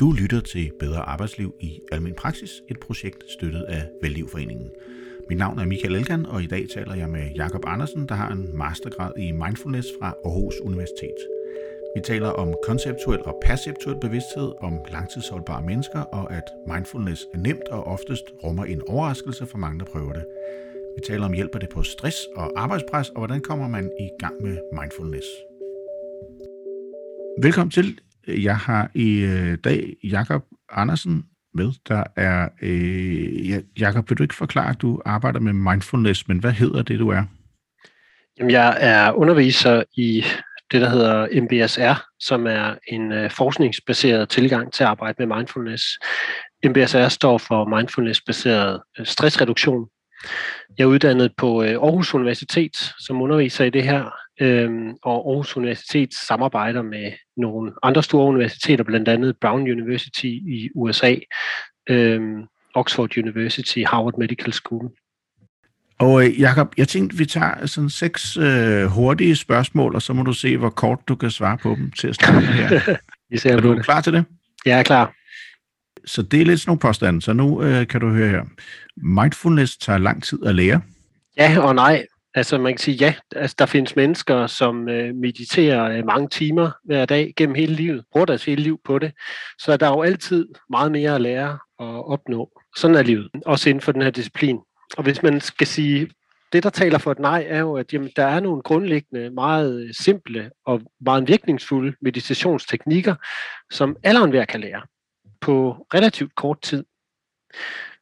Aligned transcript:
Du 0.00 0.12
lytter 0.12 0.40
til 0.40 0.72
Bedre 0.80 1.00
Arbejdsliv 1.00 1.54
i 1.60 1.80
Almen 1.92 2.14
Praksis, 2.14 2.50
et 2.68 2.80
projekt 2.80 3.24
støttet 3.38 3.62
af 3.62 3.88
Vældlivforeningen. 4.02 4.70
Mit 5.28 5.38
navn 5.38 5.58
er 5.58 5.66
Michael 5.66 5.94
Elgan, 5.94 6.26
og 6.26 6.42
i 6.42 6.46
dag 6.46 6.66
taler 6.74 6.94
jeg 6.94 7.08
med 7.08 7.30
Jakob 7.36 7.62
Andersen, 7.66 8.08
der 8.08 8.14
har 8.14 8.32
en 8.32 8.58
mastergrad 8.58 9.12
i 9.18 9.32
mindfulness 9.32 9.88
fra 10.00 10.14
Aarhus 10.24 10.54
Universitet. 10.60 11.18
Vi 11.96 12.00
taler 12.04 12.28
om 12.28 12.54
konceptuel 12.66 13.22
og 13.22 13.40
perceptuel 13.44 13.96
bevidsthed, 14.00 14.52
om 14.60 14.72
langtidsholdbare 14.92 15.62
mennesker, 15.62 16.00
og 16.00 16.32
at 16.32 16.44
mindfulness 16.66 17.26
er 17.34 17.38
nemt 17.38 17.68
og 17.70 17.86
oftest 17.86 18.24
rummer 18.44 18.64
en 18.64 18.82
overraskelse 18.88 19.46
for 19.46 19.58
mange, 19.58 19.78
der 19.78 19.84
prøver 19.84 20.12
det. 20.12 20.24
Vi 20.96 21.02
taler 21.06 21.24
om 21.24 21.32
hjælper 21.32 21.58
det 21.58 21.68
på 21.68 21.82
stress 21.82 22.16
og 22.36 22.52
arbejdspres, 22.56 23.10
og 23.10 23.18
hvordan 23.18 23.40
kommer 23.40 23.68
man 23.68 23.90
i 24.00 24.08
gang 24.18 24.42
med 24.42 24.56
mindfulness. 24.72 25.26
Velkommen 27.42 27.70
til. 27.70 28.00
Jeg 28.28 28.56
har 28.56 28.90
i 28.94 29.18
øh, 29.18 29.58
dag 29.64 29.94
Jakob 30.04 30.44
Andersen 30.70 31.24
med, 31.54 31.72
der 31.88 32.04
er... 32.16 32.48
Øh, 32.62 33.48
ja, 33.50 33.60
Jakob, 33.78 34.10
vil 34.10 34.18
du 34.18 34.22
ikke 34.22 34.34
forklare, 34.34 34.70
at 34.70 34.80
du 34.80 35.00
arbejder 35.04 35.40
med 35.40 35.52
mindfulness, 35.52 36.28
men 36.28 36.38
hvad 36.38 36.52
hedder 36.52 36.82
det, 36.82 36.98
du 36.98 37.08
er? 37.08 37.22
Jamen, 38.38 38.50
jeg 38.50 38.76
er 38.80 39.12
underviser 39.12 39.82
i 39.96 40.24
det, 40.72 40.80
der 40.80 40.88
hedder 40.90 41.40
MBSR, 41.42 42.06
som 42.20 42.46
er 42.46 42.74
en 42.88 43.12
øh, 43.12 43.30
forskningsbaseret 43.30 44.28
tilgang 44.28 44.72
til 44.72 44.84
at 44.84 44.88
arbejde 44.88 45.26
med 45.26 45.36
mindfulness. 45.36 45.84
MBSR 46.64 47.08
står 47.08 47.38
for 47.38 47.76
Mindfulness-baseret 47.76 48.80
øh, 48.98 49.06
stressreduktion. 49.06 49.88
Jeg 50.78 50.84
er 50.84 50.88
uddannet 50.88 51.32
på 51.36 51.62
øh, 51.62 51.70
Aarhus 51.70 52.14
Universitet 52.14 52.76
som 52.98 53.22
underviser 53.22 53.64
i 53.64 53.70
det 53.70 53.82
her, 53.82 54.10
øhm, 54.40 54.94
og 55.02 55.30
Aarhus 55.30 55.56
Universitet 55.56 56.14
samarbejder 56.14 56.82
med 56.82 57.12
nogle 57.36 57.72
andre 57.82 58.02
store 58.02 58.26
universiteter, 58.26 58.84
blandt 58.84 59.08
andet 59.08 59.36
Brown 59.40 59.60
University 59.60 60.24
i 60.24 60.70
USA, 60.74 61.14
øhm, 61.88 62.44
Oxford 62.74 63.18
University, 63.18 63.78
Harvard 63.86 64.18
Medical 64.18 64.52
School. 64.52 64.90
Og 65.98 66.24
øh, 66.24 66.40
Jakob, 66.40 66.74
jeg 66.76 66.88
tænkte, 66.88 67.16
vi 67.16 67.26
tager 67.26 67.66
sådan 67.66 67.90
seks 67.90 68.36
øh, 68.36 68.84
hurtige 68.84 69.36
spørgsmål, 69.36 69.94
og 69.94 70.02
så 70.02 70.12
må 70.12 70.22
du 70.22 70.32
se, 70.32 70.56
hvor 70.56 70.70
kort 70.70 70.98
du 71.08 71.14
kan 71.14 71.30
svare 71.30 71.58
på 71.58 71.74
dem 71.78 71.90
til 71.90 72.08
at 72.08 72.14
starte 72.14 72.46
her. 72.46 72.96
Især 73.34 73.56
er 73.56 73.60
du 73.60 73.74
det. 73.74 73.84
klar 73.84 74.00
til 74.00 74.12
det? 74.12 74.24
Jeg 74.64 74.78
er 74.78 74.82
klar. 74.82 75.14
Så 76.04 76.22
det 76.22 76.40
er 76.40 76.44
lidt 76.44 76.60
sådan 76.60 76.70
nogle 76.70 76.80
påstande, 76.80 77.22
så 77.22 77.32
nu 77.32 77.62
øh, 77.62 77.86
kan 77.86 78.00
du 78.00 78.08
høre 78.08 78.28
her. 78.28 78.42
Mindfulness 78.96 79.76
tager 79.76 79.98
lang 79.98 80.22
tid 80.22 80.46
at 80.46 80.54
lære. 80.54 80.80
Ja 81.36 81.60
og 81.60 81.74
nej. 81.74 82.06
Altså 82.38 82.58
man 82.58 82.72
kan 82.72 82.78
sige 82.78 82.96
ja, 82.96 83.14
altså, 83.36 83.56
der 83.58 83.66
findes 83.66 83.96
mennesker, 83.96 84.46
som 84.46 84.88
øh, 84.88 85.14
mediterer 85.14 85.98
øh, 85.98 86.06
mange 86.06 86.28
timer 86.28 86.70
hver 86.84 87.04
dag 87.04 87.32
gennem 87.36 87.54
hele 87.54 87.74
livet, 87.74 88.04
bruger 88.12 88.26
deres 88.26 88.44
hele 88.44 88.62
liv 88.62 88.80
på 88.84 88.98
det. 88.98 89.12
Så 89.58 89.76
der 89.76 89.86
er 89.86 89.90
jo 89.90 90.02
altid 90.02 90.48
meget 90.70 90.92
mere 90.92 91.14
at 91.14 91.20
lære 91.20 91.58
og 91.78 92.08
opnå. 92.08 92.50
Sådan 92.76 92.96
er 92.96 93.02
livet, 93.02 93.30
også 93.46 93.68
inden 93.70 93.80
for 93.80 93.92
den 93.92 94.02
her 94.02 94.10
disciplin. 94.10 94.58
Og 94.96 95.02
hvis 95.02 95.22
man 95.22 95.40
skal 95.40 95.66
sige, 95.66 96.10
det 96.52 96.62
der 96.62 96.70
taler 96.70 96.98
for 96.98 97.12
et 97.12 97.18
nej, 97.18 97.46
er 97.48 97.58
jo, 97.58 97.76
at 97.76 97.92
jamen, 97.92 98.10
der 98.16 98.24
er 98.24 98.40
nogle 98.40 98.62
grundlæggende, 98.62 99.30
meget 99.30 99.82
øh, 99.82 99.94
simple 99.94 100.50
og 100.66 100.82
meget 101.00 101.28
virkningsfulde 101.28 101.96
meditationsteknikker, 102.02 103.14
som 103.70 103.96
alle 104.02 104.24
enhver 104.24 104.44
kan 104.44 104.60
lære 104.60 104.82
på 105.40 105.86
relativt 105.94 106.34
kort 106.34 106.60
tid. 106.62 106.84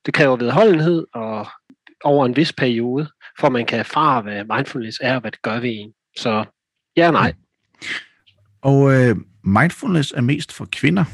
Det 0.06 0.14
kræver 0.14 0.36
vedholdenhed 0.36 1.06
og 1.14 1.46
over 2.04 2.26
en 2.26 2.36
vis 2.36 2.52
periode, 2.52 3.08
for 3.40 3.48
man 3.48 3.66
kan 3.66 3.78
erfare, 3.78 4.22
hvad 4.22 4.44
mindfulness 4.56 4.98
er 5.02 5.14
og 5.14 5.20
hvad 5.20 5.30
det 5.30 5.42
gør 5.42 5.60
ved 5.60 5.70
en. 5.72 5.92
Så 6.16 6.44
ja 6.96 7.06
og 7.06 7.12
nej. 7.12 7.32
Og 8.62 8.92
øh, 8.94 9.16
mindfulness 9.44 10.12
er 10.12 10.20
mest 10.20 10.52
for 10.52 10.68
kvinder. 10.72 11.04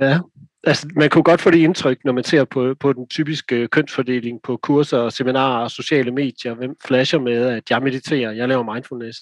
Ja, 0.00 0.18
altså 0.64 0.88
man 0.96 1.10
kunne 1.10 1.24
godt 1.24 1.40
få 1.40 1.50
det 1.50 1.58
indtryk, 1.58 1.98
når 2.04 2.12
man 2.12 2.24
ser 2.24 2.44
på, 2.44 2.74
på 2.80 2.92
den 2.92 3.08
typiske 3.08 3.68
kønsfordeling 3.68 4.40
på 4.42 4.56
kurser, 4.56 5.08
seminarer 5.08 5.62
og 5.62 5.70
sociale 5.70 6.10
medier. 6.10 6.54
Hvem 6.54 6.76
flasher 6.84 7.18
med, 7.18 7.46
at 7.46 7.70
jeg 7.70 7.82
mediterer, 7.82 8.32
jeg 8.32 8.48
laver 8.48 8.74
mindfulness. 8.74 9.18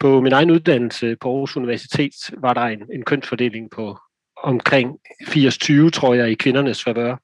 På 0.00 0.20
min 0.20 0.32
egen 0.32 0.50
uddannelse 0.50 1.16
på 1.20 1.28
Aarhus 1.28 1.56
Universitet 1.56 2.14
var 2.38 2.54
der 2.54 2.60
en, 2.60 2.82
en 2.94 3.02
kønsfordeling 3.02 3.70
på 3.70 3.98
omkring 4.42 4.98
80-20, 5.22 5.90
tror 5.90 6.14
jeg, 6.14 6.30
i 6.30 6.34
kvindernes 6.34 6.84
favør. 6.84 7.16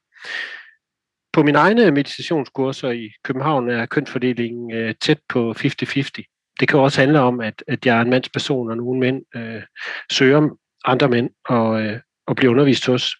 På 1.33 1.43
mine 1.43 1.57
egne 1.57 1.91
meditationskurser 1.91 2.91
i 2.91 3.11
København 3.23 3.69
er 3.69 3.85
kønsfordelingen 3.85 4.73
øh, 4.73 4.95
tæt 5.01 5.19
på 5.29 5.53
50-50. 5.57 6.55
Det 6.59 6.67
kan 6.67 6.79
også 6.79 6.99
handle 6.99 7.19
om, 7.19 7.39
at, 7.39 7.63
at 7.67 7.85
jeg 7.85 7.97
er 7.97 8.01
en 8.01 8.09
mandsperson, 8.09 8.69
og 8.69 8.77
nogle 8.77 8.99
mænd 8.99 9.23
øh, 9.35 9.61
søger 10.11 10.49
andre 10.85 11.09
mænd 11.09 11.29
og, 11.45 11.81
øh, 11.81 11.99
og 12.27 12.35
bliver 12.35 12.51
undervist 12.51 12.85
hos. 12.85 13.15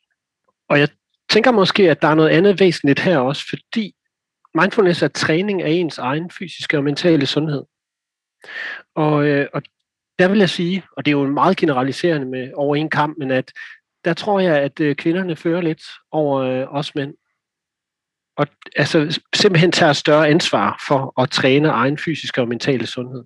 Og 0.70 0.80
jeg 0.80 0.90
tænker 1.30 1.52
måske, 1.52 1.92
at 1.92 2.02
der 2.02 2.08
er 2.08 2.16
noget 2.16 2.30
andet 2.30 2.60
væsentligt 2.60 3.00
her 3.00 3.18
også, 3.18 3.44
fordi 3.50 3.94
mindfulness 4.56 5.02
er 5.02 5.08
træning 5.08 5.62
af 5.62 5.70
ens 5.70 5.98
egen 5.98 6.30
fysiske 6.30 6.78
og 6.78 6.84
mentale 6.84 7.26
sundhed. 7.26 7.64
Og, 8.96 9.26
øh, 9.26 9.48
og 9.54 9.62
der 10.20 10.28
vil 10.28 10.40
jeg 10.40 10.50
sige, 10.50 10.84
og 10.98 11.06
det 11.06 11.12
er 11.12 11.18
jo 11.18 11.28
meget 11.28 11.58
generaliserende 11.58 12.28
med 12.28 12.52
over 12.56 12.76
en 12.76 12.90
kamp, 12.90 13.18
men 13.18 13.32
at 13.32 13.52
der 14.06 14.14
tror 14.14 14.40
jeg, 14.40 14.58
at 14.58 14.80
øh, 14.80 14.96
kvinderne 14.96 15.36
fører 15.36 15.62
lidt 15.62 15.84
over 16.12 16.40
øh, 16.42 16.74
os 16.74 16.96
mænd. 16.96 17.14
Og 18.38 18.48
altså 18.76 19.20
simpelthen 19.36 19.72
tager 19.72 19.94
større 19.94 20.30
ansvar 20.30 20.84
for 20.88 21.22
at 21.22 21.30
træne 21.30 21.70
egen 21.70 21.98
fysiske 21.98 22.42
og 22.42 22.48
mentale 22.48 22.88
sundhed. 22.88 23.24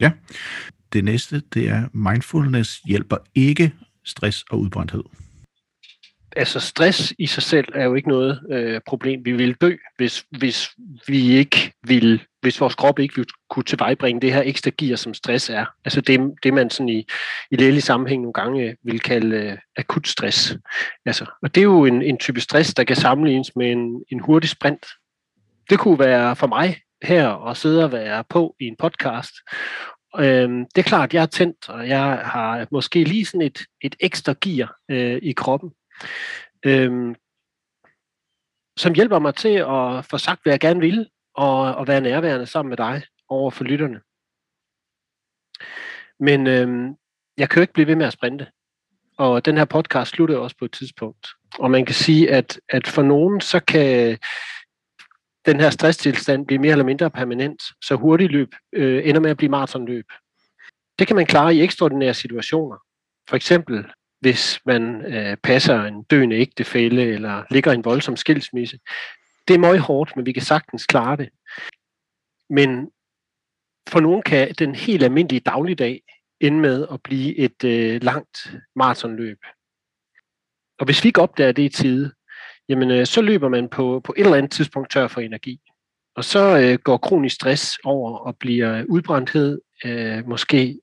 Ja. 0.00 0.12
Det 0.92 1.04
næste, 1.04 1.42
det 1.54 1.68
er 1.68 1.88
mindfulness 1.92 2.80
hjælper 2.84 3.16
ikke 3.34 3.74
stress 4.04 4.44
og 4.50 4.60
udbrændthed 4.60 5.02
altså 6.38 6.60
stress 6.60 7.14
i 7.18 7.26
sig 7.26 7.42
selv 7.42 7.68
er 7.74 7.84
jo 7.84 7.94
ikke 7.94 8.08
noget 8.08 8.40
øh, 8.50 8.80
problem. 8.86 9.24
Vi 9.24 9.32
vil 9.32 9.54
dø, 9.54 9.76
hvis, 9.96 10.24
hvis 10.30 10.68
vi 11.06 11.30
ikke 11.30 11.72
vil, 11.86 12.22
hvis 12.40 12.60
vores 12.60 12.74
krop 12.74 12.98
ikke 12.98 13.16
vil 13.16 13.26
kunne 13.50 13.64
tilvejebringe 13.64 14.20
det 14.20 14.32
her 14.32 14.42
ekstra 14.44 14.70
gear, 14.78 14.96
som 14.96 15.14
stress 15.14 15.50
er. 15.50 15.66
Altså 15.84 16.00
det, 16.00 16.20
det 16.42 16.54
man 16.54 16.70
sådan 16.70 16.88
i, 16.88 17.06
i 17.50 17.56
lægelig 17.56 17.82
sammenhæng 17.82 18.22
nogle 18.22 18.32
gange 18.32 18.64
øh, 18.64 18.74
vil 18.82 19.00
kalde 19.00 19.36
øh, 19.36 19.58
akut 19.76 20.08
stress. 20.08 20.56
Altså, 21.06 21.26
og 21.42 21.54
det 21.54 21.60
er 21.60 21.64
jo 21.64 21.84
en, 21.84 22.02
en 22.02 22.18
type 22.18 22.40
stress, 22.40 22.74
der 22.74 22.84
kan 22.84 22.96
sammenlignes 22.96 23.56
med 23.56 23.72
en, 23.72 24.02
en 24.12 24.20
hurtig 24.20 24.50
sprint. 24.50 24.86
Det 25.70 25.78
kunne 25.78 25.98
være 25.98 26.36
for 26.36 26.46
mig 26.46 26.80
her 27.02 27.48
at 27.48 27.56
sidde 27.56 27.84
og 27.84 27.92
være 27.92 28.24
på 28.28 28.56
i 28.60 28.64
en 28.64 28.76
podcast. 28.78 29.32
Øhm, 30.18 30.64
det 30.74 30.78
er 30.78 30.88
klart, 30.88 31.14
jeg 31.14 31.22
er 31.22 31.26
tændt, 31.26 31.68
og 31.68 31.88
jeg 31.88 32.20
har 32.24 32.66
måske 32.70 33.04
lige 33.04 33.24
sådan 33.24 33.42
et, 33.42 33.60
et 33.80 33.96
ekstra 34.00 34.34
gear 34.40 34.76
øh, 34.90 35.18
i 35.22 35.32
kroppen 35.32 35.70
øhm, 36.66 37.14
som 38.78 38.94
hjælper 38.94 39.18
mig 39.18 39.34
til 39.34 39.48
at 39.48 40.04
få 40.04 40.18
sagt, 40.18 40.42
hvad 40.42 40.52
jeg 40.52 40.60
gerne 40.60 40.80
vil, 40.80 41.08
og, 41.38 41.74
og 41.74 41.88
være 41.88 42.00
nærværende 42.00 42.46
sammen 42.46 42.68
med 42.68 42.76
dig 42.76 43.02
over 43.28 43.50
for 43.50 43.64
lytterne. 43.64 44.00
Men 46.20 46.46
øhm, 46.46 46.94
jeg 47.36 47.48
kan 47.48 47.56
jo 47.56 47.60
ikke 47.60 47.72
blive 47.72 47.86
ved 47.86 47.96
med 47.96 48.06
at 48.06 48.12
sprinte. 48.12 48.46
Og 49.18 49.44
den 49.44 49.56
her 49.56 49.64
podcast 49.64 50.10
slutter 50.10 50.38
også 50.38 50.56
på 50.58 50.64
et 50.64 50.72
tidspunkt. 50.72 51.28
Og 51.58 51.70
man 51.70 51.86
kan 51.86 51.94
sige, 51.94 52.30
at, 52.30 52.60
at 52.68 52.86
for 52.86 53.02
nogen, 53.02 53.40
så 53.40 53.60
kan 53.60 54.18
den 55.46 55.60
her 55.60 55.70
stresstilstand 55.70 56.46
blive 56.46 56.58
mere 56.58 56.72
eller 56.72 56.84
mindre 56.84 57.10
permanent. 57.10 57.62
Så 57.84 57.94
hurtigt 57.94 58.32
løb 58.32 58.54
øh, 58.72 59.08
ender 59.08 59.20
med 59.20 59.30
at 59.30 59.36
blive 59.36 59.50
maratonløb. 59.50 60.06
Det 60.98 61.06
kan 61.06 61.16
man 61.16 61.26
klare 61.26 61.54
i 61.54 61.62
ekstraordinære 61.62 62.14
situationer. 62.14 62.76
For 63.28 63.36
eksempel 63.36 63.86
hvis 64.20 64.60
man 64.66 65.14
øh, 65.14 65.36
passer 65.36 65.82
en 65.82 66.02
døende 66.02 66.36
ægtefælle 66.36 67.02
eller 67.02 67.44
ligger 67.50 67.72
i 67.72 67.74
en 67.74 67.84
voldsom 67.84 68.16
skilsmisse. 68.16 68.78
Det 69.48 69.54
er 69.54 69.58
meget 69.58 69.80
hårdt, 69.80 70.16
men 70.16 70.26
vi 70.26 70.32
kan 70.32 70.42
sagtens 70.42 70.86
klare 70.86 71.16
det. 71.16 71.28
Men 72.50 72.90
for 73.88 74.00
nogen 74.00 74.22
kan 74.22 74.54
den 74.58 74.74
helt 74.74 75.02
almindelige 75.02 75.40
dagligdag 75.40 76.02
ende 76.40 76.58
med 76.58 76.86
at 76.92 77.02
blive 77.02 77.36
et 77.36 77.64
øh, 77.64 78.02
langt 78.02 78.54
maratonløb. 78.76 79.38
Og 80.78 80.84
hvis 80.84 81.04
vi 81.04 81.08
ikke 81.08 81.20
opdager 81.20 81.52
det 81.52 81.62
i 81.62 81.68
tide, 81.68 82.12
jamen 82.68 82.90
øh, 82.90 83.06
så 83.06 83.22
løber 83.22 83.48
man 83.48 83.68
på, 83.68 84.00
på 84.04 84.14
et 84.16 84.24
eller 84.24 84.36
andet 84.36 84.52
tidspunkt 84.52 84.90
tør 84.90 85.08
for 85.08 85.20
energi. 85.20 85.60
Og 86.16 86.24
så 86.24 86.60
øh, 86.60 86.78
går 86.78 86.96
kronisk 86.96 87.34
stress 87.34 87.78
over 87.84 88.18
og 88.18 88.36
bliver 88.36 88.84
udbrændthed, 88.88 89.60
øh, 89.84 90.28
måske 90.28 90.80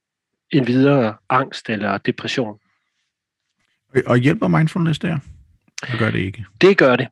en 0.52 0.68
videre 0.68 1.18
angst 1.30 1.70
eller 1.70 1.98
depression. 1.98 2.60
Og 4.06 4.18
hjælper 4.18 4.48
mindfulness 4.48 5.00
der? 5.00 5.20
Det 5.82 6.00
gør 6.00 6.12
det 6.12 6.20
ikke? 6.20 6.46
Det 6.62 6.78
gør 6.78 6.96
det. 6.96 7.08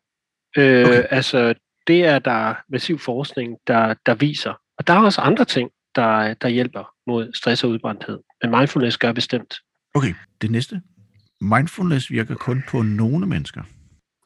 Øh, 0.57 0.85
okay. 0.85 1.03
Altså, 1.09 1.53
det 1.87 2.05
er 2.05 2.19
der 2.19 2.55
massiv 2.69 2.99
forskning, 2.99 3.57
der, 3.67 3.93
der 4.05 4.15
viser. 4.15 4.53
Og 4.77 4.87
der 4.87 4.93
er 4.93 4.99
også 4.99 5.21
andre 5.21 5.45
ting, 5.45 5.69
der, 5.95 6.33
der 6.33 6.47
hjælper 6.47 6.93
mod 7.07 7.33
stress 7.33 7.63
og 7.63 7.69
udbrændthed. 7.69 8.19
Men 8.41 8.51
mindfulness 8.51 8.97
gør 8.97 9.11
bestemt. 9.11 9.55
Okay, 9.95 10.13
det 10.41 10.51
næste. 10.51 10.81
Mindfulness 11.41 12.11
virker 12.11 12.35
kun 12.35 12.63
på 12.69 12.81
nogle 12.81 13.25
mennesker. 13.25 13.61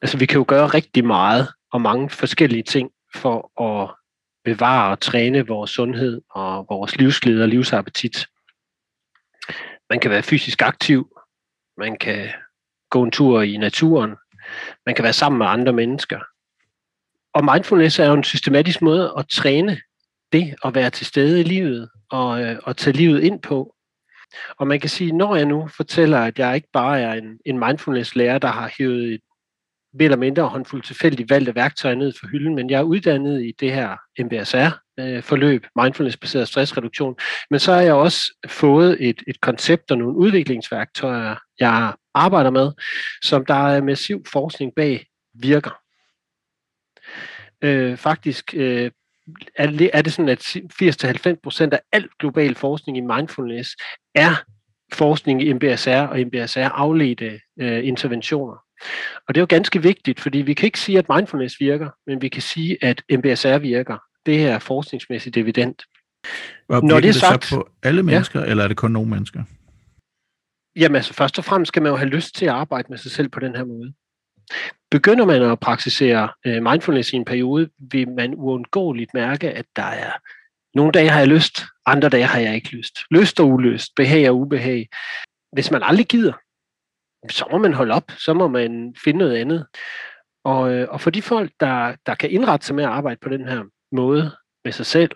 Altså, 0.02 0.18
vi 0.18 0.26
kan 0.26 0.38
jo 0.38 0.44
gøre 0.48 0.66
rigtig 0.66 1.04
meget 1.04 1.48
og 1.72 1.80
mange 1.80 2.10
forskellige 2.10 2.62
ting 2.62 2.90
for 3.14 3.62
at 3.62 3.94
bevare 4.44 4.90
og 4.90 5.00
træne 5.00 5.46
vores 5.46 5.70
sundhed 5.70 6.20
og 6.30 6.66
vores 6.68 6.96
livsglæde 6.96 7.42
og 7.42 7.48
livsappetit. 7.48 8.26
Man 9.90 10.00
kan 10.00 10.10
være 10.10 10.22
fysisk 10.22 10.62
aktiv, 10.62 11.08
man 11.78 11.96
kan 11.98 12.28
gå 12.90 13.02
en 13.02 13.10
tur 13.10 13.42
i 13.42 13.56
naturen, 13.56 14.16
man 14.86 14.94
kan 14.94 15.02
være 15.02 15.12
sammen 15.12 15.38
med 15.38 15.46
andre 15.46 15.72
mennesker. 15.72 16.20
Og 17.34 17.44
mindfulness 17.44 17.98
er 17.98 18.06
jo 18.06 18.14
en 18.14 18.24
systematisk 18.24 18.82
måde 18.82 19.14
at 19.18 19.28
træne 19.28 19.80
det 20.32 20.54
at 20.64 20.74
være 20.74 20.90
til 20.90 21.06
stede 21.06 21.40
i 21.40 21.44
livet 21.44 21.88
og, 22.10 22.42
øh, 22.42 22.58
og 22.62 22.76
tage 22.76 22.96
livet 22.96 23.22
ind 23.22 23.42
på. 23.42 23.74
Og 24.58 24.66
man 24.66 24.80
kan 24.80 24.90
sige, 24.90 25.12
når 25.12 25.36
jeg 25.36 25.46
nu 25.46 25.68
fortæller, 25.76 26.18
at 26.18 26.38
jeg 26.38 26.54
ikke 26.54 26.68
bare 26.72 27.00
er 27.00 27.12
en, 27.12 27.38
en 27.46 27.58
mindfulness-lærer, 27.58 28.38
der 28.38 28.48
har 28.48 28.72
hævet 28.78 29.12
et 29.14 29.20
mere 29.92 30.04
eller 30.04 30.16
mindre 30.16 30.42
håndfuldt 30.42 30.84
tilfældigt 30.86 31.30
valgte 31.30 31.54
værktøjer 31.54 31.94
ned 31.94 32.12
for 32.20 32.26
hylden, 32.26 32.54
men 32.54 32.70
jeg 32.70 32.78
er 32.78 32.82
uddannet 32.82 33.42
i 33.42 33.52
det 33.60 33.72
her 33.72 33.96
MBSR-forløb, 34.18 35.64
øh, 35.64 35.82
mindfulness-baseret 35.82 36.48
stressreduktion, 36.48 37.16
men 37.50 37.60
så 37.60 37.72
har 37.72 37.80
jeg 37.80 37.94
også 37.94 38.20
fået 38.48 38.96
et, 39.08 39.22
et 39.26 39.40
koncept 39.40 39.90
og 39.90 39.98
nogle 39.98 40.16
udviklingsværktøjer, 40.16 41.36
jeg 41.60 41.94
arbejder 42.18 42.50
med, 42.50 42.72
som 43.22 43.46
der 43.46 43.68
er 43.68 43.82
massiv 43.82 44.24
forskning 44.32 44.72
bag 44.76 45.06
virker. 45.34 45.80
Øh, 47.62 47.96
faktisk 47.96 48.54
øh, 48.56 48.90
er, 49.56 50.02
det, 50.02 50.12
sådan, 50.12 50.28
at 50.28 50.56
80-90% 50.82 51.68
af 51.72 51.80
al 51.92 52.08
global 52.20 52.54
forskning 52.54 52.98
i 52.98 53.00
mindfulness 53.00 53.70
er 54.14 54.44
forskning 54.92 55.42
i 55.42 55.52
MBSR 55.52 55.90
og 55.90 56.18
MBSR 56.20 56.58
afledte 56.58 57.40
øh, 57.60 57.86
interventioner. 57.86 58.56
Og 59.28 59.34
det 59.34 59.36
er 59.36 59.42
jo 59.42 59.46
ganske 59.48 59.82
vigtigt, 59.82 60.20
fordi 60.20 60.38
vi 60.38 60.54
kan 60.54 60.66
ikke 60.66 60.80
sige, 60.80 60.98
at 60.98 61.08
mindfulness 61.08 61.60
virker, 61.60 61.90
men 62.06 62.22
vi 62.22 62.28
kan 62.28 62.42
sige, 62.42 62.84
at 62.84 63.02
MBSR 63.10 63.58
virker. 63.58 63.98
Det 64.26 64.46
er 64.46 64.58
forskningsmæssigt 64.58 65.36
evident. 65.36 65.82
Og 66.68 66.84
Når 66.84 67.00
det 67.00 67.08
er 67.08 67.12
sagt, 67.12 67.42
det 67.42 67.48
så 67.48 67.56
på 67.56 67.68
alle 67.82 68.02
mennesker, 68.02 68.40
ja. 68.40 68.46
eller 68.46 68.64
er 68.64 68.68
det 68.68 68.76
kun 68.76 68.90
nogle 68.90 69.10
mennesker? 69.10 69.42
Jamen 70.78 70.96
altså, 70.96 71.14
først 71.14 71.38
og 71.38 71.44
fremmest 71.44 71.68
skal 71.68 71.82
man 71.82 71.92
jo 71.92 71.96
have 71.96 72.08
lyst 72.08 72.34
til 72.34 72.46
at 72.46 72.52
arbejde 72.52 72.86
med 72.88 72.98
sig 72.98 73.10
selv 73.10 73.28
på 73.28 73.40
den 73.40 73.56
her 73.56 73.64
måde. 73.64 73.92
Begynder 74.90 75.26
man 75.26 75.42
at 75.42 75.60
praktisere 75.60 76.28
øh, 76.46 76.62
mindfulness 76.62 77.12
i 77.12 77.16
en 77.16 77.24
periode, 77.24 77.70
vil 77.78 78.08
man 78.08 78.34
uundgåeligt 78.34 79.14
mærke, 79.14 79.50
at 79.50 79.66
der 79.76 79.82
er 79.82 80.12
nogle 80.74 80.92
dage 80.92 81.08
har 81.08 81.18
jeg 81.18 81.28
lyst, 81.28 81.62
andre 81.86 82.08
dage 82.08 82.24
har 82.24 82.40
jeg 82.40 82.54
ikke 82.54 82.76
lyst. 82.76 82.98
Lyst 83.10 83.40
og 83.40 83.48
ulyst, 83.48 83.94
behag 83.96 84.30
og 84.30 84.36
ubehag. 84.36 84.88
Hvis 85.52 85.70
man 85.70 85.82
aldrig 85.82 86.06
gider, 86.06 86.32
så 87.30 87.44
må 87.52 87.58
man 87.58 87.74
holde 87.74 87.94
op, 87.94 88.10
så 88.18 88.34
må 88.34 88.48
man 88.48 88.94
finde 89.04 89.18
noget 89.18 89.36
andet. 89.36 89.66
Og, 90.44 90.72
øh, 90.72 90.88
og 90.90 91.00
for 91.00 91.10
de 91.10 91.22
folk, 91.22 91.52
der, 91.60 91.96
der 92.06 92.14
kan 92.14 92.30
indrette 92.30 92.66
sig 92.66 92.76
med 92.76 92.84
at 92.84 92.90
arbejde 92.90 93.18
på 93.22 93.28
den 93.28 93.48
her 93.48 93.64
måde 93.92 94.36
med 94.64 94.72
sig 94.72 94.86
selv, 94.86 95.10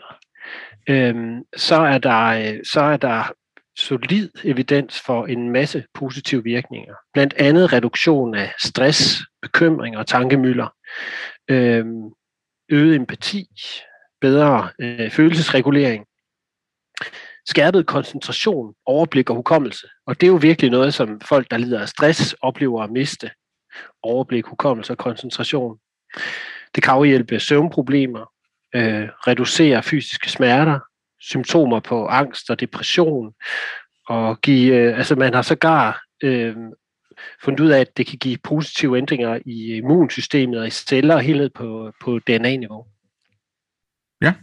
øhm, 0.88 1.42
så, 1.56 1.76
er 1.76 1.98
der, 1.98 2.26
øh, 2.26 2.60
så 2.72 2.80
er 2.80 2.96
der 2.96 3.32
solid 3.76 4.28
evidens 4.44 5.00
for 5.00 5.26
en 5.26 5.50
masse 5.50 5.84
positive 5.94 6.44
virkninger. 6.44 6.94
Blandt 7.12 7.34
andet 7.34 7.72
reduktion 7.72 8.34
af 8.34 8.52
stress, 8.58 9.18
bekymring 9.42 9.96
og 9.96 10.06
tankemøller, 10.06 10.68
øhm, 11.50 12.10
øget 12.68 12.96
empati, 12.96 13.46
bedre 14.20 14.70
øh, 14.80 15.10
følelsesregulering, 15.10 16.06
skærpet 17.46 17.86
koncentration, 17.86 18.74
overblik 18.86 19.30
og 19.30 19.36
hukommelse. 19.36 19.86
Og 20.06 20.20
det 20.20 20.26
er 20.26 20.30
jo 20.30 20.38
virkelig 20.42 20.70
noget, 20.70 20.94
som 20.94 21.20
folk, 21.20 21.50
der 21.50 21.58
lider 21.58 21.80
af 21.80 21.88
stress, 21.88 22.34
oplever 22.40 22.82
at 22.82 22.90
miste. 22.90 23.30
Overblik, 24.02 24.46
hukommelse 24.46 24.92
og 24.92 24.98
koncentration. 24.98 25.78
Det 26.74 26.82
kan 26.82 26.92
afhjælpe 26.92 27.40
søvnproblemer, 27.40 28.32
øh, 28.74 29.08
reducere 29.26 29.82
fysiske 29.82 30.30
smerter, 30.30 30.78
symptomer 31.22 31.80
på 31.80 32.06
angst 32.06 32.50
og 32.50 32.60
depression, 32.60 33.32
og 34.08 34.40
give, 34.40 34.74
øh, 34.74 34.98
altså 34.98 35.14
man 35.14 35.34
har 35.34 35.42
sågar 35.42 36.02
øh, 36.22 36.56
fundet 37.44 37.60
ud 37.60 37.70
af, 37.70 37.80
at 37.80 37.96
det 37.96 38.06
kan 38.06 38.18
give 38.18 38.38
positive 38.44 38.98
ændringer 38.98 39.38
i 39.46 39.74
immunsystemet 39.74 40.60
og 40.60 40.66
i 40.66 40.70
celler 40.70 41.18
helt 41.18 41.26
helhed 41.26 41.50
på, 41.50 41.92
på 42.00 42.18
DNA-niveau. 42.18 42.84
Ja, 44.22 44.34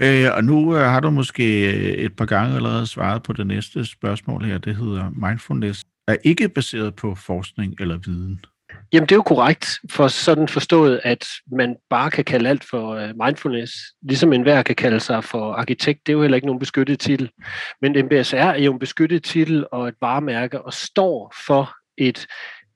øh, 0.00 0.36
og 0.36 0.44
nu 0.44 0.76
øh, 0.76 0.82
har 0.82 1.00
du 1.00 1.10
måske 1.10 1.76
øh, 1.76 1.92
et 1.92 2.16
par 2.16 2.26
gange 2.26 2.56
allerede 2.56 2.86
svaret 2.86 3.22
på 3.22 3.32
det 3.32 3.46
næste 3.46 3.84
spørgsmål 3.84 4.44
her. 4.44 4.58
Det 4.58 4.76
hedder 4.76 5.10
mindfulness 5.10 5.84
er 6.08 6.16
ikke 6.24 6.48
baseret 6.48 6.94
på 6.94 7.14
forskning 7.14 7.74
eller 7.80 7.96
viden. 7.96 8.44
Jamen 8.92 9.06
det 9.06 9.12
er 9.12 9.16
jo 9.16 9.22
korrekt, 9.22 9.66
for 9.90 10.08
sådan 10.08 10.48
forstået, 10.48 11.00
at 11.04 11.26
man 11.52 11.76
bare 11.90 12.10
kan 12.10 12.24
kalde 12.24 12.48
alt 12.48 12.64
for 12.64 12.90
øh, 12.94 13.08
mindfulness, 13.24 13.72
ligesom 14.02 14.32
enhver 14.32 14.62
kan 14.62 14.76
kalde 14.76 15.00
sig 15.00 15.24
for 15.24 15.52
arkitekt, 15.52 16.06
det 16.06 16.12
er 16.12 16.16
jo 16.16 16.22
heller 16.22 16.36
ikke 16.36 16.46
nogen 16.46 16.58
beskyttet 16.60 17.00
titel. 17.00 17.30
Men 17.80 18.04
MBSR 18.04 18.36
er 18.36 18.62
jo 18.62 18.72
en 18.72 18.78
beskyttet 18.78 19.24
titel 19.24 19.66
og 19.72 19.88
et 19.88 19.94
varemærke, 20.00 20.62
og 20.62 20.74
står 20.74 21.34
for 21.46 21.74
et 21.98 22.26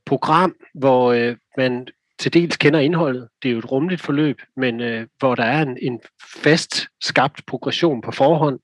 program, 0.07 0.55
hvor 0.75 1.13
øh, 1.13 1.37
man 1.57 1.87
til 2.19 2.33
dels 2.33 2.57
kender 2.57 2.81
indholdet. 2.81 3.29
Det 3.43 3.49
er 3.49 3.53
jo 3.53 3.59
et 3.59 3.73
rumligt 3.73 4.01
forløb, 4.01 4.43
men 4.57 4.81
øh, 4.81 5.07
hvor 5.19 5.35
der 5.35 5.45
er 5.45 5.63
en, 5.63 5.79
en 5.83 6.01
fast 6.43 6.87
skabt 7.01 7.47
progression 7.47 8.01
på 8.03 8.11
forhånd, 8.11 8.59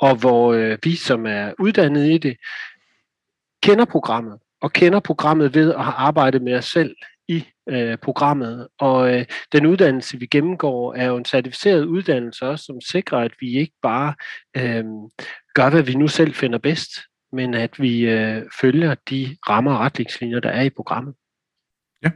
og 0.00 0.16
hvor 0.16 0.52
øh, 0.52 0.78
vi, 0.82 0.96
som 0.96 1.26
er 1.26 1.52
uddannet 1.58 2.10
i 2.10 2.18
det, 2.18 2.36
kender 3.62 3.84
programmet, 3.84 4.38
og 4.64 4.72
kender 4.72 5.00
programmet 5.00 5.54
ved 5.54 5.74
at 5.74 5.84
have 5.84 5.94
arbejdet 5.94 6.42
med 6.42 6.54
os 6.54 6.64
selv 6.64 6.96
i 7.28 7.44
øh, 7.68 7.98
programmet. 7.98 8.68
Og 8.78 9.14
øh, 9.14 9.26
den 9.52 9.66
uddannelse, 9.66 10.18
vi 10.18 10.26
gennemgår, 10.26 10.94
er 10.94 11.04
jo 11.04 11.16
en 11.16 11.24
certificeret 11.24 11.84
uddannelse 11.84 12.46
også, 12.46 12.64
som 12.64 12.80
sikrer, 12.80 13.18
at 13.18 13.32
vi 13.40 13.58
ikke 13.58 13.74
bare 13.82 14.14
øh, 14.56 14.84
gør, 15.54 15.70
hvad 15.70 15.82
vi 15.82 15.94
nu 15.94 16.08
selv 16.08 16.34
finder 16.34 16.58
bedst, 16.58 16.90
men 17.32 17.54
at 17.54 17.80
vi 17.80 18.00
øh, 18.00 18.42
følger 18.60 18.94
de 19.10 19.36
rammer 19.48 19.74
og 19.74 19.80
retningslinjer, 19.80 20.40
der 20.40 20.50
er 20.50 20.62
i 20.62 20.70
programmet. 20.70 21.14
Ja. 22.02 22.10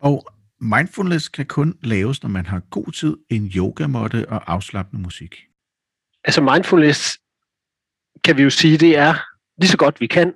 Og 0.00 0.26
mindfulness 0.60 1.28
kan 1.28 1.46
kun 1.46 1.78
laves, 1.82 2.22
når 2.22 2.30
man 2.30 2.46
har 2.46 2.60
god 2.70 2.92
tid, 2.92 3.16
en 3.30 3.52
yogamåtte 3.56 4.28
og 4.28 4.52
afslappende 4.52 5.02
musik. 5.02 5.36
Altså 6.24 6.40
mindfulness, 6.40 7.18
kan 8.24 8.36
vi 8.36 8.42
jo 8.42 8.50
sige, 8.50 8.78
det 8.78 8.96
er 8.96 9.14
lige 9.60 9.70
så 9.70 9.76
godt 9.76 10.00
vi 10.00 10.06
kan 10.06 10.34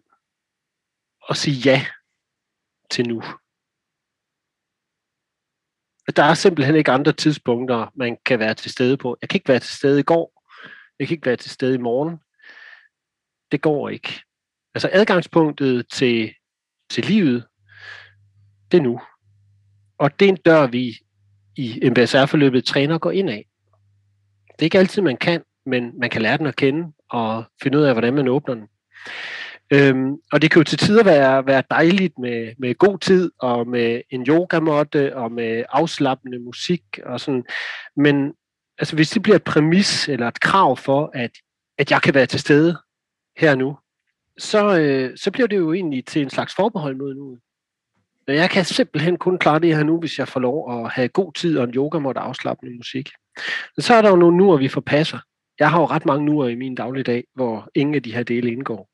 at 1.30 1.36
sige 1.36 1.70
ja 1.70 1.86
til 2.90 3.08
nu. 3.08 3.22
Der 6.16 6.22
er 6.22 6.34
simpelthen 6.34 6.76
ikke 6.76 6.90
andre 6.90 7.12
tidspunkter, 7.12 7.92
man 7.94 8.16
kan 8.26 8.38
være 8.38 8.54
til 8.54 8.70
stede 8.70 8.96
på. 8.96 9.16
Jeg 9.22 9.28
kan 9.28 9.36
ikke 9.36 9.48
være 9.48 9.60
til 9.60 9.76
stede 9.76 10.00
i 10.00 10.02
går. 10.02 10.44
Jeg 10.98 11.08
kan 11.08 11.14
ikke 11.14 11.26
være 11.26 11.36
til 11.36 11.50
stede 11.50 11.74
i 11.74 11.78
morgen. 11.78 12.18
Det 13.52 13.60
går 13.60 13.88
ikke. 13.88 14.20
Altså 14.74 14.90
adgangspunktet 14.92 15.86
til, 15.92 16.34
til 16.90 17.04
livet, 17.04 17.46
det 18.72 18.78
er 18.78 18.82
nu. 18.82 19.00
Og 19.98 20.20
det 20.20 20.24
er 20.24 20.28
en 20.28 20.36
dør, 20.44 20.66
vi 20.66 20.98
i 21.56 21.90
MBSR-forløbet 21.90 22.64
træner 22.64 22.98
går 22.98 23.10
ind 23.10 23.30
af. 23.30 23.46
Det 24.52 24.62
er 24.62 24.66
ikke 24.66 24.78
altid, 24.78 25.02
man 25.02 25.16
kan, 25.16 25.42
men 25.66 25.98
man 25.98 26.10
kan 26.10 26.22
lære 26.22 26.38
den 26.38 26.46
at 26.46 26.56
kende 26.56 26.92
og 27.10 27.44
finde 27.62 27.78
ud 27.78 27.82
af, 27.82 27.94
hvordan 27.94 28.14
man 28.14 28.28
åbner 28.28 28.54
den. 28.54 28.68
Øhm, 29.72 30.16
og 30.32 30.42
det 30.42 30.50
kan 30.50 30.60
jo 30.60 30.64
til 30.64 30.78
tider 30.78 31.04
være, 31.04 31.46
være 31.46 31.62
dejligt 31.70 32.18
med, 32.18 32.52
med 32.58 32.74
god 32.74 32.98
tid 32.98 33.30
og 33.38 33.68
med 33.68 34.02
en 34.10 34.26
yogamåtte 34.28 35.16
og 35.16 35.32
med 35.32 35.64
afslappende 35.68 36.38
musik 36.38 36.82
og 37.06 37.20
sådan. 37.20 37.44
Men 37.96 38.34
altså, 38.78 38.96
hvis 38.96 39.10
det 39.10 39.22
bliver 39.22 39.36
et 39.36 39.44
præmis 39.44 40.08
eller 40.08 40.28
et 40.28 40.40
krav 40.40 40.76
for, 40.76 41.10
at, 41.14 41.30
at 41.78 41.90
jeg 41.90 42.02
kan 42.02 42.14
være 42.14 42.26
til 42.26 42.40
stede 42.40 42.78
her 43.36 43.54
nu, 43.54 43.78
så, 44.38 44.78
øh, 44.78 45.16
så 45.16 45.30
bliver 45.30 45.46
det 45.46 45.56
jo 45.56 45.72
egentlig 45.72 46.04
til 46.06 46.22
en 46.22 46.30
slags 46.30 46.54
forbehold 46.54 46.96
mod 46.96 47.14
nu. 47.14 47.38
Jeg 48.28 48.50
kan 48.50 48.64
simpelthen 48.64 49.16
kun 49.16 49.38
klare 49.38 49.58
det 49.58 49.76
her 49.76 49.82
nu, 49.84 50.00
hvis 50.00 50.18
jeg 50.18 50.28
får 50.28 50.40
lov 50.40 50.84
at 50.84 50.90
have 50.90 51.08
god 51.08 51.32
tid 51.32 51.58
og 51.58 51.64
en 51.64 51.74
yogamåtte 51.74 52.20
afslappende 52.20 52.76
musik. 52.76 53.10
Men 53.76 53.82
så 53.82 53.94
er 53.94 54.02
der 54.02 54.10
jo 54.10 54.16
nogle 54.16 54.36
nuer, 54.36 54.56
vi 54.56 54.68
forpasser. 54.68 55.18
Jeg 55.58 55.70
har 55.70 55.80
jo 55.80 55.86
ret 55.86 56.06
mange 56.06 56.24
nuer 56.24 56.48
i 56.48 56.54
min 56.54 56.74
dagligdag, 56.74 57.24
hvor 57.34 57.70
ingen 57.74 57.94
af 57.94 58.02
de 58.02 58.14
her 58.14 58.22
dele 58.22 58.52
indgår. 58.52 58.89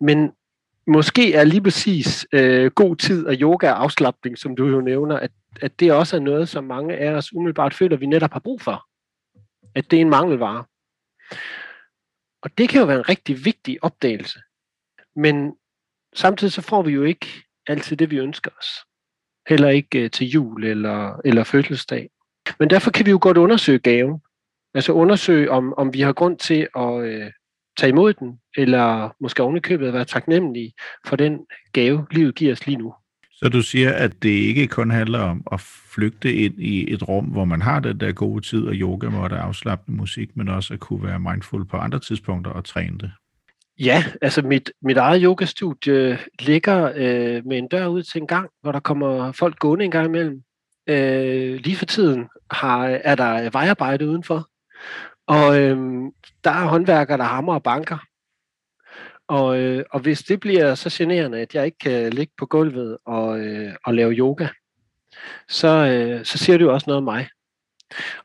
Men 0.00 0.32
måske 0.86 1.34
er 1.34 1.44
lige 1.44 1.62
præcis 1.62 2.26
øh, 2.32 2.70
god 2.70 2.96
tid 2.96 3.26
og 3.26 3.34
yoga 3.34 3.70
og 3.70 3.82
afslappning, 3.82 4.38
som 4.38 4.56
du 4.56 4.66
jo 4.66 4.80
nævner, 4.80 5.16
at, 5.16 5.30
at 5.60 5.80
det 5.80 5.92
også 5.92 6.16
er 6.16 6.20
noget, 6.20 6.48
som 6.48 6.64
mange 6.64 6.96
af 6.96 7.10
os 7.10 7.32
umiddelbart 7.34 7.74
føler, 7.74 7.96
vi 7.96 8.06
netop 8.06 8.32
har 8.32 8.40
brug 8.40 8.60
for. 8.60 8.86
At 9.74 9.90
det 9.90 9.96
er 9.96 10.00
en 10.00 10.10
mangelvare. 10.10 10.64
Og 12.42 12.58
det 12.58 12.68
kan 12.68 12.80
jo 12.80 12.86
være 12.86 12.98
en 12.98 13.08
rigtig 13.08 13.44
vigtig 13.44 13.84
opdagelse. 13.84 14.40
Men 15.16 15.56
samtidig 16.14 16.52
så 16.52 16.62
får 16.62 16.82
vi 16.82 16.92
jo 16.92 17.02
ikke 17.02 17.26
altid 17.66 17.96
det, 17.96 18.10
vi 18.10 18.18
ønsker 18.18 18.50
os. 18.58 18.66
Heller 19.48 19.68
ikke 19.68 20.04
øh, 20.04 20.10
til 20.10 20.26
jul 20.26 20.64
eller, 20.64 21.20
eller 21.24 21.44
fødselsdag. 21.44 22.10
Men 22.58 22.70
derfor 22.70 22.90
kan 22.90 23.06
vi 23.06 23.10
jo 23.10 23.18
godt 23.22 23.36
undersøge 23.36 23.78
gaven. 23.78 24.20
Altså 24.74 24.92
undersøge, 24.92 25.50
om, 25.50 25.74
om 25.74 25.94
vi 25.94 26.00
har 26.00 26.12
grund 26.12 26.38
til 26.38 26.68
at 26.76 27.04
øh, 27.04 27.32
tage 27.76 27.90
imod 27.90 28.12
den, 28.14 28.38
eller 28.56 29.14
måske 29.20 29.42
ovenikøbet 29.42 29.92
være 29.92 30.04
taknemmelige 30.04 30.72
for 31.06 31.16
den 31.16 31.38
gave, 31.72 32.06
livet 32.10 32.34
giver 32.34 32.52
os 32.52 32.66
lige 32.66 32.78
nu. 32.78 32.94
Så 33.32 33.48
du 33.48 33.62
siger, 33.62 33.92
at 33.92 34.22
det 34.22 34.28
ikke 34.28 34.66
kun 34.66 34.90
handler 34.90 35.18
om 35.18 35.42
at 35.52 35.60
flygte 35.94 36.34
ind 36.34 36.54
i 36.58 36.92
et 36.92 37.08
rum, 37.08 37.24
hvor 37.24 37.44
man 37.44 37.62
har 37.62 37.80
den 37.80 38.00
der 38.00 38.12
gode 38.12 38.40
tid 38.40 38.66
og 38.66 38.74
yoga, 38.74 39.08
hvor 39.08 39.28
der 39.28 39.36
er 39.36 39.42
afslappende 39.42 39.98
musik, 39.98 40.36
men 40.36 40.48
også 40.48 40.74
at 40.74 40.80
kunne 40.80 41.02
være 41.02 41.20
mindful 41.20 41.64
på 41.64 41.76
andre 41.76 41.98
tidspunkter 41.98 42.50
og 42.50 42.64
træne 42.64 42.98
det? 42.98 43.12
Ja, 43.80 44.04
altså 44.22 44.42
mit, 44.42 44.72
mit 44.82 44.96
eget 44.96 45.22
yogastudie 45.22 46.18
ligger 46.40 46.92
øh, 46.96 47.46
med 47.46 47.58
en 47.58 47.68
dør 47.68 47.86
ud 47.86 48.02
til 48.02 48.20
en 48.20 48.26
gang, 48.26 48.50
hvor 48.62 48.72
der 48.72 48.80
kommer 48.80 49.32
folk 49.32 49.58
gående 49.58 49.84
en 49.84 49.90
gang 49.90 50.06
imellem. 50.06 50.42
Øh, 50.86 51.60
lige 51.64 51.76
for 51.76 51.86
tiden 51.86 52.28
har, 52.50 52.86
er 52.86 53.14
der 53.14 53.50
vejarbejde 53.50 54.08
udenfor, 54.08 54.48
og 55.32 55.60
øh, 55.60 55.76
der 56.44 56.50
er 56.50 56.66
håndværkere, 56.66 57.18
der 57.18 57.24
hammer 57.24 57.54
og 57.54 57.62
banker. 57.62 57.98
Og, 59.28 59.58
øh, 59.58 59.84
og 59.90 60.00
hvis 60.00 60.22
det 60.22 60.40
bliver 60.40 60.74
så 60.74 60.90
generende, 60.92 61.40
at 61.40 61.54
jeg 61.54 61.64
ikke 61.64 61.78
kan 61.78 62.12
ligge 62.12 62.32
på 62.38 62.46
gulvet 62.46 62.98
og, 63.04 63.40
øh, 63.40 63.74
og 63.84 63.94
lave 63.94 64.12
yoga, 64.12 64.48
så, 65.48 65.68
øh, 65.68 66.24
så 66.24 66.38
siger 66.38 66.58
det 66.58 66.64
jo 66.64 66.72
også 66.72 66.84
noget 66.86 66.98
om 66.98 67.04
mig. 67.04 67.28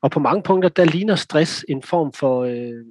Og 0.02 0.12
på 0.12 0.20
mange 0.20 0.44
punkter, 0.44 0.70
der 0.70 0.86
ligner 0.86 1.16
stress 1.16 1.66
en 1.70 1.82
form 1.82 2.14
for 2.14 2.44
øh, 2.44 2.86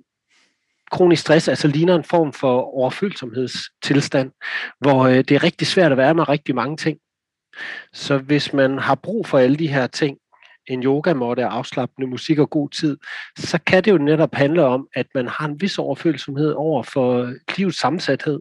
kronisk 0.91 1.23
stress, 1.23 1.49
altså 1.49 1.69
ligner 1.69 1.95
en 1.95 2.05
form 2.05 2.33
for 2.33 2.61
overfølsomhedstilstand, 2.61 4.33
hvor 4.81 5.07
øh, 5.07 5.17
det 5.17 5.31
er 5.31 5.43
rigtig 5.43 5.67
svært 5.67 5.93
at 5.93 5.99
være 5.99 6.15
med 6.15 6.29
rigtig 6.29 6.55
mange 6.55 6.77
ting. 6.77 6.99
Så 7.93 8.19
hvis 8.19 8.53
man 8.53 8.79
har 8.79 8.95
brug 8.95 9.27
for 9.27 9.39
alle 9.39 9.57
de 9.57 9.69
her 9.69 9.87
ting, 9.87 10.19
en 10.67 10.83
yogamåtte 10.83 11.47
og 11.47 11.55
afslappende 11.55 12.09
musik 12.09 12.39
og 12.39 12.51
god 12.51 12.71
tid, 12.71 12.99
så 13.39 13.59
kan 13.67 13.85
det 13.85 13.91
jo 13.91 13.99
netop 13.99 14.35
handle 14.35 14.65
om, 14.65 14.89
at 14.95 15.07
man 15.15 15.29
har 15.29 15.49
en 15.49 15.61
vis 15.61 15.79
overfølsomhed 15.79 16.53
over 16.53 16.83
for 16.83 17.35
livets 17.57 17.79
sammensathed, 17.79 18.41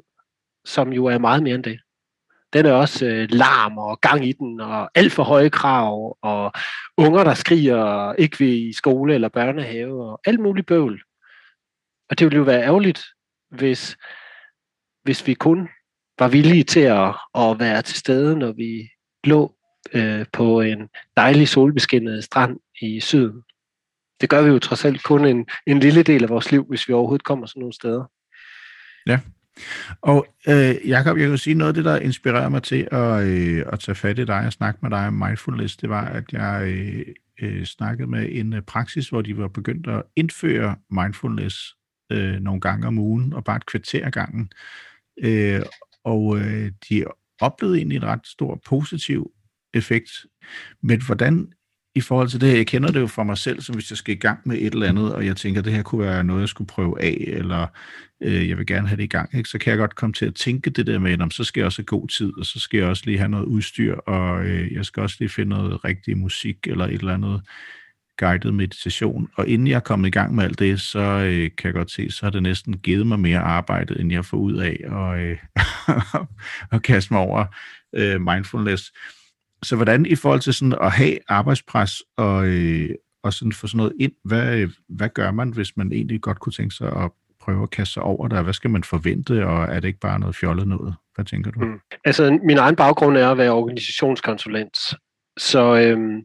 som 0.65 0.93
jo 0.93 1.05
er 1.05 1.17
meget 1.17 1.43
mere 1.43 1.55
end 1.55 1.63
det. 1.63 1.79
Den 2.53 2.65
er 2.65 2.71
også 2.71 3.05
øh, 3.05 3.27
larm 3.31 3.77
og 3.77 4.01
gang 4.01 4.25
i 4.25 4.31
den, 4.31 4.61
og 4.61 4.89
alt 4.95 5.11
for 5.11 5.23
høje 5.23 5.49
krav, 5.49 6.17
og 6.21 6.51
unger, 6.97 7.23
der 7.23 7.33
skriger 7.33 8.13
ikke 8.13 8.39
ved 8.39 8.53
i 8.53 8.73
skole 8.73 9.13
eller 9.13 9.29
børnehave, 9.29 10.11
og 10.11 10.19
alt 10.25 10.39
muligt 10.39 10.67
bøvl. 10.67 11.01
Og 12.09 12.19
det 12.19 12.25
ville 12.25 12.37
jo 12.37 12.43
være 12.43 12.63
ærgerligt, 12.63 13.03
hvis, 13.51 13.97
hvis 15.03 15.27
vi 15.27 15.33
kun 15.33 15.69
var 16.19 16.27
villige 16.27 16.63
til 16.63 16.79
at, 16.79 17.15
at 17.35 17.59
være 17.59 17.81
til 17.81 17.97
stede, 17.97 18.39
når 18.39 18.51
vi 18.51 18.89
lå 19.23 19.54
øh, 19.93 20.25
på 20.33 20.61
en 20.61 20.89
dejlig 21.17 21.47
solbeskinnet 21.47 22.23
strand 22.23 22.59
i 22.81 22.99
syden. 22.99 23.41
Det 24.21 24.29
gør 24.29 24.41
vi 24.41 24.49
jo 24.49 24.59
trods 24.59 24.85
alt 24.85 25.03
kun 25.03 25.25
en, 25.25 25.45
en 25.67 25.79
lille 25.79 26.03
del 26.03 26.23
af 26.23 26.29
vores 26.29 26.51
liv, 26.51 26.65
hvis 26.69 26.87
vi 26.87 26.93
overhovedet 26.93 27.25
kommer 27.25 27.45
sådan 27.45 27.59
nogle 27.59 27.73
steder. 27.73 28.03
Ja, 29.07 29.19
og 30.01 30.27
øh, 30.47 30.89
Jacob, 30.89 31.17
jeg 31.17 31.29
kan 31.29 31.37
sige 31.37 31.53
noget 31.53 31.69
af 31.69 31.73
det, 31.73 31.85
der 31.85 31.99
inspirerer 31.99 32.49
mig 32.49 32.63
til 32.63 32.87
at, 32.91 33.23
øh, 33.23 33.65
at 33.73 33.79
tage 33.79 33.95
fat 33.95 34.19
i 34.19 34.25
dig 34.25 34.45
og 34.45 34.53
snakke 34.53 34.79
med 34.81 34.89
dig 34.89 35.07
om 35.07 35.13
mindfulness, 35.13 35.77
det 35.77 35.89
var, 35.89 36.05
at 36.05 36.23
jeg 36.31 36.63
øh, 36.67 37.05
øh, 37.41 37.65
snakkede 37.65 38.09
med 38.09 38.27
en 38.31 38.53
øh, 38.53 38.61
praksis, 38.61 39.09
hvor 39.09 39.21
de 39.21 39.37
var 39.37 39.47
begyndt 39.47 39.87
at 39.87 40.03
indføre 40.15 40.75
mindfulness 40.89 41.75
øh, 42.11 42.39
nogle 42.39 42.61
gange 42.61 42.87
om 42.87 42.97
ugen, 42.97 43.33
og 43.33 43.43
bare 43.43 43.57
et 43.57 43.65
kvarter 43.65 44.09
gangen. 44.09 44.51
Øh, 45.23 45.61
og 46.03 46.39
øh, 46.39 46.71
de 46.89 47.05
oplevede 47.41 47.77
egentlig 47.77 47.95
en 47.95 48.05
ret 48.05 48.27
stor 48.27 48.61
positiv 48.65 49.31
effekt. 49.75 50.09
Men 50.81 51.01
hvordan 51.01 51.47
i 51.95 52.01
forhold 52.01 52.29
til 52.29 52.41
det 52.41 52.49
her, 52.49 52.55
jeg 52.55 52.67
kender 52.67 52.91
det 52.91 52.99
jo 52.99 53.07
fra 53.07 53.23
mig 53.23 53.37
selv, 53.37 53.61
som 53.61 53.75
hvis 53.75 53.91
jeg 53.91 53.97
skal 53.97 54.15
i 54.15 54.17
gang 54.17 54.39
med 54.45 54.57
et 54.57 54.73
eller 54.73 54.89
andet, 54.89 55.13
og 55.13 55.25
jeg 55.25 55.35
tænker, 55.35 55.61
at 55.61 55.65
det 55.65 55.73
her 55.73 55.83
kunne 55.83 56.05
være 56.05 56.23
noget, 56.23 56.41
jeg 56.41 56.49
skulle 56.49 56.67
prøve 56.67 57.01
af, 57.01 57.23
eller 57.27 57.67
øh, 58.23 58.49
jeg 58.49 58.57
vil 58.57 58.65
gerne 58.65 58.87
have 58.87 58.97
det 58.97 59.03
i 59.03 59.07
gang, 59.07 59.35
ikke? 59.35 59.49
så 59.49 59.57
kan 59.57 59.71
jeg 59.71 59.77
godt 59.77 59.95
komme 59.95 60.13
til 60.13 60.25
at 60.25 60.35
tænke 60.35 60.69
det 60.69 60.87
der 60.87 60.99
med, 60.99 61.21
om 61.21 61.31
så 61.31 61.43
skal 61.43 61.61
jeg 61.61 61.65
også 61.65 61.81
have 61.81 61.85
god 61.85 62.07
tid, 62.07 62.37
og 62.37 62.45
så 62.45 62.59
skal 62.59 62.77
jeg 62.77 62.87
også 62.87 63.03
lige 63.05 63.17
have 63.17 63.29
noget 63.29 63.45
udstyr, 63.45 63.95
og 63.95 64.45
øh, 64.45 64.73
jeg 64.73 64.85
skal 64.85 65.03
også 65.03 65.15
lige 65.19 65.29
finde 65.29 65.49
noget 65.49 65.85
rigtig 65.85 66.17
musik, 66.17 66.57
eller 66.67 66.85
et 66.85 66.93
eller 66.93 67.13
andet 67.13 67.41
guided 68.17 68.51
meditation. 68.51 69.29
Og 69.35 69.47
inden 69.47 69.67
jeg 69.67 69.75
er 69.75 69.79
kommet 69.79 70.07
i 70.07 70.11
gang 70.11 70.35
med 70.35 70.43
alt 70.43 70.59
det, 70.59 70.81
så 70.81 70.99
øh, 70.99 71.51
kan 71.57 71.67
jeg 71.67 71.73
godt 71.73 71.91
se, 71.91 72.11
så 72.11 72.25
har 72.25 72.31
det 72.31 72.43
næsten 72.43 72.77
givet 72.77 73.07
mig 73.07 73.19
mere 73.19 73.39
arbejde, 73.39 73.99
end 73.99 74.11
jeg 74.11 74.25
får 74.25 74.37
ud 74.37 74.55
af 74.55 74.79
at, 74.83 75.19
øh, 75.19 75.37
at 76.75 76.83
kaste 76.83 77.13
mig 77.13 77.21
over 77.21 77.45
øh, 77.95 78.21
mindfulness. 78.21 78.91
Så 79.63 79.75
hvordan 79.75 80.05
i 80.05 80.15
forhold 80.15 80.39
til 80.39 80.53
sådan 80.53 80.77
at 80.81 80.91
have 80.91 81.17
arbejdspres 81.27 82.03
og, 82.17 82.47
øh, 82.47 82.89
og 83.23 83.33
sådan 83.33 83.51
få 83.51 83.67
sådan 83.67 83.77
noget 83.77 83.93
ind, 83.99 84.11
hvad, 84.23 84.57
øh, 84.57 84.71
hvad 84.89 85.09
gør 85.09 85.31
man, 85.31 85.49
hvis 85.49 85.77
man 85.77 85.91
egentlig 85.91 86.21
godt 86.21 86.39
kunne 86.39 86.53
tænke 86.53 86.75
sig 86.75 86.87
at 86.87 87.11
prøve 87.41 87.63
at 87.63 87.69
kaste 87.69 87.93
sig 87.93 88.03
over 88.03 88.27
der? 88.27 88.41
Hvad 88.41 88.53
skal 88.53 88.69
man 88.69 88.83
forvente, 88.83 89.45
og 89.47 89.63
er 89.63 89.79
det 89.79 89.87
ikke 89.87 89.99
bare 89.99 90.19
noget 90.19 90.35
fjollet 90.35 90.67
noget? 90.67 90.95
Hvad 91.15 91.25
tænker 91.25 91.51
du? 91.51 91.59
Mm. 91.59 91.79
Altså, 92.05 92.39
min 92.43 92.57
egen 92.57 92.75
baggrund 92.75 93.17
er 93.17 93.29
at 93.29 93.37
være 93.37 93.51
organisationskonsulent. 93.51 94.77
Så 95.37 95.75
øhm, 95.75 96.23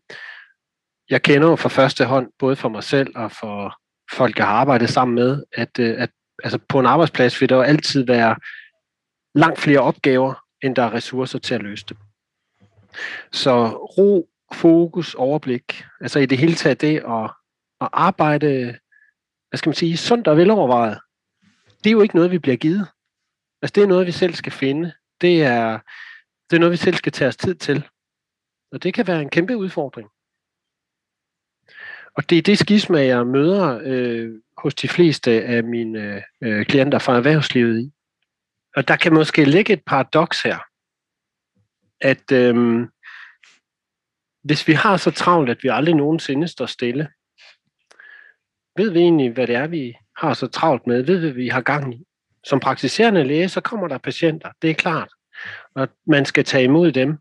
jeg 1.11 1.23
kender 1.23 1.49
jo 1.49 1.57
fra 1.57 1.69
første 1.69 2.05
hånd, 2.05 2.29
både 2.39 2.57
for 2.57 2.69
mig 2.69 2.85
selv 2.85 3.13
og 3.17 3.33
for 3.33 3.77
folk, 4.13 4.39
jeg 4.39 4.47
har 4.47 4.55
arbejdet 4.55 4.89
sammen 4.91 5.15
med, 5.15 5.45
at, 5.53 5.79
øh, 5.79 5.95
at 5.99 6.11
altså 6.45 6.59
på 6.69 6.81
en 6.81 6.87
arbejdsplads 6.87 7.41
vil 7.41 7.49
der 7.49 7.57
jo 7.57 7.63
altid 7.63 8.07
være 8.07 8.37
langt 9.35 9.61
flere 9.61 9.81
opgaver, 9.81 10.35
end 10.63 10.77
der 10.77 10.83
er 10.83 10.93
ressourcer 10.93 11.39
til 11.39 11.55
at 11.55 11.63
løse 11.63 11.85
dem. 11.89 11.97
Så 13.33 13.69
ro, 13.69 14.29
fokus, 14.53 15.15
overblik, 15.15 15.85
altså 16.01 16.19
i 16.19 16.27
det 16.27 16.39
hele 16.39 16.55
taget 16.55 16.81
det 16.81 16.97
at, 16.97 17.31
at 17.81 17.89
arbejde, 17.93 18.79
hvad 19.49 19.59
skal 19.59 19.69
man 19.69 19.75
sige, 19.75 19.97
sundt 19.97 20.29
og 20.29 20.37
velovervejet, 20.37 20.99
det 21.85 21.91
er 21.91 21.93
jo 21.93 22.03
ikke 22.03 22.17
noget, 22.17 22.31
vi 22.31 22.39
bliver 22.39 22.57
givet. 22.57 22.87
Altså 23.63 23.73
det 23.75 23.83
er 23.83 23.87
noget, 23.87 24.07
vi 24.07 24.13
selv 24.13 24.35
skal 24.35 24.53
finde. 24.53 24.93
Det 25.21 25.43
er, 25.43 25.79
det 26.51 26.57
er 26.57 26.61
noget, 26.61 26.73
vi 26.73 26.77
selv 26.77 26.97
skal 26.97 27.13
tage 27.13 27.29
os 27.29 27.37
tid 27.37 27.55
til. 27.55 27.89
Og 28.73 28.83
det 28.83 28.95
kan 28.95 29.07
være 29.07 29.23
en 29.23 29.31
kæmpe 29.31 29.57
udfordring. 29.57 30.09
Og 32.17 32.31
det 32.31 32.39
er 32.39 32.43
det 32.43 32.59
skisma, 32.59 33.05
jeg 33.05 33.27
møder 33.27 33.81
øh, 33.85 34.31
hos 34.59 34.75
de 34.75 34.89
fleste 34.89 35.45
af 35.45 35.65
mine 35.65 36.23
øh, 36.41 36.67
klienter 36.67 36.99
fra 36.99 37.17
erhvervslivet 37.17 37.81
i. 37.81 37.93
Og 38.77 38.89
der 38.89 38.97
kan 38.97 39.15
måske 39.15 39.45
ligge 39.45 39.73
et 39.73 39.85
paradoks 39.87 40.43
her 40.43 40.59
at 42.01 42.33
øhm, 42.33 42.89
hvis 44.43 44.69
vi 44.69 44.73
har 44.73 44.97
så 44.97 45.11
travlt, 45.11 45.51
at 45.51 45.63
vi 45.63 45.69
aldrig 45.69 45.95
nogensinde 45.95 46.49
står 46.49 46.67
stille, 46.67 47.09
ved 48.77 48.91
vi 48.91 48.99
egentlig, 48.99 49.33
hvad 49.33 49.47
det 49.47 49.55
er, 49.55 49.67
vi 49.67 49.97
har 50.17 50.35
så 50.35 50.47
travlt 50.47 50.87
med? 50.87 51.03
Ved 51.03 51.19
vi, 51.19 51.27
hvad 51.27 51.35
vi 51.35 51.49
har 51.49 51.61
gang 51.61 51.95
i? 51.95 52.05
Som 52.45 52.61
praktiserende 52.61 53.25
læge, 53.25 53.49
så 53.49 53.61
kommer 53.61 53.89
der 53.89 53.99
patienter, 53.99 54.51
det 54.63 54.71
er 54.71 54.75
klart. 54.75 55.09
Og 55.75 55.89
man 56.07 56.25
skal 56.25 56.45
tage 56.45 56.65
imod 56.65 56.93
dem. 56.93 57.19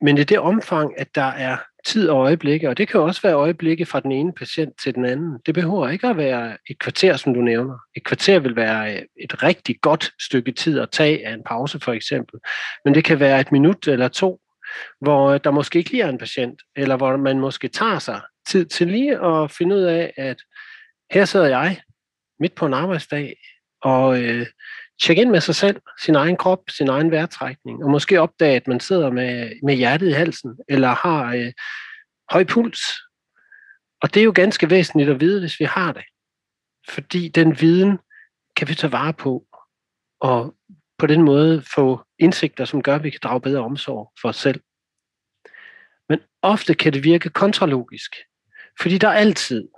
Men 0.00 0.18
i 0.18 0.24
det 0.24 0.38
omfang, 0.38 0.98
at 0.98 1.14
der 1.14 1.22
er 1.22 1.56
tid 1.84 2.08
og 2.08 2.16
øjeblikke, 2.16 2.68
og 2.68 2.78
det 2.78 2.88
kan 2.88 3.00
også 3.00 3.22
være 3.22 3.34
øjeblikke 3.34 3.86
fra 3.86 4.00
den 4.00 4.12
ene 4.12 4.32
patient 4.32 4.72
til 4.82 4.94
den 4.94 5.04
anden. 5.04 5.38
Det 5.46 5.54
behøver 5.54 5.88
ikke 5.88 6.08
at 6.08 6.16
være 6.16 6.56
et 6.70 6.78
kvarter, 6.78 7.16
som 7.16 7.34
du 7.34 7.40
nævner. 7.40 7.78
Et 7.96 8.04
kvarter 8.04 8.38
vil 8.38 8.56
være 8.56 8.94
øh, 8.94 9.02
et 9.20 9.42
rigtig 9.42 9.76
godt 9.80 10.10
stykke 10.20 10.52
tid 10.52 10.80
at 10.80 10.90
tage 10.90 11.26
af 11.26 11.34
en 11.34 11.42
pause 11.46 11.80
for 11.80 11.92
eksempel. 11.92 12.40
Men 12.84 12.94
det 12.94 13.04
kan 13.04 13.20
være 13.20 13.40
et 13.40 13.52
minut 13.52 13.88
eller 13.88 14.08
to, 14.08 14.40
hvor 15.00 15.30
øh, 15.30 15.40
der 15.44 15.50
måske 15.50 15.78
ikke 15.78 15.90
lige 15.90 16.02
er 16.02 16.08
en 16.08 16.18
patient, 16.18 16.62
eller 16.76 16.96
hvor 16.96 17.16
man 17.16 17.40
måske 17.40 17.68
tager 17.68 17.98
sig 17.98 18.20
tid 18.46 18.66
til 18.66 18.86
lige 18.86 19.26
at 19.26 19.50
finde 19.50 19.76
ud 19.76 19.82
af, 19.82 20.12
at 20.16 20.36
her 21.10 21.24
sidder 21.24 21.46
jeg 21.46 21.80
midt 22.40 22.54
på 22.54 22.66
en 22.66 22.74
arbejdsdag, 22.74 23.36
og 23.82 24.22
øh, 24.22 24.46
tjekke 25.02 25.22
ind 25.22 25.30
med 25.30 25.40
sig 25.40 25.54
selv, 25.54 25.80
sin 26.00 26.14
egen 26.14 26.36
krop, 26.36 26.60
sin 26.68 26.88
egen 26.88 27.10
vejrtrækning, 27.10 27.84
og 27.84 27.90
måske 27.90 28.20
opdage, 28.20 28.56
at 28.56 28.68
man 28.68 28.80
sidder 28.80 29.10
med, 29.10 29.52
med 29.62 29.74
hjertet 29.74 30.08
i 30.08 30.12
halsen, 30.12 30.58
eller 30.68 30.88
har 30.88 31.34
øh, 31.34 31.52
høj 32.30 32.44
puls. 32.44 32.80
Og 34.02 34.14
det 34.14 34.20
er 34.20 34.24
jo 34.24 34.32
ganske 34.34 34.70
væsentligt 34.70 35.10
at 35.10 35.20
vide, 35.20 35.40
hvis 35.40 35.60
vi 35.60 35.64
har 35.64 35.92
det. 35.92 36.04
Fordi 36.88 37.28
den 37.28 37.60
viden 37.60 37.98
kan 38.56 38.68
vi 38.68 38.74
tage 38.74 38.92
vare 38.92 39.12
på, 39.12 39.46
og 40.20 40.54
på 40.98 41.06
den 41.06 41.22
måde 41.22 41.62
få 41.74 42.00
indsigter, 42.18 42.64
som 42.64 42.82
gør, 42.82 42.94
at 42.94 43.04
vi 43.04 43.10
kan 43.10 43.20
drage 43.22 43.40
bedre 43.40 43.62
omsorg 43.62 44.12
for 44.20 44.28
os 44.28 44.36
selv. 44.36 44.60
Men 46.08 46.20
ofte 46.42 46.74
kan 46.74 46.92
det 46.92 47.04
virke 47.04 47.28
kontralogisk, 47.28 48.16
fordi 48.80 48.98
der 48.98 49.08
altid 49.08 49.68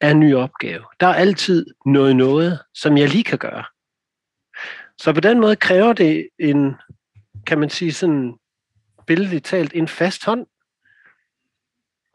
er 0.00 0.10
en 0.10 0.20
ny 0.20 0.34
opgave. 0.34 0.84
Der 1.00 1.06
er 1.06 1.14
altid 1.14 1.66
noget 1.86 2.16
noget, 2.16 2.60
som 2.74 2.96
jeg 2.96 3.08
lige 3.08 3.24
kan 3.24 3.38
gøre. 3.38 3.64
Så 5.00 5.12
på 5.12 5.20
den 5.20 5.40
måde 5.40 5.56
kræver 5.56 5.92
det 5.92 6.28
en, 6.38 6.74
kan 7.46 7.58
man 7.58 7.70
sige 7.70 7.92
sådan 7.92 8.34
billedligt 9.06 9.44
talt, 9.44 9.72
en 9.74 9.88
fast 9.88 10.24
hånd 10.24 10.46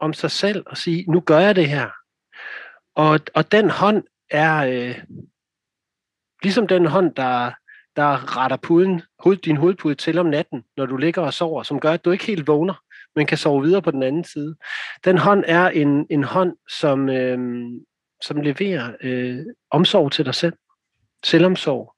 om 0.00 0.12
sig 0.12 0.30
selv 0.30 0.62
og 0.66 0.76
sige, 0.76 1.04
nu 1.10 1.20
gør 1.20 1.38
jeg 1.38 1.56
det 1.56 1.68
her. 1.68 1.90
Og, 2.94 3.20
og 3.34 3.52
den 3.52 3.70
hånd 3.70 4.04
er 4.30 4.56
øh, 4.56 5.04
ligesom 6.42 6.66
den 6.66 6.86
hånd, 6.86 7.14
der, 7.14 7.52
der 7.96 8.36
retter 8.36 8.56
puden, 8.56 9.02
hoved, 9.18 9.36
din 9.36 9.56
hovedpude 9.56 9.94
til 9.94 10.18
om 10.18 10.26
natten, 10.26 10.64
når 10.76 10.86
du 10.86 10.96
ligger 10.96 11.22
og 11.22 11.34
sover, 11.34 11.62
som 11.62 11.80
gør, 11.80 11.92
at 11.92 12.04
du 12.04 12.10
ikke 12.10 12.26
helt 12.26 12.46
vågner, 12.46 12.74
men 13.16 13.26
kan 13.26 13.38
sove 13.38 13.62
videre 13.62 13.82
på 13.82 13.90
den 13.90 14.02
anden 14.02 14.24
side. 14.24 14.56
Den 15.04 15.18
hånd 15.18 15.44
er 15.46 15.68
en, 15.68 16.06
en 16.10 16.24
hånd, 16.24 16.56
som, 16.80 17.08
øh, 17.08 17.38
som 18.22 18.40
leverer 18.40 18.92
øh, 19.00 19.38
omsorg 19.70 20.12
til 20.12 20.24
dig 20.24 20.34
selv. 20.34 20.54
Selvomsorg. 21.24 21.94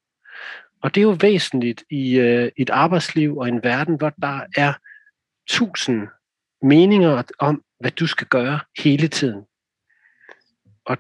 Og 0.83 0.95
det 0.95 1.01
er 1.01 1.03
jo 1.03 1.17
væsentligt 1.21 1.85
i 1.91 2.19
øh, 2.19 2.51
et 2.57 2.71
arbejdsliv 2.71 3.37
og 3.37 3.49
en 3.49 3.63
verden, 3.63 3.97
hvor 3.97 4.11
der 4.11 4.41
er 4.57 4.73
tusind 5.49 6.09
meninger 6.63 7.23
om, 7.39 7.63
hvad 7.81 7.91
du 7.91 8.07
skal 8.07 8.27
gøre 8.27 8.61
hele 8.79 9.09
tiden. 9.09 9.43
Og 10.87 10.97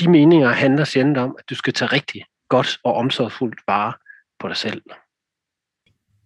de 0.00 0.10
meninger 0.10 0.48
handler 0.48 0.84
sjældent 0.84 1.18
om, 1.18 1.36
at 1.38 1.50
du 1.50 1.54
skal 1.54 1.72
tage 1.72 1.92
rigtig 1.92 2.24
godt 2.48 2.78
og 2.84 2.94
omsorgsfuldt 2.94 3.60
vare 3.66 3.92
på 4.40 4.48
dig 4.48 4.56
selv. 4.56 4.82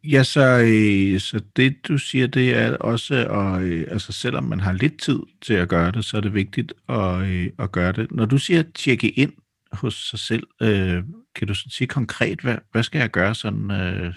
Ja, 0.05 0.23
så, 0.23 0.41
øh, 0.41 1.21
så 1.21 1.45
det 1.57 1.77
du 1.89 1.99
siger, 1.99 2.27
det 2.27 2.57
er 2.57 2.77
også, 2.77 3.15
at, 3.15 3.63
øh, 3.63 3.87
altså 3.91 4.13
selvom 4.13 4.45
man 4.45 4.61
har 4.61 4.73
lidt 4.73 5.01
tid 5.01 5.19
til 5.43 5.55
at 5.55 5.69
gøre 5.69 5.93
det, 5.93 6.05
så 6.05 6.17
er 6.17 6.21
det 6.21 6.35
vigtigt 6.35 6.73
at, 6.89 7.21
øh, 7.21 7.51
at 7.59 7.73
gøre 7.73 7.93
det. 7.93 8.13
Når 8.13 8.25
du 8.25 8.39
siger 8.39 8.63
tjekke 8.75 9.11
ind 9.11 9.33
hos 9.73 10.09
sig 10.11 10.19
selv, 10.19 10.47
øh, 10.63 11.03
kan 11.35 11.47
du 11.47 11.55
sige 11.55 11.88
konkret, 11.88 12.41
hvad, 12.41 12.57
hvad 12.73 12.83
skal 12.83 12.99
jeg 12.99 13.11
gøre 13.11 13.35
sådan? 13.35 13.71
Øh... 13.71 14.14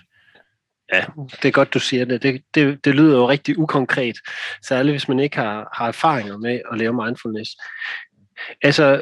Ja, 0.93 1.05
det 1.41 1.45
er 1.45 1.51
godt, 1.51 1.73
du 1.73 1.79
siger 1.79 2.05
det. 2.05 2.23
Det, 2.23 2.43
det. 2.53 2.85
det 2.85 2.95
lyder 2.95 3.17
jo 3.17 3.29
rigtig 3.29 3.57
ukonkret, 3.57 4.15
særligt 4.67 4.93
hvis 4.93 5.07
man 5.07 5.19
ikke 5.19 5.37
har, 5.37 5.69
har 5.73 5.87
erfaringer 5.87 6.37
med 6.37 6.61
at 6.71 6.77
lave 6.77 7.05
mindfulness. 7.05 7.51
Altså, 8.61 9.01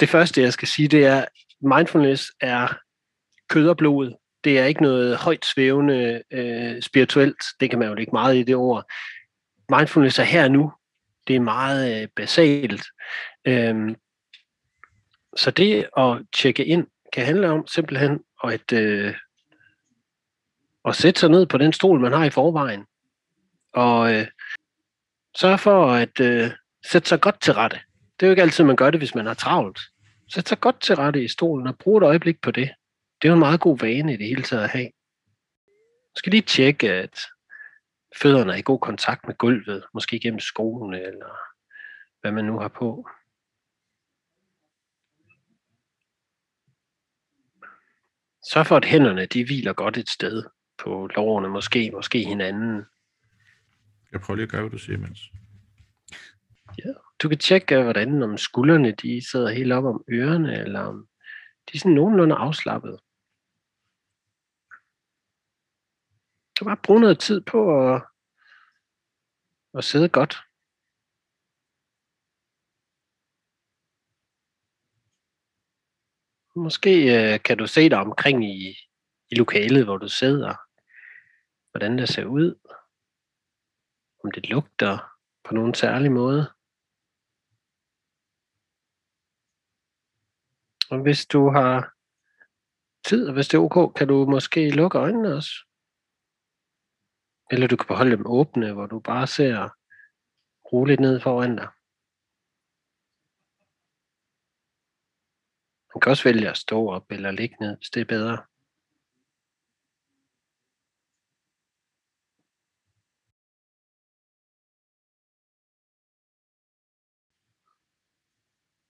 det 0.00 0.08
første, 0.08 0.42
jeg 0.42 0.52
skal 0.52 0.68
sige, 0.68 0.88
det 0.88 1.06
er, 1.06 1.24
mindfulness 1.60 2.24
er 2.40 2.78
kød 3.48 3.68
og 3.68 3.76
blod 3.76 4.14
det 4.44 4.58
er 4.58 4.64
ikke 4.64 4.82
noget 4.82 5.16
højt 5.16 5.44
svævende 5.54 6.22
øh, 6.30 6.82
spirituelt. 6.82 7.44
Det 7.60 7.70
kan 7.70 7.78
man 7.78 7.88
jo 7.88 7.94
ikke 7.94 8.12
meget 8.12 8.36
i 8.36 8.42
det 8.42 8.56
ord. 8.56 8.84
Mindfulness 9.68 10.18
er 10.18 10.24
her 10.24 10.48
nu. 10.48 10.72
Det 11.28 11.36
er 11.36 11.40
meget 11.40 12.02
øh, 12.02 12.08
basalt. 12.16 12.84
Øhm, 13.44 13.96
så 15.36 15.50
det 15.50 15.86
at 15.96 16.22
tjekke 16.36 16.64
ind 16.64 16.86
kan 17.14 17.24
handle 17.24 17.50
om 17.50 17.66
simpelthen 17.66 18.20
at, 18.44 18.72
øh, 18.72 19.14
at 20.84 20.96
sætte 20.96 21.20
sig 21.20 21.30
ned 21.30 21.46
på 21.46 21.58
den 21.58 21.72
stol, 21.72 22.00
man 22.00 22.12
har 22.12 22.24
i 22.24 22.30
forvejen. 22.30 22.84
Og 23.72 24.14
øh, 24.14 24.26
sørge 25.36 25.58
for 25.58 25.92
at 25.92 26.20
øh, 26.20 26.50
sætte 26.90 27.08
sig 27.08 27.20
godt 27.20 27.40
til 27.40 27.54
rette. 27.54 27.78
Det 28.20 28.26
er 28.26 28.28
jo 28.28 28.32
ikke 28.32 28.42
altid, 28.42 28.64
man 28.64 28.76
gør 28.76 28.90
det, 28.90 29.00
hvis 29.00 29.14
man 29.14 29.26
har 29.26 29.34
travlt. 29.34 29.78
Sæt 30.34 30.48
sig 30.48 30.60
godt 30.60 30.80
til 30.80 30.96
rette 30.96 31.24
i 31.24 31.28
stolen 31.28 31.66
og 31.66 31.78
brug 31.78 31.98
et 31.98 32.02
øjeblik 32.02 32.40
på 32.40 32.50
det 32.50 32.70
det 33.24 33.28
er 33.28 33.32
jo 33.32 33.34
en 33.34 33.48
meget 33.48 33.60
god 33.60 33.78
vane 33.78 34.14
i 34.14 34.16
det 34.16 34.26
hele 34.26 34.42
taget 34.42 34.64
at 34.64 34.70
have. 34.70 34.90
Du 36.14 36.16
skal 36.16 36.30
lige 36.30 36.42
tjekke, 36.42 36.92
at 36.92 37.18
fødderne 38.22 38.52
er 38.52 38.56
i 38.56 38.62
god 38.62 38.78
kontakt 38.78 39.26
med 39.26 39.34
gulvet, 39.34 39.84
måske 39.94 40.20
gennem 40.20 40.40
skoene, 40.40 41.00
eller 41.00 41.34
hvad 42.20 42.32
man 42.32 42.44
nu 42.44 42.58
har 42.58 42.68
på. 42.68 43.08
Sørg 48.52 48.66
for, 48.66 48.76
at 48.76 48.84
hænderne 48.84 49.26
de 49.26 49.44
hviler 49.44 49.72
godt 49.72 49.96
et 49.96 50.08
sted 50.08 50.44
på 50.78 51.06
lårene, 51.16 51.48
måske, 51.48 51.90
måske 51.90 52.24
hinanden. 52.24 52.84
Jeg 54.12 54.20
prøver 54.20 54.36
lige 54.36 54.44
at 54.44 54.50
gøre, 54.50 54.60
hvad 54.60 54.70
du 54.70 54.78
siger, 54.78 54.98
mens. 54.98 55.20
Ja, 56.78 56.92
du 57.22 57.28
kan 57.28 57.38
tjekke, 57.38 57.82
hvordan 57.82 58.22
om 58.22 58.36
skuldrene 58.36 58.92
de 58.92 59.30
sidder 59.30 59.50
helt 59.50 59.72
op 59.72 59.84
om 59.84 60.04
ørerne, 60.08 60.58
eller 60.58 60.80
om 60.80 61.08
de 61.68 61.76
er 61.76 61.78
sådan 61.78 61.92
nogenlunde 61.92 62.34
afslappet. 62.34 63.00
Så 66.58 66.64
bare 66.64 66.76
bruge 66.76 67.00
noget 67.00 67.18
tid 67.18 67.40
på 67.40 67.92
at, 67.94 68.02
at 69.74 69.84
sidde 69.84 70.08
godt. 70.08 70.43
Måske 76.56 76.92
øh, 77.14 77.42
kan 77.42 77.58
du 77.58 77.66
se 77.66 77.88
dig 77.88 77.98
omkring 77.98 78.44
i, 78.44 78.76
i 79.30 79.34
lokalet, 79.34 79.84
hvor 79.84 79.96
du 79.96 80.08
sidder. 80.08 80.54
Hvordan 81.70 81.98
det 81.98 82.08
ser 82.08 82.24
ud. 82.24 82.54
Om 84.24 84.30
det 84.30 84.48
lugter 84.48 85.18
på 85.44 85.54
nogen 85.54 85.74
særlig 85.74 86.12
måde. 86.12 86.52
Og 90.90 91.02
hvis 91.02 91.26
du 91.26 91.50
har 91.50 91.94
tid, 93.08 93.28
og 93.28 93.34
hvis 93.34 93.48
det 93.48 93.58
er 93.58 93.62
ok, 93.62 93.94
kan 93.94 94.08
du 94.08 94.26
måske 94.26 94.70
lukke 94.70 94.98
øjnene 94.98 95.34
også. 95.34 95.54
Eller 97.50 97.66
du 97.66 97.76
kan 97.76 97.86
beholde 97.86 98.16
dem 98.16 98.26
åbne, 98.26 98.72
hvor 98.72 98.86
du 98.86 99.00
bare 99.00 99.26
ser 99.26 99.68
roligt 100.72 101.00
ned 101.00 101.20
foran 101.20 101.56
dig. 101.56 101.68
Man 105.94 106.00
kan 106.00 106.10
også 106.10 106.24
vælge 106.24 106.50
at 106.50 106.56
stå 106.56 106.90
op 106.90 107.12
eller 107.12 107.30
ligge 107.30 107.56
ned, 107.60 107.76
hvis 107.76 107.90
det 107.90 108.00
er 108.00 108.04
bedre. 108.04 108.36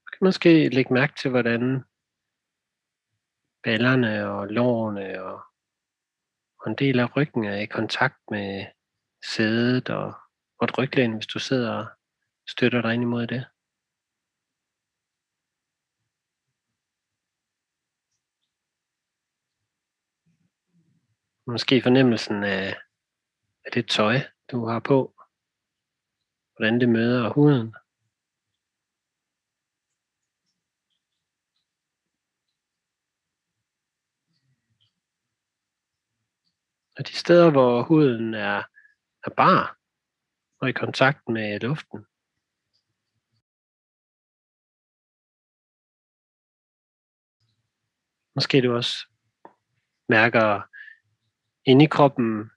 Du 0.06 0.16
kan 0.18 0.24
måske 0.24 0.68
lægge 0.68 0.94
mærke 0.94 1.12
til, 1.22 1.30
hvordan 1.30 1.84
ballerne 3.62 4.28
og 4.30 4.46
lårene 4.46 5.22
og 5.22 5.40
og 6.64 6.70
en 6.70 6.76
del 6.76 7.00
af 7.00 7.16
ryggen 7.16 7.44
er 7.44 7.56
i 7.56 7.66
kontakt 7.66 8.30
med 8.30 8.66
sædet 9.34 9.90
og, 9.90 10.14
og 10.58 10.64
et 10.64 10.78
ryglæn, 10.78 11.12
hvis 11.12 11.26
du 11.26 11.38
sidder 11.38 11.72
og 11.72 11.86
støtter 12.48 12.82
dig 12.82 12.94
ind 12.94 13.02
imod 13.02 13.26
det. 13.26 13.44
Måske 21.46 21.82
fornemmelsen 21.82 22.44
af, 22.44 22.76
af 23.64 23.72
det 23.72 23.88
tøj, 23.88 24.16
du 24.50 24.66
har 24.66 24.80
på. 24.80 25.14
Hvordan 26.56 26.80
det 26.80 26.88
møder 26.88 27.32
huden. 27.32 27.74
Og 36.96 37.08
de 37.08 37.12
steder, 37.12 37.50
hvor 37.50 37.82
huden 37.82 38.34
er, 38.34 38.62
er 39.24 39.30
bar 39.36 39.78
og 40.60 40.68
i 40.68 40.72
kontakt 40.72 41.28
med 41.28 41.60
luften. 41.60 42.06
Måske 48.34 48.62
du 48.62 48.76
også 48.76 49.08
mærker 50.08 50.73
inde 51.66 51.84
i 51.84 51.88
kroppen 51.88 52.50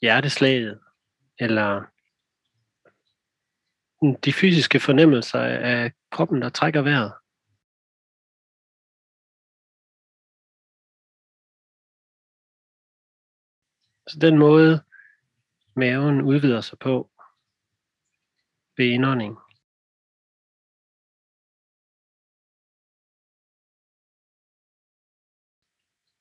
hjerteslaget, 0.00 0.80
eller 1.38 1.84
de 4.24 4.32
fysiske 4.32 4.80
fornemmelser 4.80 5.40
af 5.40 5.92
kroppen, 6.10 6.42
der 6.42 6.48
trækker 6.48 6.82
vejret. 6.82 7.12
Så 14.08 14.18
den 14.20 14.38
måde, 14.38 14.84
maven 15.76 16.22
udvider 16.22 16.60
sig 16.60 16.78
på 16.78 17.10
ved 18.76 18.86
indånding. 18.86 19.45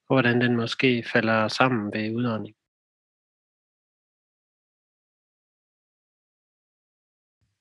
Og 0.10 0.16
hvordan 0.16 0.42
den 0.42 0.56
måske 0.56 1.04
falder 1.14 1.48
sammen 1.48 1.94
ved 1.94 2.16
udånding. 2.16 2.56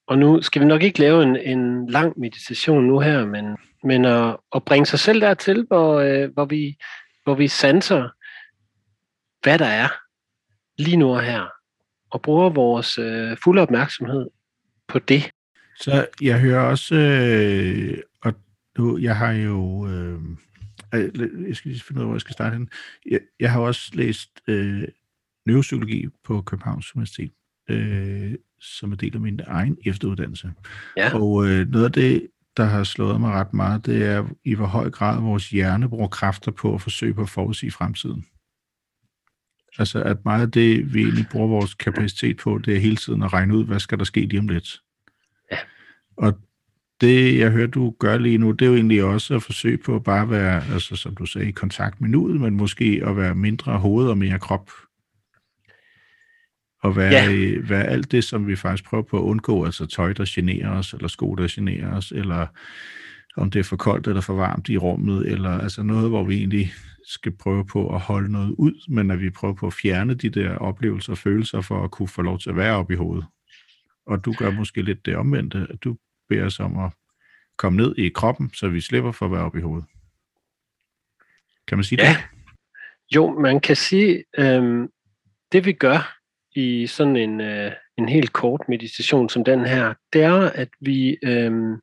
Og 0.07 0.19
nu 0.19 0.43
skal 0.43 0.63
vi 0.63 0.67
nok 0.67 0.83
ikke 0.83 0.99
lave 0.99 1.23
en, 1.23 1.37
en 1.37 1.87
lang 1.91 2.19
meditation 2.19 2.85
nu 2.85 3.01
her, 3.01 3.27
men, 3.27 3.57
men 3.85 4.05
at, 4.05 4.37
at 4.55 4.65
bringe 4.65 4.87
sig 4.87 4.99
selv 4.99 5.21
dertil, 5.21 5.65
hvor, 5.69 6.01
øh, 6.01 6.33
hvor, 6.33 6.45
vi, 6.45 6.77
hvor 7.25 7.35
vi 7.35 7.49
sanser, 7.49 8.09
hvad 9.43 9.59
der 9.59 9.67
er 9.67 9.89
lige 10.79 10.97
nu 10.97 11.15
og 11.15 11.23
her, 11.23 11.49
og 12.11 12.23
bruger 12.23 12.51
vores 12.51 12.99
øh, 12.99 13.37
fulde 13.45 13.63
opmærksomhed 13.63 14.31
på 14.89 14.99
det. 14.99 15.31
Så 15.77 16.07
jeg 16.21 16.41
hører 16.41 16.61
også, 16.61 16.95
øh, 16.95 17.99
og 18.23 18.35
nu, 18.79 18.99
jeg 18.99 19.17
har 19.17 19.33
jo, 19.33 19.89
øh, 19.89 20.21
jeg 20.95 21.57
skal 21.57 21.71
lige 21.71 21.83
finde 21.83 21.99
ud 21.99 22.03
af, 22.03 22.07
hvor 22.07 22.15
jeg 22.15 22.21
skal 22.21 22.33
starte 22.33 22.55
hen. 22.55 22.69
Jeg, 23.11 23.21
jeg 23.41 23.53
har 23.53 23.61
også 23.61 23.91
læst 23.95 24.31
øh, 24.49 24.89
neuropsykologi 25.47 26.09
på 26.25 26.43
Københavns 26.43 26.97
Universitet, 26.97 27.33
øh, 27.71 28.35
som 28.61 28.93
er 28.93 28.97
del 28.97 29.15
af 29.15 29.21
min 29.21 29.41
egen 29.47 29.77
efteruddannelse. 29.87 30.53
Ja. 30.97 31.15
Og 31.15 31.47
øh, 31.47 31.69
noget 31.69 31.85
af 31.85 31.93
det, 31.93 32.29
der 32.57 32.65
har 32.65 32.85
slået 32.85 33.21
mig 33.21 33.33
ret 33.33 33.55
meget, 33.55 33.87
det 33.87 34.07
er 34.07 34.29
i 34.45 34.55
hvor 34.55 34.67
høj 34.67 34.91
grad 34.91 35.21
vores 35.21 35.51
hjerne 35.51 35.89
bruger 35.89 36.09
kræfter 36.09 36.53
på 36.53 36.75
at 36.75 36.83
forsøge 36.83 37.15
på 37.15 37.23
at 37.23 37.29
forudsige 37.29 37.71
fremtiden. 37.71 38.25
Altså, 39.79 40.03
at 40.03 40.25
meget 40.25 40.43
af 40.43 40.53
det, 40.53 40.95
vi 40.95 41.03
egentlig 41.03 41.27
bruger 41.33 41.49
vores 41.49 41.75
kapacitet 41.75 42.37
på, 42.37 42.59
det 42.59 42.77
er 42.77 42.81
hele 42.81 42.97
tiden 42.97 43.23
at 43.23 43.33
regne 43.33 43.57
ud, 43.57 43.65
hvad 43.65 43.81
skal 43.81 43.99
der 43.99 44.05
ske 44.05 44.21
lige 44.21 44.41
om 44.41 44.49
lidt. 44.49 44.83
Ja. 45.53 45.59
Og 46.17 46.39
det, 47.05 47.38
jeg 47.38 47.51
hører, 47.51 47.67
du 47.67 47.95
gør 47.99 48.19
lige 48.19 48.38
nu, 48.38 48.51
det 48.51 48.62
er 48.62 48.69
jo 48.69 48.75
egentlig 48.75 49.05
også 49.05 49.35
at 49.35 49.43
forsøge 49.43 49.79
på 49.79 49.97
at 49.97 50.05
bare 50.05 50.31
være, 50.31 50.62
altså 50.73 50.97
som 50.97 51.14
du 51.14 51.27
sagde, 51.27 51.49
i 51.49 51.53
kontakt 51.53 52.01
med 52.01 52.09
nuet, 52.09 52.40
men 52.40 52.55
måske 52.55 53.03
at 53.07 53.17
være 53.17 53.35
mindre 53.35 53.79
hoved 53.79 54.09
og 54.09 54.19
mere 54.19 54.38
krop. 54.38 54.71
Og 56.83 56.97
være, 56.97 57.12
ja. 57.12 57.59
være 57.69 57.85
alt 57.85 58.12
det, 58.12 58.25
som 58.25 58.47
vi 58.47 58.57
faktisk 58.57 58.85
prøver 58.85 59.03
på 59.03 59.19
at 59.19 59.23
undgå, 59.23 59.64
altså 59.64 59.87
tøj, 59.87 60.12
der 60.12 60.25
generer 60.29 60.71
os, 60.71 60.93
eller 60.93 61.09
sko, 61.09 61.35
der 61.35 61.47
generer 61.51 61.97
os, 61.97 62.12
eller 62.12 62.47
om 63.37 63.51
det 63.51 63.59
er 63.59 63.64
for 63.64 63.77
koldt 63.77 64.07
eller 64.07 64.21
for 64.21 64.35
varmt 64.35 64.69
i 64.69 64.77
rummet, 64.77 65.33
eller 65.33 65.51
altså 65.51 65.83
noget, 65.83 66.09
hvor 66.09 66.25
vi 66.25 66.37
egentlig 66.37 66.73
skal 67.09 67.33
prøve 67.37 67.67
på 67.67 67.95
at 67.95 68.01
holde 68.01 68.33
noget 68.33 68.55
ud, 68.59 68.85
men 68.88 69.11
at 69.11 69.21
vi 69.21 69.31
prøver 69.31 69.55
på 69.55 69.67
at 69.67 69.73
fjerne 69.73 70.14
de 70.14 70.29
der 70.29 70.57
oplevelser 70.57 71.12
og 71.12 71.19
følelser 71.19 71.61
for 71.61 71.85
at 71.85 71.90
kunne 71.90 72.09
få 72.09 72.23
lov 72.23 72.38
til 72.38 72.51
at 72.51 72.57
være 72.57 72.77
op 72.77 72.90
i 72.90 72.95
hovedet. 72.95 73.27
Og 74.07 74.25
du 74.25 74.33
gør 74.33 74.51
måske 74.51 74.83
lidt 74.83 75.07
det 75.07 75.17
omvendte, 75.17 75.67
at 75.71 75.85
du 75.85 75.97
beder 76.29 76.45
os 76.45 76.61
om 76.61 76.79
at 76.85 76.91
komme 77.57 77.77
ned 77.77 77.97
i 77.99 78.09
kroppen, 78.09 78.51
så 78.55 78.69
vi 78.69 78.81
slipper 78.81 79.13
for 79.13 79.27
at 79.27 79.33
være 79.33 79.45
op 79.45 79.57
i 79.57 79.61
hovedet. 79.61 79.89
Kan 81.69 81.79
man 81.79 81.85
sige 81.85 82.03
ja. 82.03 82.09
det? 82.09 82.19
Jo, 83.15 83.41
man 83.41 83.61
kan 83.61 83.77
sige, 83.77 84.25
øh, 84.39 84.89
det 85.53 85.65
vi 85.65 85.73
gør 85.73 86.19
i 86.55 86.87
sådan 86.87 87.17
en, 87.17 87.41
øh, 87.41 87.73
en 87.99 88.09
helt 88.09 88.33
kort 88.33 88.61
meditation 88.69 89.29
som 89.29 89.45
den 89.45 89.67
her, 89.67 89.95
det 90.13 90.23
er, 90.23 90.51
at 90.51 90.69
vi, 90.81 91.19
øh, 91.25 91.79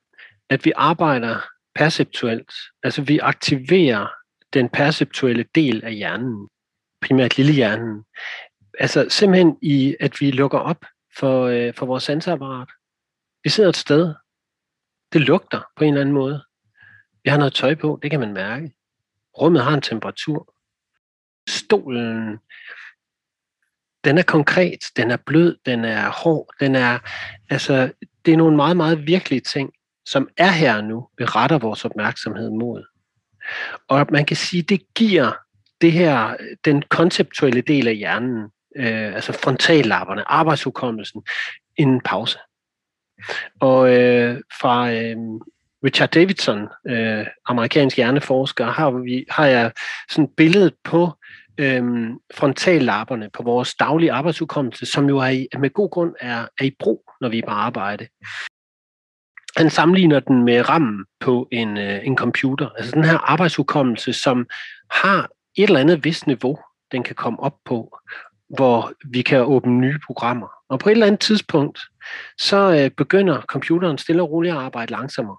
at 0.50 0.66
vi 0.66 0.72
arbejder 0.76 1.40
perceptuelt. 1.76 2.52
Altså 2.84 3.02
vi 3.02 3.20
aktiverer 3.20 4.08
den 4.54 4.70
perceptuelle 4.70 5.46
del 5.56 5.84
af 5.86 5.94
hjernen, 5.94 6.50
primært 7.02 7.38
lille 7.38 7.54
hjernen. 7.54 8.04
Altså 8.80 9.06
simpelthen 9.10 9.58
i, 9.62 9.96
at 10.00 10.22
vi 10.22 10.32
lukker 10.32 10.60
op 10.60 10.86
for, 11.18 11.46
øh, 11.46 11.74
for 11.74 11.86
vores 11.86 12.04
sanseapparat. 12.04 12.70
Vi 13.44 13.50
sidder 13.50 13.70
et 13.70 13.78
sted. 13.78 14.14
Det 15.14 15.22
lugter 15.22 15.62
på 15.78 15.84
en 15.84 15.90
eller 15.90 16.02
anden 16.02 16.16
måde. 16.16 16.44
Vi 17.24 17.30
har 17.30 17.38
noget 17.38 17.54
tøj 17.54 17.76
på, 17.76 18.00
det 18.02 18.12
kan 18.12 18.20
man 18.20 18.34
mærke. 18.34 18.72
Rummet 19.42 19.64
har 19.64 19.74
en 19.74 19.82
temperatur. 19.82 20.54
Stolen, 21.50 22.38
den 24.04 24.18
er 24.18 24.24
konkret, 24.24 24.80
den 24.96 25.12
er 25.12 25.18
blød, 25.18 25.58
den 25.66 25.86
er 25.86 26.10
hård, 26.10 26.48
den 26.60 26.76
er, 26.76 27.00
altså, 27.50 27.92
det 28.26 28.34
er 28.34 28.38
nogle 28.38 28.56
meget, 28.56 28.78
meget 28.78 29.08
virkelige 29.08 29.42
ting, 29.42 29.74
som 30.06 30.30
er 30.38 30.52
her 30.52 30.82
nu, 30.82 31.08
vi 31.18 31.26
retter 31.26 31.60
vores 31.60 31.86
opmærksomhed 31.86 32.50
mod. 32.50 32.86
Og 33.88 34.08
man 34.12 34.26
kan 34.26 34.38
sige, 34.38 34.64
det 34.64 34.82
giver 34.96 35.32
det 35.82 35.92
her, 35.92 36.38
den 36.66 36.82
konceptuelle 36.82 37.62
del 37.62 37.88
af 37.88 37.96
hjernen, 37.96 38.44
øh, 38.76 39.16
altså 39.16 39.34
frontallapperne, 39.34 40.32
arbejdshukommelsen, 40.32 41.24
en 41.78 42.02
pause. 42.02 42.40
Og 43.60 43.98
øh, 43.98 44.42
fra 44.62 44.92
øh, 44.92 45.18
Richard 45.86 46.10
Davidson, 46.10 46.68
øh, 46.88 47.26
amerikansk 47.46 47.98
hjerneforsker, 47.98 48.66
har, 48.66 48.92
vi, 48.92 49.26
har 49.30 49.46
jeg 49.46 49.72
sådan 50.10 50.26
et 50.26 50.32
billede 50.38 50.72
på 50.84 51.12
øh, 51.58 52.10
frontallapperne 52.34 53.30
på 53.34 53.44
vores 53.44 53.76
daglige 53.76 54.12
arbejdsudkommelse, 54.12 54.86
som 54.86 55.10
jo 55.10 55.18
er 55.18 55.30
i, 55.30 55.48
med 55.60 55.70
god 55.70 55.90
grund 55.90 56.14
er, 56.20 56.48
er 56.60 56.64
i 56.64 56.76
brug, 56.80 57.04
når 57.22 57.30
vi 57.30 57.40
er 57.40 57.46
på 57.48 57.52
arbejde. 57.52 58.08
Han 59.58 59.70
sammenligner 59.70 60.20
den 60.20 60.44
med 60.44 60.70
rammen 60.70 61.06
på 61.20 61.48
en, 61.52 61.78
øh, 61.78 62.08
en 62.08 62.18
computer. 62.18 62.70
Altså 62.78 62.96
den 62.96 63.04
her 63.04 63.18
arbejdsudkommelse, 63.18 64.14
som 64.14 64.48
har 64.92 65.30
et 65.58 65.64
eller 65.64 65.80
andet 65.80 66.04
vist 66.04 66.28
niveau, 66.28 66.60
den 66.92 67.04
kan 67.04 67.16
komme 67.16 67.40
op 67.40 67.56
på, 67.66 67.98
hvor 68.50 68.92
vi 69.10 69.22
kan 69.22 69.42
åbne 69.42 69.80
nye 69.80 70.00
programmer. 70.06 70.48
Og 70.72 70.80
på 70.80 70.90
et 70.90 70.92
eller 70.92 71.08
andet 71.08 71.20
tidspunkt, 71.20 71.80
så 72.38 72.58
øh, 72.84 72.92
begynder 72.92 73.42
computeren 73.42 73.98
stille 73.98 74.22
og 74.22 74.32
roligt 74.32 74.54
at 74.54 74.60
arbejde 74.60 74.92
langsommere. 74.92 75.38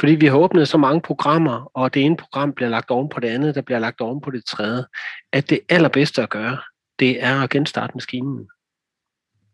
Fordi 0.00 0.14
vi 0.14 0.26
har 0.26 0.36
åbnet 0.36 0.68
så 0.68 0.78
mange 0.78 1.00
programmer, 1.00 1.70
og 1.74 1.94
det 1.94 2.02
ene 2.02 2.16
program 2.16 2.52
bliver 2.52 2.68
lagt 2.68 2.90
oven 2.90 3.08
på 3.08 3.20
det 3.20 3.28
andet, 3.28 3.54
der 3.54 3.62
bliver 3.62 3.78
lagt 3.78 4.00
oven 4.00 4.20
på 4.20 4.30
det 4.30 4.44
tredje, 4.44 4.84
at 5.32 5.50
det 5.50 5.60
allerbedste 5.68 6.22
at 6.22 6.30
gøre, 6.30 6.58
det 6.98 7.24
er 7.24 7.42
at 7.42 7.50
genstarte 7.50 7.94
maskinen. 7.94 8.48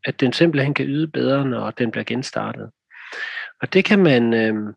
At 0.05 0.21
den 0.21 0.33
simpelthen 0.33 0.75
kan 0.75 0.87
yde 0.87 1.09
bedre, 1.09 1.45
når 1.45 1.71
den 1.71 1.91
bliver 1.91 2.05
genstartet. 2.05 2.71
Og 3.63 3.73
det 3.73 3.85
kan 3.85 3.99
man, 3.99 4.35
øh, 4.35 4.75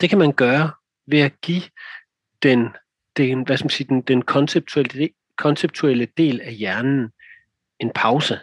det 0.00 0.10
kan 0.10 0.18
man 0.18 0.32
gøre 0.32 0.72
ved 1.06 1.20
at 1.20 1.40
give 1.40 1.62
den, 2.42 2.68
den, 3.16 3.42
hvad 3.42 3.56
skal 3.56 3.64
man 3.64 3.70
sige, 3.70 3.88
den, 3.88 4.02
den 4.02 4.22
konceptuelle, 4.22 5.08
konceptuelle 5.36 6.08
del 6.16 6.40
af 6.40 6.52
hjernen 6.54 7.10
en 7.80 7.90
pause. 7.94 8.38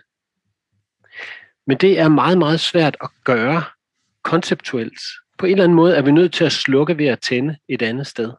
Men 1.68 1.78
det 1.78 2.00
er 2.00 2.10
meget, 2.10 2.38
meget 2.38 2.60
svært 2.60 2.98
at 3.02 3.10
gøre 3.24 3.64
konceptuelt 4.24 5.00
på 5.42 5.46
en 5.46 5.52
eller 5.52 5.64
anden 5.64 5.76
måde 5.76 5.96
er 5.96 6.02
vi 6.02 6.12
nødt 6.12 6.34
til 6.34 6.44
at 6.44 6.52
slukke 6.52 6.98
ved 6.98 7.06
at 7.06 7.20
tænde 7.20 7.58
et 7.70 7.82
andet 7.82 8.08
sted. 8.08 8.32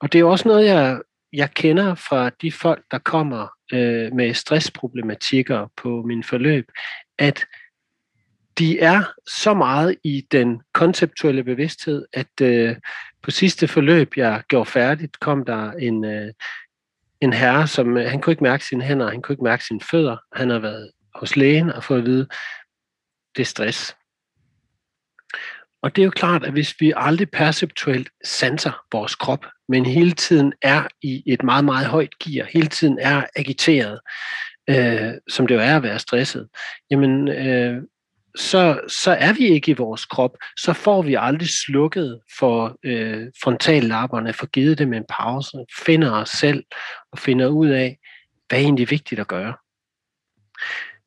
Og 0.00 0.12
det 0.12 0.20
er 0.20 0.24
også 0.24 0.48
noget, 0.48 0.66
jeg, 0.66 1.00
jeg 1.32 1.50
kender 1.54 1.94
fra 1.94 2.30
de 2.30 2.52
folk, 2.52 2.84
der 2.90 2.98
kommer 2.98 3.48
øh, 3.72 4.12
med 4.12 4.34
stressproblematikker 4.34 5.66
på 5.76 6.02
min 6.02 6.24
forløb, 6.24 6.64
at 7.18 7.44
de 8.58 8.80
er 8.80 9.02
så 9.30 9.54
meget 9.54 9.96
i 10.04 10.26
den 10.32 10.60
konceptuelle 10.72 11.44
bevidsthed, 11.44 12.06
at 12.12 12.40
øh, 12.42 12.76
på 13.22 13.30
sidste 13.30 13.68
forløb, 13.68 14.16
jeg 14.16 14.42
gjorde 14.48 14.70
færdigt, 14.70 15.20
kom 15.20 15.44
der 15.44 15.72
en, 15.72 16.04
øh, 16.04 16.32
en 17.20 17.32
herre, 17.32 17.66
som 17.66 17.96
øh, 17.96 18.10
han 18.10 18.20
kunne 18.20 18.32
ikke 18.32 18.44
mærke 18.44 18.64
sine 18.64 18.84
hænder, 18.84 19.10
han 19.10 19.22
kunne 19.22 19.32
ikke 19.32 19.44
mærke 19.44 19.64
sine 19.64 19.80
fødder. 19.90 20.16
Han 20.32 20.50
har 20.50 20.58
været 20.58 20.90
hos 21.14 21.36
lægen 21.36 21.72
og 21.72 21.84
får 21.84 21.96
at 21.96 22.04
vide, 22.04 22.26
det 23.36 23.42
er 23.42 23.46
stress. 23.46 23.96
Og 25.82 25.96
det 25.96 26.02
er 26.02 26.04
jo 26.04 26.10
klart, 26.10 26.44
at 26.44 26.52
hvis 26.52 26.74
vi 26.80 26.92
aldrig 26.96 27.30
perceptuelt 27.30 28.10
sanser 28.24 28.84
vores 28.92 29.14
krop, 29.14 29.46
men 29.68 29.86
hele 29.86 30.12
tiden 30.12 30.52
er 30.62 30.86
i 31.02 31.22
et 31.26 31.42
meget, 31.42 31.64
meget 31.64 31.86
højt 31.86 32.18
gear, 32.18 32.46
hele 32.52 32.66
tiden 32.66 32.98
er 32.98 33.26
agiteret, 33.36 34.00
øh, 34.70 35.12
som 35.28 35.46
det 35.46 35.54
jo 35.54 35.60
er 35.60 35.76
at 35.76 35.82
være 35.82 35.98
stresset, 35.98 36.48
jamen 36.90 37.28
øh, 37.28 37.82
så, 38.36 38.80
så 38.88 39.10
er 39.10 39.32
vi 39.32 39.46
ikke 39.46 39.70
i 39.70 39.74
vores 39.74 40.04
krop, 40.04 40.36
så 40.58 40.72
får 40.72 41.02
vi 41.02 41.14
aldrig 41.14 41.48
slukket 41.48 42.20
for 42.38 42.78
øh, 42.84 43.26
frontallapperne, 43.42 44.32
for 44.32 44.46
givet 44.46 44.78
dem 44.78 44.92
en 44.92 45.04
pause, 45.08 45.64
finder 45.86 46.10
os 46.12 46.28
selv 46.28 46.64
og 47.12 47.18
finder 47.18 47.46
ud 47.46 47.68
af, 47.68 47.98
hvad 48.48 48.58
er 48.58 48.62
egentlig 48.62 48.90
vigtigt 48.90 49.20
at 49.20 49.28
gøre. 49.28 49.54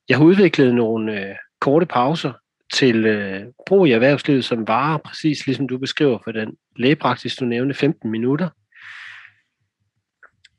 Jeg 0.10 0.18
har 0.18 0.24
udviklet 0.24 0.76
nogle 0.76 1.30
øh, 1.30 1.36
korte 1.60 1.86
pauser, 1.86 2.34
til 2.74 3.06
øh, 3.06 3.46
brug 3.68 3.88
i 3.88 3.92
erhvervslivet, 3.92 4.46
som 4.46 4.68
varer 4.68 4.98
præcis 4.98 5.46
ligesom 5.46 5.68
du 5.68 5.78
beskriver 5.78 6.20
for 6.24 6.32
den 6.32 6.58
lægepraksis, 6.76 7.36
du 7.36 7.46
nævnte, 7.46 7.76
15 7.76 8.12
minutter. 8.12 8.50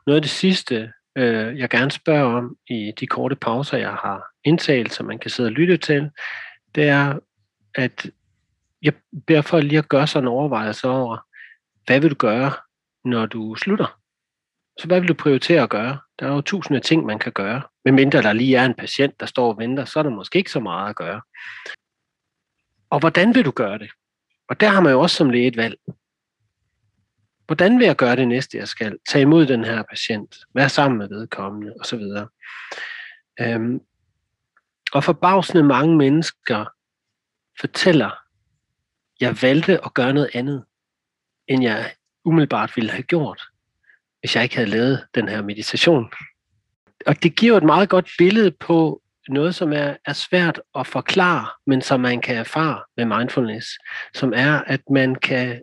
Noget 0.06 0.16
af 0.16 0.22
det 0.22 0.30
sidste, 0.30 0.92
øh, 1.18 1.58
jeg 1.58 1.70
gerne 1.70 1.90
spørger 1.90 2.36
om 2.36 2.56
i 2.66 2.92
de 3.00 3.06
korte 3.06 3.36
pauser, 3.36 3.78
jeg 3.78 3.90
har 3.92 4.24
indtalt, 4.44 4.92
som 4.92 5.06
man 5.06 5.18
kan 5.18 5.30
sidde 5.30 5.46
og 5.46 5.52
lytte 5.52 5.76
til, 5.76 6.10
det 6.74 6.88
er, 6.88 7.18
at 7.74 8.10
jeg 8.82 8.92
beder 9.26 9.42
folk 9.42 9.64
lige 9.64 9.78
at 9.78 9.88
gøre 9.88 10.06
sådan 10.06 10.24
en 10.24 10.28
overvejelse 10.28 10.88
over, 10.88 11.16
hvad 11.86 12.00
vil 12.00 12.10
du 12.10 12.14
gøre, 12.14 12.52
når 13.04 13.26
du 13.26 13.54
slutter? 13.54 13.98
Så 14.78 14.86
hvad 14.86 15.00
vil 15.00 15.08
du 15.08 15.14
prioritere 15.14 15.62
at 15.62 15.70
gøre? 15.70 15.98
Der 16.18 16.26
er 16.26 16.34
jo 16.34 16.40
tusinde 16.40 16.80
ting, 16.80 17.06
man 17.06 17.18
kan 17.18 17.32
gøre. 17.32 17.62
Men 17.84 17.94
mindre 17.94 18.22
der 18.22 18.32
lige 18.32 18.56
er 18.56 18.64
en 18.64 18.74
patient, 18.74 19.20
der 19.20 19.26
står 19.26 19.52
og 19.52 19.58
venter, 19.58 19.84
så 19.84 19.98
er 19.98 20.02
der 20.02 20.10
måske 20.10 20.38
ikke 20.38 20.50
så 20.50 20.60
meget 20.60 20.90
at 20.90 20.96
gøre. 20.96 21.20
Og 22.90 23.00
hvordan 23.00 23.34
vil 23.34 23.44
du 23.44 23.50
gøre 23.50 23.78
det? 23.78 23.90
Og 24.48 24.60
der 24.60 24.68
har 24.68 24.80
man 24.80 24.92
jo 24.92 25.00
også 25.00 25.16
som 25.16 25.30
læge 25.30 25.46
et 25.46 25.56
valg. 25.56 25.78
Hvordan 27.46 27.78
vil 27.78 27.86
jeg 27.86 27.96
gøre 27.96 28.16
det 28.16 28.28
næste, 28.28 28.58
jeg 28.58 28.68
skal? 28.68 28.98
Tage 29.08 29.22
imod 29.22 29.46
den 29.46 29.64
her 29.64 29.82
patient, 29.90 30.36
være 30.54 30.68
sammen 30.68 30.98
med 30.98 31.08
vedkommende 31.08 31.74
osv. 31.80 32.02
Øhm, 33.40 33.80
og 34.92 35.04
forbavsende 35.04 35.62
mange 35.62 35.96
mennesker 35.96 36.64
fortæller, 37.60 38.10
jeg 39.20 39.42
valgte 39.42 39.84
at 39.84 39.94
gøre 39.94 40.12
noget 40.12 40.30
andet, 40.34 40.64
end 41.48 41.62
jeg 41.62 41.94
umiddelbart 42.24 42.76
ville 42.76 42.90
have 42.90 43.02
gjort, 43.02 43.42
hvis 44.20 44.36
jeg 44.36 44.42
ikke 44.42 44.56
havde 44.56 44.70
lavet 44.70 45.06
den 45.14 45.28
her 45.28 45.42
meditation. 45.42 46.10
Og 47.06 47.22
det 47.22 47.36
giver 47.36 47.56
et 47.56 47.64
meget 47.64 47.88
godt 47.88 48.10
billede 48.18 48.50
på, 48.50 49.02
noget, 49.28 49.54
som 49.54 49.72
er, 49.72 49.96
er 50.04 50.12
svært 50.12 50.60
at 50.74 50.86
forklare, 50.86 51.46
men 51.66 51.82
som 51.82 52.00
man 52.00 52.20
kan 52.20 52.36
erfare 52.36 52.82
med 52.96 53.18
mindfulness, 53.18 53.66
som 54.14 54.32
er, 54.36 54.60
at 54.66 54.80
man 54.90 55.14
kan, 55.14 55.62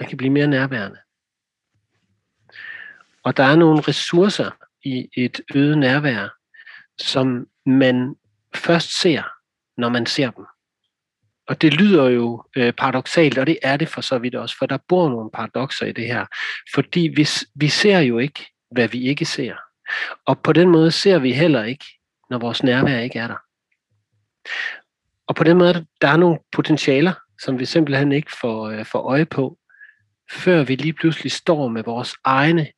man 0.00 0.08
kan 0.08 0.16
blive 0.16 0.32
mere 0.32 0.46
nærværende. 0.46 0.98
Og 3.22 3.36
der 3.36 3.44
er 3.44 3.56
nogle 3.56 3.80
ressourcer 3.80 4.50
i 4.84 5.08
et 5.16 5.40
øget 5.54 5.78
nærvær, 5.78 6.28
som 6.98 7.46
man 7.66 8.14
først 8.54 9.00
ser, 9.00 9.22
når 9.76 9.88
man 9.88 10.06
ser 10.06 10.30
dem. 10.30 10.46
Og 11.48 11.62
det 11.62 11.74
lyder 11.74 12.08
jo 12.08 12.44
øh, 12.56 12.72
paradoxalt, 12.72 13.38
og 13.38 13.46
det 13.46 13.58
er 13.62 13.76
det 13.76 13.88
for 13.88 14.00
så 14.00 14.18
vidt 14.18 14.34
også, 14.34 14.56
for 14.58 14.66
der 14.66 14.78
bor 14.88 15.08
nogle 15.08 15.30
paradoxer 15.30 15.86
i 15.86 15.92
det 15.92 16.06
her. 16.06 16.26
Fordi 16.74 17.12
vi, 17.16 17.28
vi 17.54 17.68
ser 17.68 17.98
jo 17.98 18.18
ikke, 18.18 18.46
hvad 18.70 18.88
vi 18.88 19.02
ikke 19.02 19.24
ser. 19.24 19.54
Og 20.26 20.40
på 20.40 20.52
den 20.52 20.68
måde 20.68 20.90
ser 20.90 21.18
vi 21.18 21.32
heller 21.32 21.64
ikke 21.64 21.84
når 22.30 22.38
vores 22.38 22.62
nærvær 22.62 22.98
ikke 22.98 23.18
er 23.18 23.26
der. 23.26 23.36
Og 25.26 25.34
på 25.34 25.44
den 25.44 25.58
måde, 25.58 25.86
der 26.00 26.08
er 26.08 26.16
nogle 26.16 26.38
potentialer, 26.52 27.12
som 27.40 27.58
vi 27.58 27.64
simpelthen 27.64 28.12
ikke 28.12 28.32
får, 28.40 28.68
øh, 28.68 28.86
får 28.86 28.98
øje 28.98 29.26
på, 29.26 29.58
før 30.30 30.64
vi 30.64 30.74
lige 30.74 30.92
pludselig 30.92 31.32
står 31.32 31.68
med 31.68 31.82
vores 31.82 32.14
egne 32.24 32.72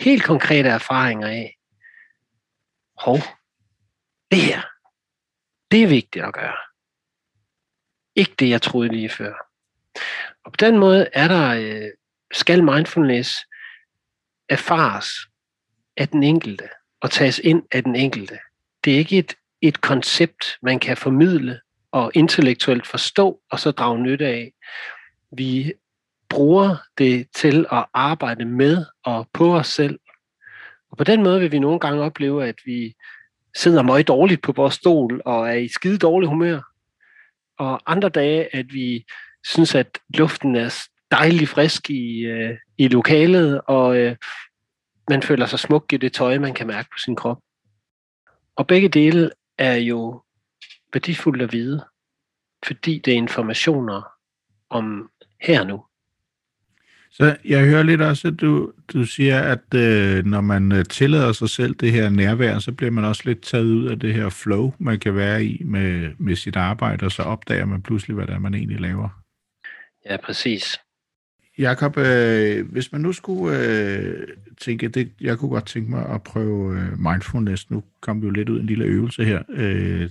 helt 0.00 0.24
konkrete 0.24 0.68
erfaringer 0.68 1.28
af, 1.28 1.54
hov, 2.98 3.18
det 4.30 4.38
her, 4.38 4.62
det 5.70 5.82
er 5.82 5.88
vigtigt 5.88 6.24
at 6.24 6.34
gøre. 6.34 6.67
Ikke 8.18 8.34
det, 8.38 8.48
jeg 8.48 8.62
troede 8.62 8.88
lige 8.88 9.08
før. 9.08 9.32
Og 10.44 10.52
på 10.52 10.56
den 10.60 10.78
måde 10.78 11.08
er 11.12 11.28
der, 11.28 11.48
øh, 11.48 11.90
skal 12.32 12.64
mindfulness 12.64 13.36
erfares 14.48 15.08
af 15.96 16.08
den 16.08 16.22
enkelte 16.22 16.68
og 17.00 17.10
tages 17.10 17.38
ind 17.44 17.62
af 17.72 17.82
den 17.82 17.96
enkelte. 17.96 18.38
Det 18.84 18.94
er 18.94 18.98
ikke 18.98 19.18
et, 19.18 19.34
et 19.60 19.80
koncept, 19.80 20.58
man 20.62 20.78
kan 20.78 20.96
formidle 20.96 21.60
og 21.92 22.10
intellektuelt 22.14 22.86
forstå 22.86 23.40
og 23.50 23.60
så 23.60 23.70
drage 23.70 23.98
nytte 23.98 24.26
af. 24.26 24.52
Vi 25.32 25.72
bruger 26.28 26.76
det 26.98 27.26
til 27.34 27.66
at 27.72 27.84
arbejde 27.94 28.44
med 28.44 28.84
og 29.04 29.28
på 29.32 29.56
os 29.56 29.66
selv. 29.66 29.98
Og 30.90 30.96
på 30.96 31.04
den 31.04 31.22
måde 31.22 31.40
vil 31.40 31.52
vi 31.52 31.58
nogle 31.58 31.80
gange 31.80 32.02
opleve, 32.02 32.46
at 32.46 32.54
vi 32.64 32.94
sidder 33.56 33.82
meget 33.82 34.08
dårligt 34.08 34.42
på 34.42 34.52
vores 34.52 34.74
stol 34.74 35.22
og 35.24 35.48
er 35.48 35.54
i 35.54 35.68
skide 35.68 35.98
dårlig 35.98 36.28
humør. 36.28 36.60
Og 37.58 37.80
andre 37.86 38.08
dage, 38.08 38.56
at 38.56 38.72
vi 38.72 39.04
synes, 39.44 39.74
at 39.74 39.98
luften 40.08 40.56
er 40.56 40.88
dejlig 41.10 41.48
frisk 41.48 41.90
i, 41.90 42.20
øh, 42.20 42.58
i 42.78 42.88
lokalet, 42.88 43.60
og 43.66 43.96
øh, 43.96 44.16
man 45.10 45.22
føler 45.22 45.46
sig 45.46 45.58
smuk 45.58 45.92
i 45.92 45.96
det 45.96 46.12
tøj, 46.12 46.38
man 46.38 46.54
kan 46.54 46.66
mærke 46.66 46.88
på 46.92 46.98
sin 46.98 47.16
krop. 47.16 47.38
Og 48.56 48.66
begge 48.66 48.88
dele 48.88 49.30
er 49.58 49.74
jo 49.74 50.22
værdifuldt 50.92 51.42
at 51.42 51.52
vide, 51.52 51.84
fordi 52.64 52.98
det 52.98 53.12
er 53.12 53.16
informationer 53.16 54.02
om 54.70 55.10
her 55.40 55.64
nu. 55.64 55.84
Så 57.10 57.36
jeg 57.44 57.64
hører 57.64 57.82
lidt 57.82 58.00
også, 58.00 58.28
at 58.28 58.40
du, 58.40 58.72
du 58.92 59.04
siger, 59.04 59.40
at 59.40 59.74
øh, 59.74 60.24
når 60.24 60.40
man 60.40 60.72
øh, 60.72 60.84
tillader 60.84 61.32
sig 61.32 61.48
selv 61.48 61.74
det 61.74 61.92
her 61.92 62.08
nærvær, 62.08 62.58
så 62.58 62.72
bliver 62.72 62.90
man 62.90 63.04
også 63.04 63.22
lidt 63.24 63.42
taget 63.42 63.64
ud 63.64 63.86
af 63.86 63.98
det 63.98 64.14
her 64.14 64.28
flow, 64.28 64.72
man 64.78 64.98
kan 64.98 65.14
være 65.16 65.44
i 65.44 65.62
med, 65.64 66.10
med 66.18 66.36
sit 66.36 66.56
arbejde, 66.56 67.06
og 67.06 67.12
så 67.12 67.22
opdager 67.22 67.64
man 67.64 67.82
pludselig, 67.82 68.14
hvad 68.14 68.26
det 68.26 68.34
er, 68.34 68.38
man 68.38 68.54
egentlig 68.54 68.80
laver. 68.80 69.22
Ja, 70.10 70.16
præcis. 70.16 70.78
Jakob, 71.58 71.96
øh, 71.96 72.70
hvis 72.72 72.92
man 72.92 73.00
nu 73.00 73.12
skulle 73.12 73.58
øh, 73.58 74.28
tænke, 74.60 74.88
det, 74.88 75.12
jeg 75.20 75.38
kunne 75.38 75.50
godt 75.50 75.66
tænke 75.66 75.90
mig 75.90 76.08
at 76.08 76.22
prøve 76.22 76.80
øh, 76.80 76.98
mindfulness, 76.98 77.70
nu 77.70 77.82
kom 78.00 78.22
vi 78.22 78.26
jo 78.26 78.32
lidt 78.32 78.48
ud 78.48 78.60
en 78.60 78.66
lille 78.66 78.84
øvelse 78.84 79.24
her, 79.24 79.42
øh, 79.48 80.10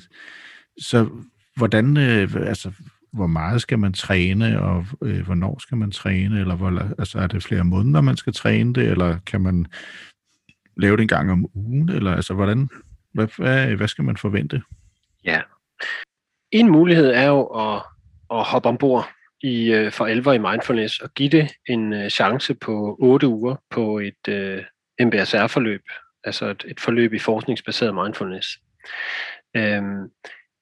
så 0.80 1.10
hvordan, 1.56 1.98
øh, 1.98 2.30
altså, 2.36 2.72
hvor 3.18 3.28
meget 3.28 3.62
skal 3.62 3.80
man 3.80 3.94
træne, 3.94 4.62
og 4.62 4.86
øh, 5.04 5.26
hvornår 5.26 5.60
skal 5.60 5.78
man 5.78 5.92
træne, 5.92 6.40
eller 6.40 6.56
hvor, 6.56 7.00
altså, 7.00 7.20
er 7.20 7.28
det 7.28 7.44
flere 7.44 7.64
måneder, 7.64 8.02
man 8.02 8.18
skal 8.18 8.34
træne 8.34 8.74
det, 8.74 8.84
eller 8.84 9.20
kan 9.26 9.42
man 9.42 9.66
lave 10.78 10.98
det 10.98 11.02
en 11.02 11.08
gang 11.08 11.32
om 11.32 11.46
ugen, 11.56 11.90
eller 11.90 12.16
altså, 12.16 12.34
hvordan, 12.34 12.70
hvad, 13.14 13.28
hvad, 13.38 13.76
hvad 13.76 13.88
skal 13.88 14.04
man 14.04 14.18
forvente? 14.18 14.62
Ja, 15.24 15.42
en 16.52 16.72
mulighed 16.72 17.10
er 17.10 17.28
jo 17.28 17.46
at, 17.46 17.82
at 18.32 18.44
hoppe 18.44 18.70
ombord 18.70 19.10
i, 19.42 19.72
øh, 19.72 19.92
for 19.92 20.06
alvor 20.06 20.34
i 20.34 20.38
mindfulness 20.38 21.00
og 21.00 21.14
give 21.14 21.30
det 21.30 21.52
en 21.66 21.94
øh, 21.94 22.10
chance 22.10 22.54
på 22.54 22.98
8 23.00 23.28
uger 23.28 23.56
på 23.70 24.00
et 24.00 24.28
øh, 24.28 24.64
MBSR-forløb, 25.02 25.82
altså 26.24 26.46
et, 26.46 26.66
et 26.68 26.80
forløb 26.80 27.14
i 27.14 27.20
forskningsbaseret 27.20 27.96
mindfulness. 27.96 28.60
Øhm, 29.56 30.10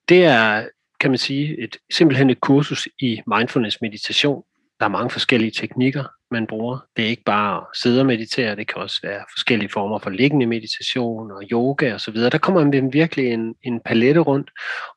det 0.09 0.25
er, 0.25 0.67
kan 0.99 1.11
man 1.11 1.17
sige, 1.17 1.63
et, 1.63 1.77
simpelthen 1.93 2.29
et 2.29 2.41
kursus 2.41 2.87
i 2.99 3.21
mindfulness 3.27 3.81
meditation. 3.81 4.43
Der 4.79 4.85
er 4.85 4.89
mange 4.89 5.09
forskellige 5.09 5.51
teknikker, 5.51 6.03
man 6.31 6.47
bruger. 6.47 6.79
Det 6.95 7.05
er 7.05 7.09
ikke 7.09 7.23
bare 7.23 7.57
at 7.57 7.67
sidde 7.73 7.99
og 7.99 8.05
meditere, 8.05 8.55
det 8.55 8.67
kan 8.67 8.81
også 8.81 8.99
være 9.03 9.23
forskellige 9.35 9.69
former 9.69 9.99
for 9.99 10.09
liggende 10.09 10.45
meditation 10.45 11.31
og 11.31 11.43
yoga 11.51 11.93
osv. 11.93 12.15
Der 12.15 12.37
kommer 12.37 12.65
man 12.65 12.93
virkelig 12.93 13.25
en, 13.25 13.55
en 13.63 13.79
palette 13.85 14.19
rundt 14.19 14.51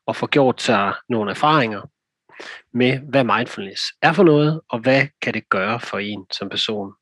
og 0.05 0.15
får 0.15 0.27
gjort 0.27 0.61
sig 0.61 0.93
nogle 1.09 1.31
erfaringer 1.31 1.81
med, 2.73 2.99
hvad 2.99 3.23
mindfulness 3.23 3.81
er 4.01 4.13
for 4.13 4.23
noget, 4.23 4.61
og 4.69 4.79
hvad 4.79 5.07
kan 5.21 5.33
det 5.33 5.49
gøre 5.49 5.79
for 5.79 5.97
en 5.97 6.25
som 6.31 6.49
person. 6.49 6.93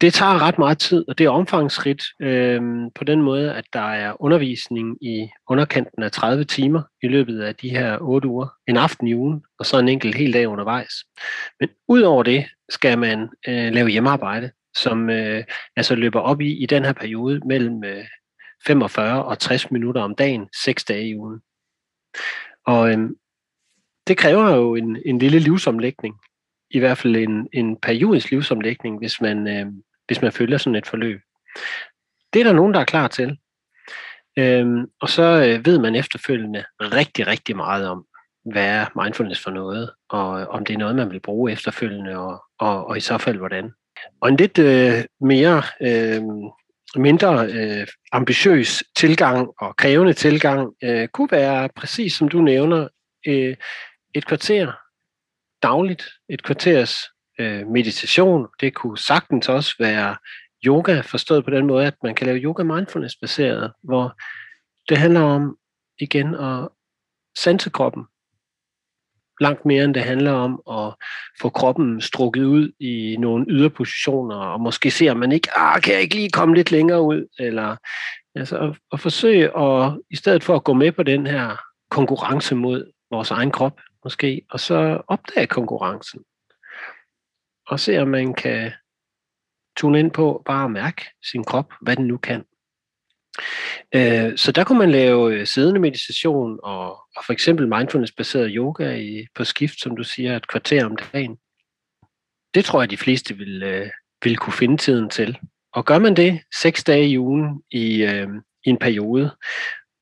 Det 0.00 0.14
tager 0.14 0.42
ret 0.42 0.58
meget 0.58 0.78
tid, 0.78 1.04
og 1.08 1.18
det 1.18 1.26
er 1.26 1.30
omfangsrigt 1.30 2.04
øh, 2.20 2.62
på 2.94 3.04
den 3.04 3.22
måde, 3.22 3.54
at 3.54 3.64
der 3.72 3.92
er 3.92 4.22
undervisning 4.22 5.04
i 5.04 5.28
underkanten 5.48 6.02
af 6.02 6.12
30 6.12 6.44
timer 6.44 6.82
i 7.02 7.08
løbet 7.08 7.40
af 7.40 7.54
de 7.54 7.70
her 7.70 7.98
8 8.00 8.28
uger, 8.28 8.48
en 8.68 8.76
aften 8.76 9.06
i 9.06 9.14
ugen, 9.14 9.42
og 9.58 9.66
så 9.66 9.78
en 9.78 9.88
enkelt 9.88 10.14
hel 10.14 10.32
dag 10.32 10.48
undervejs. 10.48 10.92
Men 11.60 11.68
udover 11.88 12.22
det 12.22 12.44
skal 12.68 12.98
man 12.98 13.28
øh, 13.48 13.72
lave 13.72 13.88
hjemmearbejde, 13.88 14.50
som 14.76 15.10
øh, 15.10 15.44
altså 15.76 15.94
løber 15.94 16.20
op 16.20 16.40
i 16.40 16.62
i 16.62 16.66
den 16.66 16.84
her 16.84 16.92
periode 16.92 17.40
mellem 17.46 17.84
øh, 17.84 18.04
45 18.66 19.24
og 19.24 19.38
60 19.38 19.70
minutter 19.70 20.02
om 20.02 20.14
dagen, 20.14 20.48
6 20.64 20.84
dage 20.84 21.08
i 21.08 21.16
ugen. 21.16 21.40
Og 22.66 22.90
øh, 22.90 23.10
det 24.06 24.16
kræver 24.18 24.54
jo 24.54 24.74
en, 24.74 24.98
en 25.06 25.18
lille 25.18 25.38
livsomlægning, 25.38 26.14
i 26.70 26.78
hvert 26.78 26.98
fald 26.98 27.16
en, 27.16 27.48
en 27.52 27.76
periodisk 27.76 28.30
livsomlægning, 28.30 28.98
hvis 28.98 29.20
man, 29.20 29.48
øh, 29.48 29.66
hvis 30.06 30.22
man 30.22 30.32
følger 30.32 30.58
sådan 30.58 30.76
et 30.76 30.86
forløb. 30.86 31.20
Det 32.32 32.40
er 32.40 32.44
der 32.44 32.52
nogen, 32.52 32.74
der 32.74 32.80
er 32.80 32.84
klar 32.84 33.08
til. 33.08 33.38
Øhm, 34.38 34.86
og 35.00 35.08
så 35.08 35.22
øh, 35.22 35.66
ved 35.66 35.78
man 35.78 35.94
efterfølgende 35.94 36.64
rigtig, 36.80 37.26
rigtig 37.26 37.56
meget 37.56 37.88
om, 37.88 38.06
hvad 38.52 38.66
er 38.66 39.02
mindfulness 39.02 39.42
for 39.42 39.50
noget, 39.50 39.90
og 40.08 40.40
øh, 40.40 40.48
om 40.48 40.64
det 40.64 40.74
er 40.74 40.78
noget, 40.78 40.96
man 40.96 41.10
vil 41.10 41.20
bruge 41.20 41.52
efterfølgende, 41.52 42.18
og, 42.18 42.42
og, 42.58 42.86
og 42.86 42.96
i 42.96 43.00
så 43.00 43.18
fald 43.18 43.36
hvordan. 43.36 43.72
Og 44.20 44.28
en 44.28 44.36
lidt 44.36 44.58
øh, 44.58 45.04
mere 45.20 45.62
øh, 45.82 46.22
mindre 46.96 47.46
øh, 47.46 47.86
ambitiøs 48.12 48.84
tilgang 48.96 49.50
og 49.60 49.76
krævende 49.76 50.12
tilgang 50.12 50.74
øh, 50.82 51.08
kunne 51.08 51.28
være 51.30 51.68
præcis 51.76 52.12
som 52.12 52.28
du 52.28 52.40
nævner 52.40 52.88
øh, 53.26 53.56
et 54.14 54.26
kvarter 54.26 54.72
dagligt, 55.62 56.08
et 56.28 56.42
kvarters 56.42 56.96
øh, 57.38 57.66
meditation. 57.66 58.46
Det 58.60 58.74
kunne 58.74 58.98
sagtens 58.98 59.48
også 59.48 59.74
være 59.78 60.16
yoga, 60.64 61.00
forstået 61.00 61.44
på 61.44 61.50
den 61.50 61.66
måde, 61.66 61.86
at 61.86 61.94
man 62.02 62.14
kan 62.14 62.26
lave 62.26 62.38
yoga 62.38 62.62
mindfulness 62.62 63.16
baseret, 63.16 63.72
hvor 63.82 64.20
det 64.88 64.98
handler 64.98 65.20
om 65.20 65.56
igen 66.00 66.34
at 66.34 66.68
sanse 67.38 67.70
kroppen. 67.70 68.04
Langt 69.40 69.64
mere 69.66 69.84
end 69.84 69.94
det 69.94 70.02
handler 70.02 70.32
om 70.32 70.62
at 70.70 70.94
få 71.40 71.48
kroppen 71.48 72.00
strukket 72.00 72.44
ud 72.44 72.72
i 72.80 73.16
nogle 73.18 73.46
yderpositioner, 73.48 74.36
og 74.36 74.60
måske 74.60 74.90
se, 74.90 75.08
om 75.08 75.16
man 75.16 75.32
ikke, 75.32 75.48
ah, 75.58 75.82
kan 75.82 75.92
jeg 75.92 76.02
ikke 76.02 76.14
lige 76.14 76.30
komme 76.30 76.54
lidt 76.54 76.70
længere 76.70 77.02
ud, 77.02 77.26
eller 77.38 77.76
altså 78.34 78.58
at, 78.58 78.76
at 78.92 79.00
forsøge 79.00 79.58
at, 79.58 79.98
i 80.10 80.16
stedet 80.16 80.44
for 80.44 80.56
at 80.56 80.64
gå 80.64 80.72
med 80.72 80.92
på 80.92 81.02
den 81.02 81.26
her 81.26 81.56
konkurrence 81.90 82.54
mod 82.54 82.92
vores 83.10 83.30
egen 83.30 83.50
krop, 83.50 83.80
måske, 84.04 84.42
og 84.50 84.60
så 84.60 85.00
opdage 85.08 85.46
konkurrencen. 85.46 86.20
Og 87.66 87.80
se, 87.80 87.98
om 87.98 88.08
man 88.08 88.34
kan 88.34 88.72
tune 89.76 89.98
ind 89.98 90.10
på 90.10 90.42
bare 90.46 90.64
at 90.64 90.70
mærke 90.70 91.04
sin 91.30 91.44
krop, 91.44 91.72
hvad 91.80 91.96
den 91.96 92.06
nu 92.06 92.16
kan. 92.16 92.44
Øh, 93.94 94.38
så 94.38 94.52
der 94.52 94.64
kunne 94.64 94.78
man 94.78 94.90
lave 94.90 95.34
øh, 95.34 95.46
siddende 95.46 95.80
meditation 95.80 96.58
og, 96.62 96.90
og 96.90 97.24
for 97.26 97.32
eksempel 97.32 97.68
mindfulness-baseret 97.68 98.50
yoga 98.54 98.96
i, 98.96 99.26
på 99.34 99.44
skift, 99.44 99.80
som 99.80 99.96
du 99.96 100.04
siger, 100.04 100.36
et 100.36 100.48
kvarter 100.48 100.84
om 100.84 100.96
dagen. 101.12 101.36
Det 102.54 102.64
tror 102.64 102.82
jeg, 102.82 102.90
de 102.90 102.96
fleste 102.96 103.36
vil, 103.36 103.62
øh, 103.62 103.90
vil 104.24 104.36
kunne 104.36 104.52
finde 104.52 104.76
tiden 104.76 105.10
til. 105.10 105.38
Og 105.72 105.84
gør 105.84 105.98
man 105.98 106.16
det 106.16 106.40
seks 106.54 106.84
dage 106.84 107.08
i 107.08 107.18
ugen 107.18 107.62
i, 107.70 108.02
øh, 108.02 108.28
i 108.64 108.70
en 108.70 108.78
periode, 108.78 109.36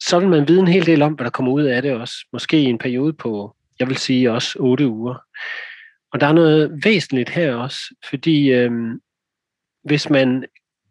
så 0.00 0.18
vil 0.18 0.28
man 0.28 0.48
vide 0.48 0.60
en 0.60 0.68
hel 0.68 0.86
del 0.86 1.02
om, 1.02 1.12
hvad 1.12 1.24
der 1.24 1.30
kommer 1.30 1.52
ud 1.52 1.62
af 1.62 1.82
det 1.82 1.92
også. 1.92 2.14
Måske 2.32 2.60
i 2.60 2.64
en 2.64 2.78
periode 2.78 3.12
på 3.12 3.56
jeg 3.78 3.88
vil 3.88 3.96
sige 3.96 4.32
også 4.32 4.58
otte 4.60 4.88
uger. 4.88 5.14
Og 6.14 6.20
der 6.20 6.26
er 6.26 6.32
noget 6.32 6.84
væsentligt 6.84 7.30
her 7.30 7.54
også, 7.54 7.78
fordi 8.10 8.52
øh, 8.52 8.70
hvis 9.84 10.10
man 10.10 10.44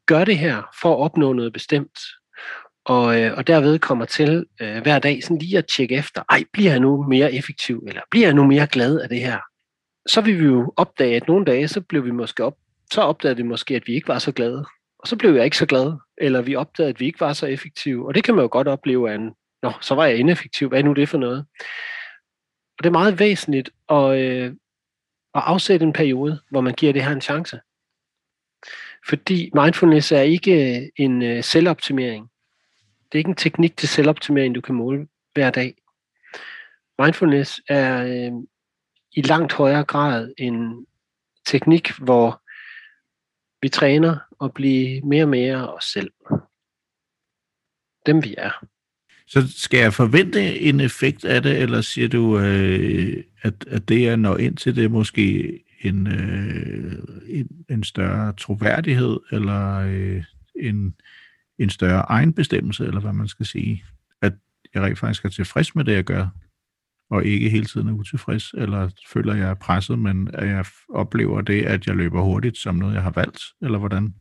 gør 0.05 0.25
det 0.25 0.37
her 0.37 0.61
for 0.81 0.93
at 0.93 0.99
opnå 0.99 1.33
noget 1.33 1.53
bestemt, 1.53 1.99
og, 2.85 3.21
øh, 3.21 3.37
og 3.37 3.47
derved 3.47 3.79
kommer 3.79 4.05
til 4.05 4.45
øh, 4.61 4.81
hver 4.81 4.99
dag 4.99 5.23
sådan 5.23 5.37
lige 5.37 5.57
at 5.57 5.65
tjekke 5.75 5.95
efter, 5.95 6.23
ej, 6.29 6.43
bliver 6.53 6.71
jeg 6.71 6.79
nu 6.79 7.03
mere 7.03 7.33
effektiv, 7.33 7.83
eller 7.87 8.01
bliver 8.11 8.27
jeg 8.27 8.33
nu 8.33 8.43
mere 8.43 8.67
glad 8.67 8.99
af 8.99 9.09
det 9.09 9.19
her? 9.19 9.39
Så 10.07 10.21
vil 10.21 10.39
vi 10.39 10.45
jo 10.45 10.73
opdage, 10.77 11.15
at 11.15 11.27
nogle 11.27 11.45
dage, 11.45 11.67
så 11.67 11.81
blev 11.81 12.05
vi 12.05 12.11
måske 12.11 12.43
op, 12.43 12.57
så 12.91 13.01
opdagede 13.01 13.37
vi 13.37 13.43
måske, 13.43 13.75
at 13.75 13.87
vi 13.87 13.93
ikke 13.93 14.07
var 14.07 14.19
så 14.19 14.31
glade. 14.31 14.65
Og 14.99 15.07
så 15.07 15.15
blev 15.15 15.35
jeg 15.35 15.45
ikke 15.45 15.57
så 15.57 15.65
glad, 15.65 15.93
eller 16.17 16.41
vi 16.41 16.55
opdagede, 16.55 16.89
at 16.89 16.99
vi 16.99 17.05
ikke 17.05 17.19
var 17.19 17.33
så 17.33 17.45
effektive. 17.45 18.07
Og 18.07 18.15
det 18.15 18.23
kan 18.23 18.35
man 18.35 18.41
jo 18.41 18.49
godt 18.51 18.67
opleve 18.67 19.11
af 19.11 19.15
en, 19.15 19.31
nå, 19.63 19.71
så 19.81 19.95
var 19.95 20.05
jeg 20.05 20.17
ineffektiv, 20.17 20.69
hvad 20.69 20.79
er 20.79 20.83
nu 20.83 20.93
det 20.93 21.09
for 21.09 21.17
noget? 21.17 21.45
Og 22.77 22.83
det 22.83 22.85
er 22.85 22.91
meget 22.91 23.19
væsentligt 23.19 23.69
at, 23.89 24.19
øh, 24.19 24.53
at 25.35 25.41
afsætte 25.45 25.85
en 25.85 25.93
periode, 25.93 26.41
hvor 26.49 26.61
man 26.61 26.73
giver 26.73 26.93
det 26.93 27.03
her 27.03 27.11
en 27.11 27.21
chance. 27.21 27.59
Fordi 29.07 29.51
mindfulness 29.53 30.11
er 30.11 30.21
ikke 30.21 30.81
øh, 30.81 30.89
en 30.95 31.21
øh, 31.21 31.43
selvoptimering. 31.43 32.31
Det 33.11 33.17
er 33.17 33.19
ikke 33.19 33.29
en 33.29 33.35
teknik 33.35 33.77
til 33.77 33.89
selvoptimering, 33.89 34.55
du 34.55 34.61
kan 34.61 34.75
måle 34.75 35.07
hver 35.33 35.51
dag. 35.51 35.75
Mindfulness 36.99 37.61
er 37.67 38.03
øh, 38.03 38.31
i 39.11 39.21
langt 39.21 39.53
højere 39.53 39.83
grad 39.83 40.33
en 40.37 40.87
teknik, 41.45 41.97
hvor 41.97 42.41
vi 43.61 43.69
træner 43.69 44.17
at 44.43 44.53
blive 44.53 45.01
mere 45.01 45.23
og 45.23 45.29
mere 45.29 45.73
os 45.73 45.85
selv. 45.85 46.11
Dem 48.05 48.23
vi 48.23 48.35
er. 48.37 48.65
Så 49.27 49.57
skal 49.57 49.79
jeg 49.79 49.93
forvente 49.93 50.59
en 50.59 50.79
effekt 50.79 51.25
af 51.25 51.41
det, 51.41 51.61
eller 51.61 51.81
siger 51.81 52.07
du, 52.07 52.39
øh, 52.39 53.23
at, 53.41 53.53
at 53.67 53.89
det, 53.89 54.01
jeg 54.01 54.17
når 54.17 54.37
ind 54.37 54.57
til, 54.57 54.75
det 54.75 54.83
er 54.83 54.89
måske 54.89 55.59
en, 55.81 56.07
øh, 56.07 56.93
en, 57.27 57.47
en 57.69 57.83
større 57.83 58.33
troværdighed, 58.33 59.19
eller 59.31 59.75
øh, 59.75 60.23
en, 60.55 60.95
en 61.59 61.69
større 61.69 62.01
egenbestemmelse, 62.01 62.85
eller 62.85 62.99
hvad 62.99 63.13
man 63.13 63.27
skal 63.27 63.45
sige? 63.45 63.83
At 64.21 64.33
jeg 64.73 64.83
rent 64.83 64.99
faktisk 64.99 65.25
er 65.25 65.29
tilfreds 65.29 65.75
med 65.75 65.83
det, 65.85 65.93
jeg 65.93 66.03
gør, 66.03 66.27
og 67.09 67.25
ikke 67.25 67.49
hele 67.49 67.65
tiden 67.65 67.87
er 67.87 67.93
utilfreds, 67.93 68.53
eller 68.53 68.89
føler 69.07 69.35
jeg 69.35 69.49
er 69.49 69.53
presset, 69.53 69.99
men 69.99 70.29
at 70.33 70.47
jeg 70.47 70.65
oplever 70.89 71.41
det, 71.41 71.63
at 71.63 71.87
jeg 71.87 71.95
løber 71.95 72.21
hurtigt 72.21 72.57
som 72.57 72.75
noget, 72.75 72.93
jeg 72.93 73.03
har 73.03 73.11
valgt, 73.11 73.41
eller 73.61 73.79
hvordan? 73.79 74.13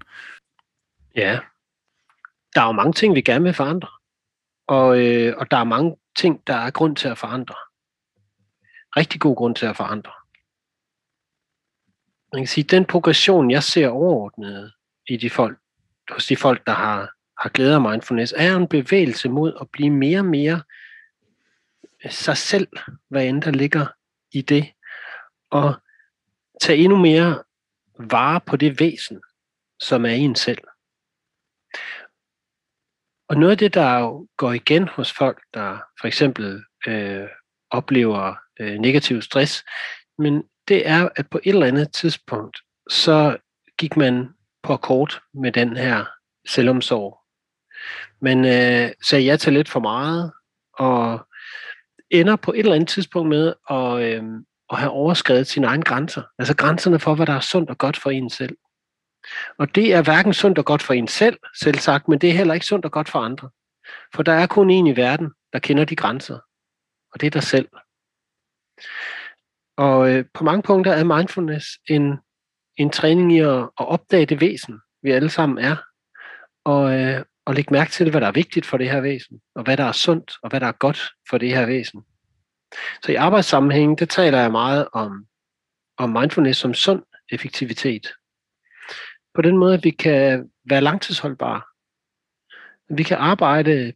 Ja, 1.16 1.38
der 2.54 2.60
er 2.60 2.66
jo 2.66 2.72
mange 2.72 2.92
ting, 2.92 3.14
vi 3.14 3.20
gerne 3.20 3.44
vil 3.44 3.54
forandre. 3.54 3.88
Og, 4.66 5.06
øh, 5.06 5.36
og 5.36 5.50
der 5.50 5.56
er 5.56 5.64
mange 5.64 5.96
ting, 6.16 6.46
der 6.46 6.54
er 6.54 6.70
grund 6.70 6.96
til 6.96 7.08
at 7.08 7.18
forandre. 7.18 7.54
Rigtig 8.96 9.20
god 9.20 9.36
grund 9.36 9.54
til 9.54 9.66
at 9.66 9.76
forandre. 9.76 10.12
Man 12.32 12.42
kan 12.42 12.46
sige, 12.46 12.64
den 12.64 12.84
progression, 12.84 13.50
jeg 13.50 13.62
ser 13.62 13.88
overordnet 13.88 14.72
i 15.08 15.16
de 15.16 15.30
folk, 15.30 15.58
hos 16.10 16.26
de 16.26 16.36
folk, 16.36 16.66
der 16.66 16.72
har, 16.72 17.12
har 17.38 17.48
glæder 17.48 17.74
af 17.74 17.90
mindfulness, 17.90 18.34
er 18.36 18.56
en 18.56 18.68
bevægelse 18.68 19.28
mod 19.28 19.52
at 19.60 19.70
blive 19.70 19.90
mere 19.90 20.18
og 20.18 20.24
mere 20.24 20.62
sig 22.10 22.36
selv, 22.36 22.68
hvad 23.08 23.26
end 23.26 23.42
der 23.42 23.50
ligger 23.50 23.86
i 24.32 24.42
det, 24.42 24.72
og 25.50 25.74
tage 26.60 26.78
endnu 26.78 26.98
mere 26.98 27.42
vare 27.98 28.40
på 28.40 28.56
det 28.56 28.80
væsen, 28.80 29.22
som 29.80 30.04
er 30.04 30.10
i 30.10 30.20
en 30.20 30.34
selv. 30.34 30.58
Og 33.32 33.38
noget 33.38 33.50
af 33.50 33.58
det, 33.58 33.74
der 33.74 33.98
jo 33.98 34.28
går 34.36 34.52
igen 34.52 34.88
hos 34.88 35.12
folk, 35.12 35.42
der 35.54 35.78
for 36.00 36.06
eksempel 36.06 36.64
øh, 36.86 37.28
oplever 37.70 38.34
øh, 38.60 38.78
negativ 38.78 39.22
stress, 39.22 39.64
men 40.18 40.42
det 40.68 40.88
er, 40.88 41.08
at 41.16 41.30
på 41.30 41.40
et 41.44 41.54
eller 41.54 41.66
andet 41.66 41.92
tidspunkt, 41.92 42.58
så 42.90 43.36
gik 43.78 43.96
man 43.96 44.28
på 44.62 44.76
kort 44.76 45.20
med 45.34 45.52
den 45.52 45.76
her 45.76 46.04
selvomsorg. 46.48 47.18
Man 48.20 48.44
øh, 48.44 48.90
sagde 49.08 49.24
ja 49.24 49.36
til 49.36 49.52
lidt 49.52 49.68
for 49.68 49.80
meget, 49.80 50.32
og 50.78 51.26
ender 52.10 52.36
på 52.36 52.52
et 52.52 52.58
eller 52.58 52.74
andet 52.74 52.88
tidspunkt 52.88 53.28
med 53.28 53.54
at, 53.70 54.02
øh, 54.02 54.24
at 54.72 54.78
have 54.78 54.90
overskrevet 54.90 55.46
sine 55.46 55.66
egne 55.66 55.82
grænser. 55.82 56.22
Altså 56.38 56.56
grænserne 56.56 56.98
for, 56.98 57.14
hvad 57.14 57.26
der 57.26 57.34
er 57.34 57.40
sundt 57.40 57.70
og 57.70 57.78
godt 57.78 57.96
for 57.96 58.10
en 58.10 58.30
selv. 58.30 58.56
Og 59.58 59.74
det 59.74 59.94
er 59.94 60.02
hverken 60.02 60.34
sundt 60.34 60.58
og 60.58 60.64
godt 60.64 60.82
for 60.82 60.94
en 60.94 61.08
selv, 61.08 61.38
selv 61.60 61.78
sagt, 61.78 62.08
men 62.08 62.18
det 62.18 62.30
er 62.30 62.34
heller 62.34 62.54
ikke 62.54 62.66
sundt 62.66 62.84
og 62.84 62.92
godt 62.92 63.08
for 63.08 63.18
andre. 63.18 63.50
For 64.14 64.22
der 64.22 64.32
er 64.32 64.46
kun 64.46 64.70
en 64.70 64.86
i 64.86 64.96
verden, 64.96 65.30
der 65.52 65.58
kender 65.58 65.84
de 65.84 65.96
grænser. 65.96 66.38
Og 67.12 67.20
det 67.20 67.26
er 67.26 67.30
dig 67.30 67.42
selv. 67.42 67.68
Og 69.76 70.10
øh, 70.10 70.24
på 70.34 70.44
mange 70.44 70.62
punkter 70.62 70.92
er 70.92 71.04
mindfulness 71.04 71.66
en, 71.88 72.18
en 72.76 72.90
træning 72.90 73.36
i 73.36 73.38
at, 73.38 73.62
at 73.62 73.88
opdage 73.88 74.26
det 74.26 74.40
væsen, 74.40 74.80
vi 75.02 75.10
alle 75.10 75.30
sammen 75.30 75.58
er. 75.58 75.76
Og, 76.64 77.00
øh, 77.00 77.24
og 77.46 77.54
lægge 77.54 77.72
mærke 77.72 77.90
til, 77.90 78.10
hvad 78.10 78.20
der 78.20 78.26
er 78.26 78.32
vigtigt 78.32 78.66
for 78.66 78.76
det 78.76 78.90
her 78.90 79.00
væsen, 79.00 79.40
og 79.54 79.62
hvad 79.62 79.76
der 79.76 79.84
er 79.84 79.92
sundt, 79.92 80.32
og 80.42 80.50
hvad 80.50 80.60
der 80.60 80.66
er 80.66 80.72
godt 80.72 81.10
for 81.30 81.38
det 81.38 81.48
her 81.48 81.66
væsen. 81.66 82.04
Så 83.04 83.12
i 83.12 83.14
arbejdssammenhæng, 83.14 83.98
der 83.98 84.06
taler 84.06 84.40
jeg 84.40 84.52
meget 84.52 84.88
om, 84.92 85.26
om 85.98 86.10
mindfulness 86.10 86.60
som 86.60 86.74
sund 86.74 87.02
effektivitet 87.30 88.12
på 89.34 89.42
den 89.42 89.58
måde, 89.58 89.74
at 89.74 89.84
vi 89.84 89.90
kan 89.90 90.50
være 90.64 90.80
langtidsholdbare. 90.80 91.62
Vi 92.96 93.02
kan 93.02 93.16
arbejde 93.16 93.92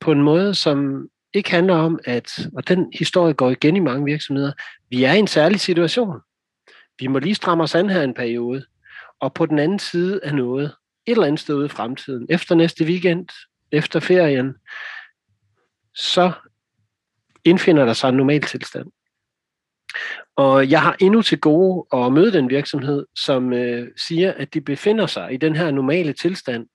på 0.00 0.12
en 0.12 0.22
måde, 0.22 0.54
som 0.54 1.08
ikke 1.32 1.50
handler 1.50 1.74
om, 1.74 1.98
at, 2.04 2.48
og 2.56 2.68
den 2.68 2.92
historie 2.94 3.34
går 3.34 3.50
igen 3.50 3.76
i 3.76 3.80
mange 3.80 4.04
virksomheder, 4.04 4.52
vi 4.88 5.04
er 5.04 5.12
i 5.12 5.18
en 5.18 5.26
særlig 5.26 5.60
situation. 5.60 6.20
Vi 6.98 7.06
må 7.06 7.18
lige 7.18 7.34
stramme 7.34 7.64
os 7.64 7.74
an 7.74 7.90
her 7.90 8.02
en 8.02 8.14
periode, 8.14 8.66
og 9.20 9.34
på 9.34 9.46
den 9.46 9.58
anden 9.58 9.78
side 9.78 10.20
af 10.22 10.34
noget, 10.34 10.64
et 11.06 11.12
eller 11.12 11.26
andet 11.26 11.40
sted 11.40 11.54
ude 11.54 11.66
i 11.66 11.68
fremtiden, 11.68 12.26
efter 12.30 12.54
næste 12.54 12.84
weekend, 12.84 13.28
efter 13.72 14.00
ferien, 14.00 14.54
så 15.94 16.32
indfinder 17.44 17.84
der 17.84 17.92
sig 17.92 18.08
en 18.08 18.14
normal 18.14 18.42
tilstand. 18.42 18.86
Og 20.36 20.70
jeg 20.70 20.82
har 20.82 20.96
endnu 21.00 21.22
til 21.22 21.40
gode 21.40 21.86
at 21.92 22.12
møde 22.12 22.32
den 22.32 22.50
virksomhed, 22.50 23.06
som 23.14 23.52
øh, 23.52 23.88
siger, 23.96 24.32
at 24.32 24.54
de 24.54 24.60
befinder 24.60 25.06
sig 25.06 25.32
i 25.32 25.36
den 25.36 25.56
her 25.56 25.70
normale 25.70 26.12
tilstand, 26.12 26.66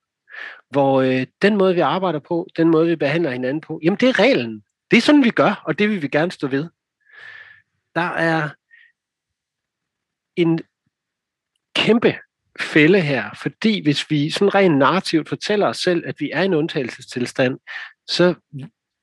hvor 0.69 1.01
øh, 1.01 1.25
den 1.41 1.57
måde, 1.57 1.75
vi 1.75 1.79
arbejder 1.79 2.19
på, 2.19 2.47
den 2.57 2.69
måde, 2.69 2.87
vi 2.87 2.95
behandler 2.95 3.31
hinanden 3.31 3.61
på, 3.61 3.79
jamen 3.83 3.97
det 3.99 4.09
er 4.09 4.19
reglen. 4.19 4.63
Det 4.91 4.97
er 4.97 5.01
sådan, 5.01 5.23
vi 5.23 5.29
gør, 5.29 5.63
og 5.65 5.79
det 5.79 5.89
vil 5.89 6.01
vi 6.01 6.07
gerne 6.07 6.31
stå 6.31 6.47
ved. 6.47 6.69
Der 7.95 8.09
er 8.09 8.49
en 10.35 10.59
kæmpe 11.75 12.15
fælde 12.59 13.01
her, 13.01 13.29
fordi 13.41 13.83
hvis 13.83 14.11
vi 14.11 14.29
sådan 14.29 14.55
rent 14.55 14.77
narrativt 14.77 15.29
fortæller 15.29 15.67
os 15.67 15.77
selv, 15.77 16.03
at 16.05 16.15
vi 16.19 16.31
er 16.33 16.41
i 16.41 16.45
en 16.45 16.53
undtagelsestilstand, 16.53 17.59
så, 18.07 18.33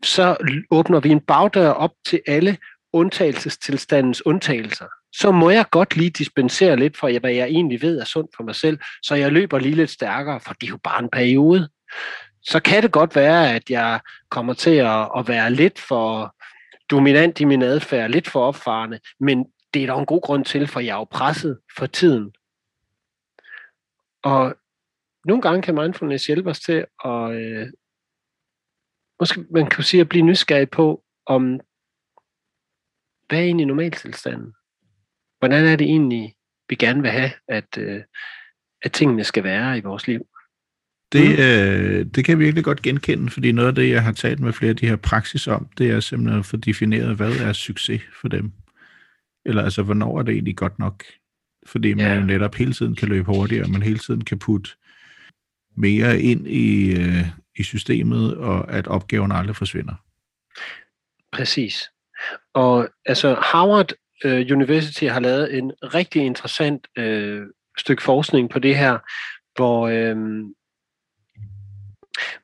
så 0.05 0.37
åbner 0.71 1.01
vi 1.01 1.09
en 1.09 1.21
bagdør 1.21 1.71
op 1.71 1.93
til 2.07 2.23
alle 2.27 2.57
undtagelsestilstandens 2.93 4.27
undtagelser, 4.27 4.87
så 5.13 5.33
må 5.33 5.51
jeg 5.51 5.67
godt 5.71 5.97
lige 5.97 6.11
dispensere 6.11 6.77
lidt 6.77 6.97
fra, 6.97 7.19
hvad 7.19 7.33
jeg 7.33 7.47
egentlig 7.47 7.83
ved 7.83 7.99
er 8.01 8.05
sundt 8.05 8.31
for 8.37 8.43
mig 8.43 8.55
selv, 8.55 8.79
så 9.03 9.15
jeg 9.15 9.33
løber 9.33 9.59
lige 9.59 9.75
lidt 9.75 9.91
stærkere, 9.91 10.41
for 10.41 10.55
det 10.55 10.67
er 10.67 10.71
jo 10.71 10.79
bare 10.85 11.03
en 11.03 11.11
periode. 11.11 11.69
Så 12.43 12.61
kan 12.61 12.83
det 12.83 12.93
godt 12.93 13.17
være, 13.17 13.55
at 13.55 13.71
jeg 13.71 14.01
kommer 14.31 14.55
til 14.55 14.71
at, 14.71 15.09
at 15.17 15.29
være 15.29 15.51
lidt 15.51 15.79
for 15.79 16.37
dominant 16.91 17.41
i 17.41 17.45
min 17.45 17.63
adfærd, 17.63 18.11
lidt 18.11 18.29
for 18.29 18.41
opfarende, 18.41 19.01
men 19.21 19.47
det 19.75 19.83
er 19.83 19.87
der 19.87 19.95
en 19.95 20.07
god 20.07 20.21
grund 20.21 20.45
til, 20.45 20.67
for 20.67 20.81
jeg 20.81 20.93
er 20.93 20.99
jo 20.99 21.05
presset 21.05 21.59
for 21.79 21.87
tiden. 21.87 22.33
Og 24.23 24.55
nogle 25.25 25.43
gange 25.43 25.63
kan 25.63 25.75
mindfulness 25.75 26.27
hjælpe 26.27 26.51
os 26.51 26.61
til 26.61 26.87
at, 27.05 27.31
øh, 27.33 27.67
måske 29.21 29.45
man 29.51 29.67
kan 29.67 29.85
sige 29.85 30.01
at 30.01 30.09
blive 30.09 30.25
nysgerrig 30.25 30.71
på, 30.71 31.05
om 31.27 31.61
hvad 33.29 33.39
er 33.39 33.43
egentlig 33.43 33.67
normaltilstanden? 33.67 34.53
Hvordan 35.39 35.67
er 35.67 35.77
det 35.77 35.85
egentlig, 35.85 36.35
vi 36.69 36.75
gerne 36.75 37.03
vil 37.03 37.11
have, 37.11 37.31
at, 37.49 37.79
øh, 37.79 38.03
at 38.83 38.93
tingene 38.93 39.25
skal 39.25 39.45
være 39.45 39.79
i 39.79 39.81
vores 39.81 40.07
liv? 40.07 40.27
Det, 41.13 41.25
mm. 41.25 41.45
øh, 41.45 42.07
det 42.15 42.25
kan 42.25 42.33
jeg 42.33 42.39
virkelig 42.39 42.65
godt 42.65 42.83
genkende, 42.83 43.31
fordi 43.31 43.53
noget 43.53 43.69
af 43.69 43.75
det, 43.75 43.91
jeg 43.91 44.03
har 44.03 44.13
talt 44.13 44.41
med 44.41 44.53
flere 44.53 44.71
af 44.71 44.77
de 44.77 44.89
her 44.89 44.97
praksis 44.97 45.47
om, 45.47 45.69
det 45.79 45.91
er 45.91 46.01
simpelthen 46.01 46.39
at 46.39 46.47
få 46.47 46.57
defineret, 46.57 47.17
hvad 47.17 47.37
er 47.37 47.53
succes 47.53 48.03
for 48.21 48.29
dem? 48.29 48.53
Eller 49.47 49.63
altså, 49.63 49.83
hvornår 49.83 50.19
er 50.19 50.23
det 50.23 50.33
egentlig 50.33 50.57
godt 50.57 50.79
nok? 50.79 51.05
Fordi 51.67 51.95
man 51.95 52.07
ja. 52.07 52.15
jo 52.15 52.21
netop 52.21 52.55
hele 52.55 52.73
tiden 52.73 52.95
kan 52.95 53.09
løbe 53.09 53.27
hurtigere, 53.27 53.65
og 53.65 53.71
man 53.71 53.83
hele 53.83 53.99
tiden 53.99 54.25
kan 54.25 54.39
putte 54.39 54.71
mere 55.77 56.21
ind 56.21 56.49
i, 56.49 56.97
øh, 57.01 57.27
i 57.57 57.63
systemet, 57.63 58.37
og 58.37 58.73
at 58.73 58.87
opgaven 58.87 59.33
aldrig 59.33 59.57
forsvinder. 59.57 59.95
Præcis. 61.33 61.91
Og 62.55 62.89
altså 63.07 63.35
Harvard 63.35 63.93
øh, 64.25 64.47
University 64.51 65.05
har 65.05 65.21
lavet 65.21 65.59
en 65.59 65.73
rigtig 65.83 66.23
interessant 66.23 66.87
øh, 66.97 67.43
stykke 67.79 68.03
forskning 68.03 68.51
på 68.51 68.59
det 68.59 68.77
her, 68.77 68.99
hvor, 69.55 69.89
øh, 69.89 70.17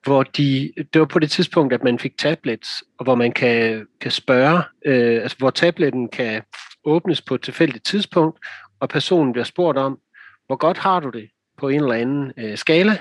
hvor 0.04 0.22
de, 0.22 0.72
det 0.92 1.00
var 1.00 1.06
på 1.06 1.18
det 1.18 1.30
tidspunkt, 1.30 1.72
at 1.72 1.84
man 1.84 1.98
fik 1.98 2.18
tablets, 2.18 2.84
og 2.98 3.04
hvor 3.04 3.14
man 3.14 3.32
kan, 3.32 3.86
kan 4.00 4.10
spørge, 4.10 4.62
øh, 4.86 5.22
altså 5.22 5.38
hvor 5.38 5.50
tabletten 5.50 6.08
kan 6.08 6.42
åbnes 6.84 7.22
på 7.22 7.34
et 7.34 7.42
tilfældigt 7.42 7.84
tidspunkt, 7.84 8.38
og 8.80 8.88
personen 8.88 9.32
bliver 9.32 9.44
spurgt 9.44 9.78
om, 9.78 9.98
hvor 10.46 10.56
godt 10.56 10.78
har 10.78 11.00
du 11.00 11.10
det 11.10 11.30
på 11.58 11.68
en 11.68 11.80
eller 11.80 11.94
anden 11.94 12.32
øh, 12.36 12.58
skala? 12.58 12.98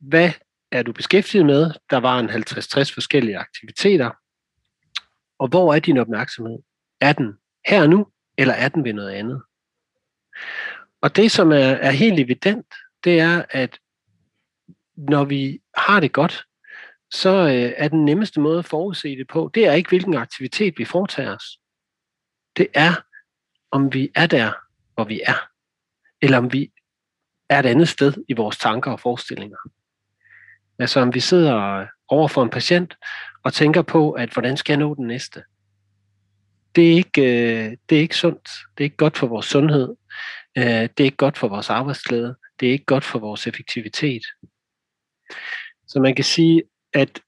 Hvad 0.00 0.30
er 0.72 0.82
du 0.82 0.92
beskæftiget 0.92 1.46
med? 1.46 1.70
Der 1.90 1.96
var 1.96 2.18
en 2.18 2.30
50-60 2.30 2.94
forskellige 2.94 3.38
aktiviteter, 3.38 4.10
og 5.40 5.48
hvor 5.48 5.74
er 5.74 5.78
din 5.78 5.98
opmærksomhed? 5.98 6.58
Er 7.00 7.12
den 7.12 7.38
her 7.66 7.86
nu, 7.86 8.06
eller 8.38 8.54
er 8.54 8.68
den 8.68 8.84
ved 8.84 8.92
noget 8.92 9.10
andet? 9.10 9.42
Og 11.00 11.16
det, 11.16 11.30
som 11.30 11.52
er, 11.52 11.56
er 11.56 11.90
helt 11.90 12.20
evident, 12.20 12.66
det 13.04 13.20
er, 13.20 13.44
at 13.50 13.78
når 14.96 15.24
vi 15.24 15.60
har 15.76 16.00
det 16.00 16.12
godt, 16.12 16.44
så 17.10 17.30
øh, 17.30 17.72
er 17.76 17.88
den 17.88 18.04
nemmeste 18.04 18.40
måde 18.40 18.58
at 18.58 18.64
forudse 18.64 19.16
det 19.16 19.28
på, 19.28 19.50
det 19.54 19.66
er 19.66 19.72
ikke, 19.72 19.88
hvilken 19.88 20.14
aktivitet 20.14 20.78
vi 20.78 20.84
foretager 20.84 21.36
os. 21.36 21.58
Det 22.56 22.66
er, 22.74 22.92
om 23.70 23.94
vi 23.94 24.10
er 24.14 24.26
der, 24.26 24.52
hvor 24.94 25.04
vi 25.04 25.20
er, 25.26 25.48
eller 26.22 26.38
om 26.38 26.52
vi 26.52 26.72
er 27.48 27.58
et 27.58 27.66
andet 27.66 27.88
sted 27.88 28.14
i 28.28 28.32
vores 28.32 28.58
tanker 28.58 28.92
og 28.92 29.00
forestillinger. 29.00 29.58
Altså 30.78 31.00
om 31.00 31.14
vi 31.14 31.20
sidder 31.20 31.86
over 32.08 32.28
for 32.28 32.42
en 32.42 32.50
patient, 32.50 32.96
og 33.42 33.52
tænker 33.52 33.82
på, 33.82 34.10
at 34.10 34.32
hvordan 34.32 34.56
skal 34.56 34.72
jeg 34.72 34.78
nå 34.78 34.94
den 34.94 35.06
næste? 35.06 35.42
Det 36.74 36.90
er 36.90 36.94
ikke, 36.94 37.22
øh, 37.22 37.76
det 37.88 37.96
er 37.96 38.00
ikke 38.00 38.16
sundt. 38.16 38.48
Det 38.78 38.84
er 38.84 38.84
ikke 38.84 38.96
godt 38.96 39.18
for 39.18 39.26
vores 39.26 39.46
sundhed. 39.46 39.96
Øh, 40.58 40.64
det 40.64 41.00
er 41.00 41.04
ikke 41.04 41.16
godt 41.16 41.38
for 41.38 41.48
vores 41.48 41.70
arbejdsglæde. 41.70 42.36
Det 42.60 42.68
er 42.68 42.72
ikke 42.72 42.84
godt 42.84 43.04
for 43.04 43.18
vores 43.18 43.46
effektivitet. 43.46 44.22
Så 45.88 46.00
man 46.00 46.14
kan 46.14 46.24
sige, 46.24 46.62
at 46.92 47.20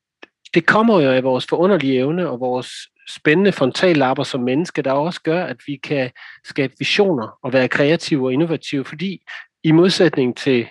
det 0.54 0.66
kommer 0.66 1.00
jo 1.00 1.10
af 1.10 1.22
vores 1.22 1.46
forunderlige 1.46 1.96
evne 1.96 2.28
og 2.28 2.40
vores 2.40 2.68
spændende 3.08 3.52
frontallapper 3.52 4.24
som 4.24 4.40
menneske, 4.40 4.82
der 4.82 4.92
også 4.92 5.20
gør, 5.22 5.44
at 5.44 5.56
vi 5.66 5.76
kan 5.76 6.10
skabe 6.44 6.74
visioner 6.78 7.38
og 7.42 7.52
være 7.52 7.68
kreative 7.68 8.26
og 8.26 8.32
innovative, 8.32 8.84
fordi 8.84 9.22
i 9.62 9.72
modsætning 9.72 10.36
til 10.36 10.68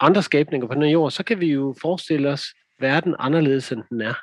andre 0.00 0.22
skabninger 0.22 0.68
på 0.68 0.74
den 0.74 0.82
her 0.82 0.90
jord, 0.90 1.10
så 1.10 1.22
kan 1.22 1.40
vi 1.40 1.46
jo 1.46 1.74
forestille 1.82 2.28
os 2.28 2.44
verden 2.80 3.14
anderledes, 3.18 3.72
end 3.72 3.82
den 3.90 4.00
er. 4.00 4.14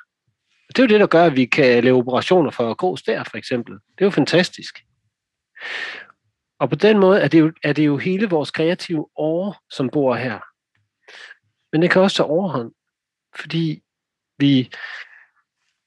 Det 0.70 0.78
er 0.78 0.82
jo 0.82 0.88
det, 0.88 1.00
der 1.00 1.06
gør, 1.06 1.24
at 1.24 1.36
vi 1.36 1.44
kan 1.44 1.84
lave 1.84 1.96
operationer 1.96 2.50
for 2.50 2.74
grå 2.74 2.96
der, 3.06 3.24
for 3.24 3.36
eksempel. 3.36 3.74
Det 3.74 4.00
er 4.00 4.04
jo 4.04 4.10
fantastisk. 4.10 4.84
Og 6.60 6.70
på 6.70 6.76
den 6.76 6.98
måde 6.98 7.20
er 7.20 7.28
det 7.28 7.40
jo, 7.40 7.52
er 7.62 7.72
det 7.72 7.86
jo 7.86 7.96
hele 7.96 8.28
vores 8.28 8.50
kreative 8.50 9.08
år, 9.16 9.56
som 9.70 9.90
bor 9.90 10.14
her. 10.14 10.38
Men 11.72 11.82
det 11.82 11.90
kan 11.90 12.02
også 12.02 12.16
tage 12.16 12.26
overhånd, 12.26 12.72
fordi 13.40 13.82
vi, 14.38 14.72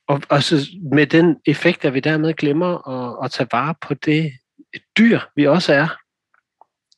og, 0.08 0.22
og 0.30 0.44
så 0.44 0.56
med 0.92 1.08
den 1.08 1.42
effekt, 1.46 1.86
at 1.86 1.94
vi 1.94 2.00
dermed 2.00 2.34
glemmer 2.34 2.88
at, 2.88 3.26
at 3.26 3.32
tage 3.32 3.48
vare 3.52 3.76
på 3.82 3.94
det 3.94 4.34
dyr, 4.98 5.20
vi 5.36 5.48
også 5.48 5.74
er, 5.74 5.88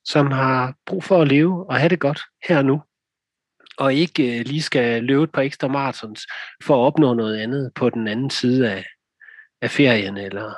som 0.04 0.32
har 0.32 0.76
brug 0.86 1.04
for 1.04 1.22
at 1.22 1.28
leve 1.28 1.70
og 1.70 1.76
have 1.76 1.90
det 1.90 2.00
godt 2.00 2.22
her 2.48 2.58
og 2.58 2.66
nu, 2.66 2.82
og 3.78 3.94
ikke 3.94 4.44
lige 4.44 4.62
skal 4.62 5.04
løbe 5.04 5.24
et 5.24 5.32
par 5.32 5.42
ekstra 5.42 5.68
marathons 5.68 6.28
for 6.64 6.76
at 6.76 6.88
opnå 6.88 7.14
noget 7.14 7.38
andet 7.38 7.72
på 7.76 7.90
den 7.90 8.08
anden 8.08 8.30
side 8.30 8.72
af, 8.72 8.86
af 9.62 9.72
ferien 9.72 10.18
eller, 10.18 10.54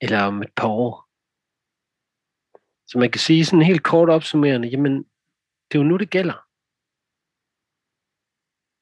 eller 0.00 0.22
om 0.22 0.42
et 0.42 0.52
par 0.56 0.68
år. 0.68 1.08
Så 2.86 2.98
man 2.98 3.10
kan 3.10 3.20
sige 3.20 3.44
sådan 3.44 3.62
helt 3.62 3.82
kort 3.82 4.10
opsummerende, 4.10 4.68
jamen 4.68 4.96
det 5.72 5.78
er 5.78 5.82
jo 5.82 5.88
nu, 5.88 5.96
det 5.96 6.10
gælder. 6.10 6.46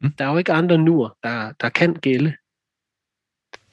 Mm. 0.00 0.12
Der 0.18 0.24
er 0.24 0.30
jo 0.32 0.38
ikke 0.38 0.52
andre 0.52 0.78
nuer, 0.78 1.18
der, 1.22 1.52
der 1.52 1.68
kan 1.68 1.94
gælde. 1.94 2.36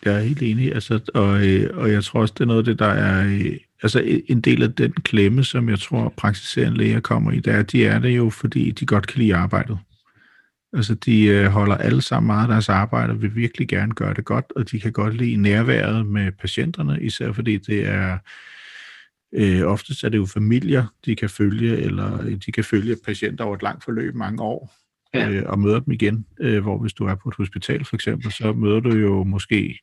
Jeg 0.05 0.15
er 0.15 0.19
helt 0.19 0.41
enig, 0.41 0.73
altså, 0.73 1.11
og, 1.13 1.47
øh, 1.47 1.77
og 1.77 1.91
jeg 1.91 2.03
tror 2.03 2.21
også, 2.21 2.33
det 2.33 2.41
er 2.41 2.45
noget 2.45 2.59
af 2.59 2.65
det, 2.65 2.79
der 2.79 2.85
er 2.85 3.25
øh, 3.25 3.59
altså 3.83 4.21
en 4.29 4.41
del 4.41 4.63
af 4.63 4.73
den 4.73 4.91
klemme, 4.91 5.43
som 5.43 5.69
jeg 5.69 5.79
tror, 5.79 6.13
praktiserende 6.17 6.77
læger 6.77 6.99
kommer 6.99 7.31
i, 7.31 7.39
der 7.39 7.63
de 7.63 7.85
er 7.85 7.99
det 7.99 8.17
jo, 8.17 8.29
fordi 8.29 8.71
de 8.71 8.85
godt 8.85 9.07
kan 9.07 9.19
lide 9.19 9.35
arbejdet. 9.35 9.77
Altså, 10.73 10.95
de 10.95 11.25
øh, 11.25 11.45
holder 11.45 11.77
alle 11.77 12.01
sammen 12.01 12.27
meget 12.27 12.41
af 12.43 12.47
deres 12.47 12.69
arbejde 12.69 13.11
og 13.11 13.21
vil 13.21 13.35
virkelig 13.35 13.67
gerne 13.67 13.93
gøre 13.93 14.13
det 14.13 14.25
godt, 14.25 14.45
og 14.55 14.71
de 14.71 14.79
kan 14.79 14.91
godt 14.91 15.15
lide 15.15 15.37
nærværet 15.37 16.05
med 16.05 16.31
patienterne, 16.31 17.01
især 17.01 17.31
fordi 17.31 17.57
det 17.57 17.87
er, 17.87 18.17
øh, 19.33 19.61
oftest 19.61 20.03
er 20.03 20.09
det 20.09 20.17
jo 20.17 20.25
familier, 20.25 20.85
de 21.05 21.15
kan 21.15 21.29
følge, 21.29 21.77
eller 21.77 22.37
de 22.45 22.51
kan 22.51 22.63
følge 22.63 22.95
patienter 23.05 23.43
over 23.43 23.55
et 23.55 23.63
langt 23.63 23.83
forløb 23.83 24.15
mange 24.15 24.43
år, 24.43 24.73
ja. 25.13 25.29
øh, 25.29 25.43
og 25.45 25.59
møder 25.59 25.79
dem 25.79 25.93
igen. 25.93 26.25
Øh, 26.39 26.61
hvor 26.61 26.77
hvis 26.77 26.93
du 26.93 27.05
er 27.05 27.15
på 27.15 27.29
et 27.29 27.35
hospital 27.35 27.85
for 27.85 27.95
eksempel, 27.95 28.31
så 28.31 28.53
møder 28.53 28.79
du 28.79 28.95
jo 28.95 29.23
måske 29.23 29.79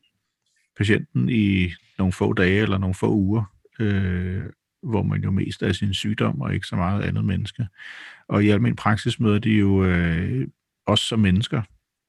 patienten 0.76 1.28
i 1.28 1.72
nogle 1.98 2.12
få 2.12 2.32
dage 2.32 2.62
eller 2.62 2.78
nogle 2.78 2.94
få 2.94 3.10
uger, 3.10 3.55
øh, 3.80 4.44
hvor 4.82 5.02
man 5.02 5.22
jo 5.24 5.30
mest 5.30 5.62
er 5.62 5.72
sin 5.72 5.94
sygdom 5.94 6.40
og 6.40 6.54
ikke 6.54 6.66
så 6.66 6.76
meget 6.76 7.02
andet 7.02 7.24
menneske. 7.24 7.66
Og 8.28 8.44
i 8.44 8.48
almindelig 8.48 8.76
praksis 8.76 9.20
møder 9.20 9.38
de 9.38 9.50
jo 9.50 9.84
øh, 9.84 10.48
os 10.86 11.00
som 11.00 11.18
mennesker, 11.18 11.62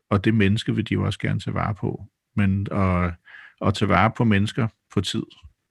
og 0.10 0.26
det 0.26 0.34
menneske 0.34 0.76
vil 0.76 0.90
de 0.90 0.94
jo 0.94 1.06
også 1.06 1.20
gerne 1.20 1.40
tage 1.40 1.54
vare 1.54 1.76
på. 1.76 2.04
Men 2.36 2.68
at, 2.72 3.14
at 3.62 3.74
tage 3.74 3.90
vare 3.90 4.12
på 4.18 4.24
mennesker 4.24 4.68
på 4.94 5.02
tid, 5.02 5.24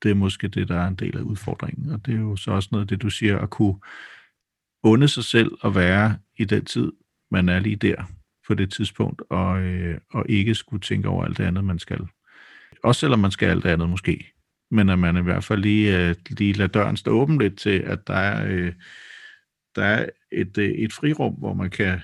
det 0.02 0.10
er 0.10 0.14
måske 0.14 0.48
det, 0.48 0.68
der 0.68 0.80
er 0.80 0.88
en 0.88 0.94
del 0.94 1.16
af 1.16 1.22
udfordringen. 1.22 1.90
Og 1.90 2.06
det 2.06 2.14
er 2.14 2.18
jo 2.18 2.36
så 2.36 2.50
også 2.50 2.68
noget 2.72 2.84
af 2.84 2.88
det, 2.88 3.02
du 3.02 3.10
siger, 3.10 3.38
at 3.38 3.50
kunne 3.50 3.78
unde 4.82 5.08
sig 5.08 5.24
selv 5.24 5.50
at 5.64 5.74
være 5.74 6.18
i 6.36 6.44
den 6.44 6.64
tid, 6.64 6.92
man 7.30 7.48
er 7.48 7.58
lige 7.58 7.76
der 7.76 8.04
på 8.46 8.54
det 8.54 8.72
tidspunkt, 8.72 9.22
og, 9.30 9.60
øh, 9.60 9.98
og 10.10 10.26
ikke 10.28 10.54
skulle 10.54 10.80
tænke 10.80 11.08
over 11.08 11.24
alt 11.24 11.38
det 11.38 11.44
andet, 11.44 11.64
man 11.64 11.78
skal. 11.78 12.06
Også 12.82 13.00
selvom 13.00 13.18
man 13.18 13.30
skal 13.30 13.48
alt 13.48 13.64
det 13.64 13.70
andet 13.70 13.88
måske. 13.88 14.35
Men 14.70 14.88
at 14.88 14.98
man 14.98 15.16
i 15.16 15.22
hvert 15.22 15.44
fald 15.44 15.62
lige, 15.62 16.08
øh, 16.08 16.14
lige 16.30 16.52
lader 16.52 16.68
døren 16.68 16.96
stå 16.96 17.10
åben 17.10 17.38
lidt 17.38 17.58
til, 17.58 17.78
at 17.78 18.06
der 18.06 18.14
er, 18.14 18.46
øh, 18.48 18.72
der 19.76 19.84
er 19.84 20.08
et, 20.32 20.58
øh, 20.58 20.70
et 20.70 20.92
frirum, 20.92 21.34
hvor 21.34 21.54
man 21.54 21.70
kan 21.70 22.00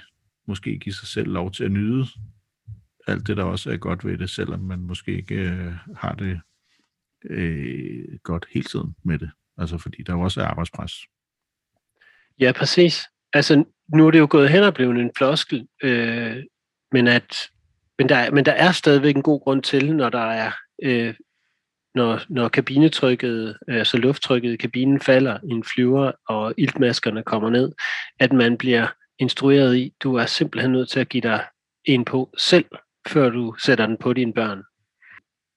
måske 0.46 0.78
give 0.78 0.94
sig 0.94 1.08
selv 1.08 1.28
lov 1.28 1.52
til 1.52 1.64
at 1.64 1.72
nyde 1.72 2.06
alt 3.06 3.26
det, 3.26 3.36
der 3.36 3.44
også 3.44 3.70
er 3.70 3.76
godt 3.76 4.04
ved 4.04 4.18
det, 4.18 4.30
selvom 4.30 4.60
man 4.60 4.78
måske 4.80 5.16
ikke 5.16 5.34
øh, 5.34 5.72
har 5.96 6.14
det 6.14 6.40
øh, 7.24 8.18
godt 8.22 8.46
hele 8.50 8.64
tiden 8.64 8.94
med 9.04 9.18
det. 9.18 9.30
Altså 9.58 9.78
fordi 9.78 10.02
der 10.02 10.12
jo 10.12 10.20
også 10.20 10.40
er 10.40 10.44
arbejdspres. 10.44 10.92
Ja, 12.40 12.52
præcis. 12.52 13.02
Altså 13.32 13.64
nu 13.94 14.06
er 14.06 14.10
det 14.10 14.18
jo 14.18 14.26
gået 14.30 14.50
hen 14.50 14.62
og 14.62 14.74
blevet 14.74 15.00
en 15.00 15.10
floskel, 15.16 15.68
øh, 15.82 16.36
men, 16.92 17.06
at, 17.08 17.36
men, 17.98 18.08
der, 18.08 18.30
men 18.30 18.44
der 18.44 18.52
er 18.52 18.72
stadigvæk 18.72 19.16
en 19.16 19.22
god 19.22 19.40
grund 19.40 19.62
til, 19.62 19.96
når 19.96 20.08
der 20.08 20.30
er 20.30 20.52
øh, 20.82 21.14
når, 21.94 22.20
når 22.28 22.48
kabinetrykket, 22.48 23.58
altså 23.68 23.96
lufttrykket 23.96 24.52
i 24.52 24.56
kabinen 24.56 25.00
falder 25.00 25.38
i 25.44 25.50
en 25.50 25.64
flyver, 25.64 26.12
og 26.28 26.54
iltmaskerne 26.58 27.22
kommer 27.22 27.50
ned, 27.50 27.72
at 28.20 28.32
man 28.32 28.58
bliver 28.58 28.86
instrueret 29.18 29.76
i, 29.76 29.92
du 30.02 30.14
er 30.14 30.26
simpelthen 30.26 30.72
nødt 30.72 30.88
til 30.88 31.00
at 31.00 31.08
give 31.08 31.20
dig 31.20 31.44
en 31.84 32.04
på 32.04 32.30
selv, 32.38 32.66
før 33.08 33.30
du 33.30 33.54
sætter 33.64 33.86
den 33.86 33.96
på 33.96 34.12
dine 34.12 34.32
børn. 34.32 34.62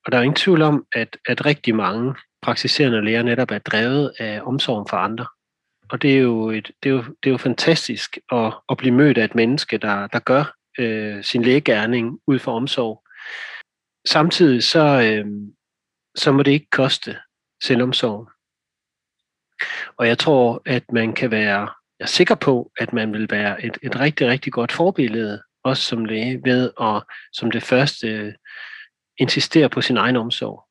Og 0.06 0.12
der 0.12 0.18
er 0.18 0.22
ingen 0.22 0.36
tvivl 0.36 0.62
om, 0.62 0.86
at, 0.96 1.18
at 1.26 1.46
rigtig 1.46 1.76
mange 1.76 2.16
praktiserende 2.42 3.06
læger 3.06 3.24
netop 3.24 3.52
er 3.52 3.60
drevet 3.60 4.14
af 4.20 4.42
omsorgen 4.42 4.88
for 4.90 4.98
andre. 4.98 5.26
Og 5.90 6.02
det 6.02 6.16
er 6.18 6.20
jo, 6.20 6.50
et, 6.50 6.72
det 6.84 6.90
er 6.90 6.94
jo, 6.94 7.02
det 7.02 7.30
er 7.30 7.32
jo 7.32 7.38
fantastisk 7.38 8.18
at, 8.32 8.54
at 8.70 8.78
blive 8.78 8.94
mødt 8.94 9.18
af 9.18 9.26
et 9.26 9.36
menneske, 9.36 9.78
der, 9.78 10.08
der 10.08 10.20
gør 10.20 10.56
øh, 10.80 11.24
sin 11.24 11.42
lægegærning 11.42 12.20
ud 12.28 12.40
for 12.40 12.52
omsorg. 12.52 13.04
Samtidig 14.08 14.64
så, 14.64 15.02
øh, 15.02 15.26
så 16.16 16.32
må 16.32 16.44
det 16.44 16.52
ikke 16.52 16.70
koste 16.72 17.18
selvomsorg. 17.64 18.30
Og 19.98 20.08
jeg 20.08 20.18
tror, 20.18 20.62
at 20.66 20.92
man 20.92 21.14
kan 21.14 21.32
være 21.32 21.70
jeg 22.00 22.06
er 22.06 22.08
sikker 22.08 22.36
på, 22.36 22.72
at 22.80 22.94
man 22.94 23.14
vil 23.14 23.28
være 23.30 23.66
et, 23.66 23.78
et 23.84 24.00
rigtig, 24.00 24.28
rigtig 24.28 24.54
godt 24.54 24.72
forbillede, 24.72 25.44
også 25.64 25.84
som 25.84 26.06
læge, 26.06 26.42
ved 26.44 26.72
at 26.82 27.04
som 27.34 27.52
det 27.52 27.64
første 27.64 28.36
insistere 29.18 29.70
på 29.70 29.82
sin 29.82 29.98
egen 29.98 30.16
omsorg. 30.16 30.68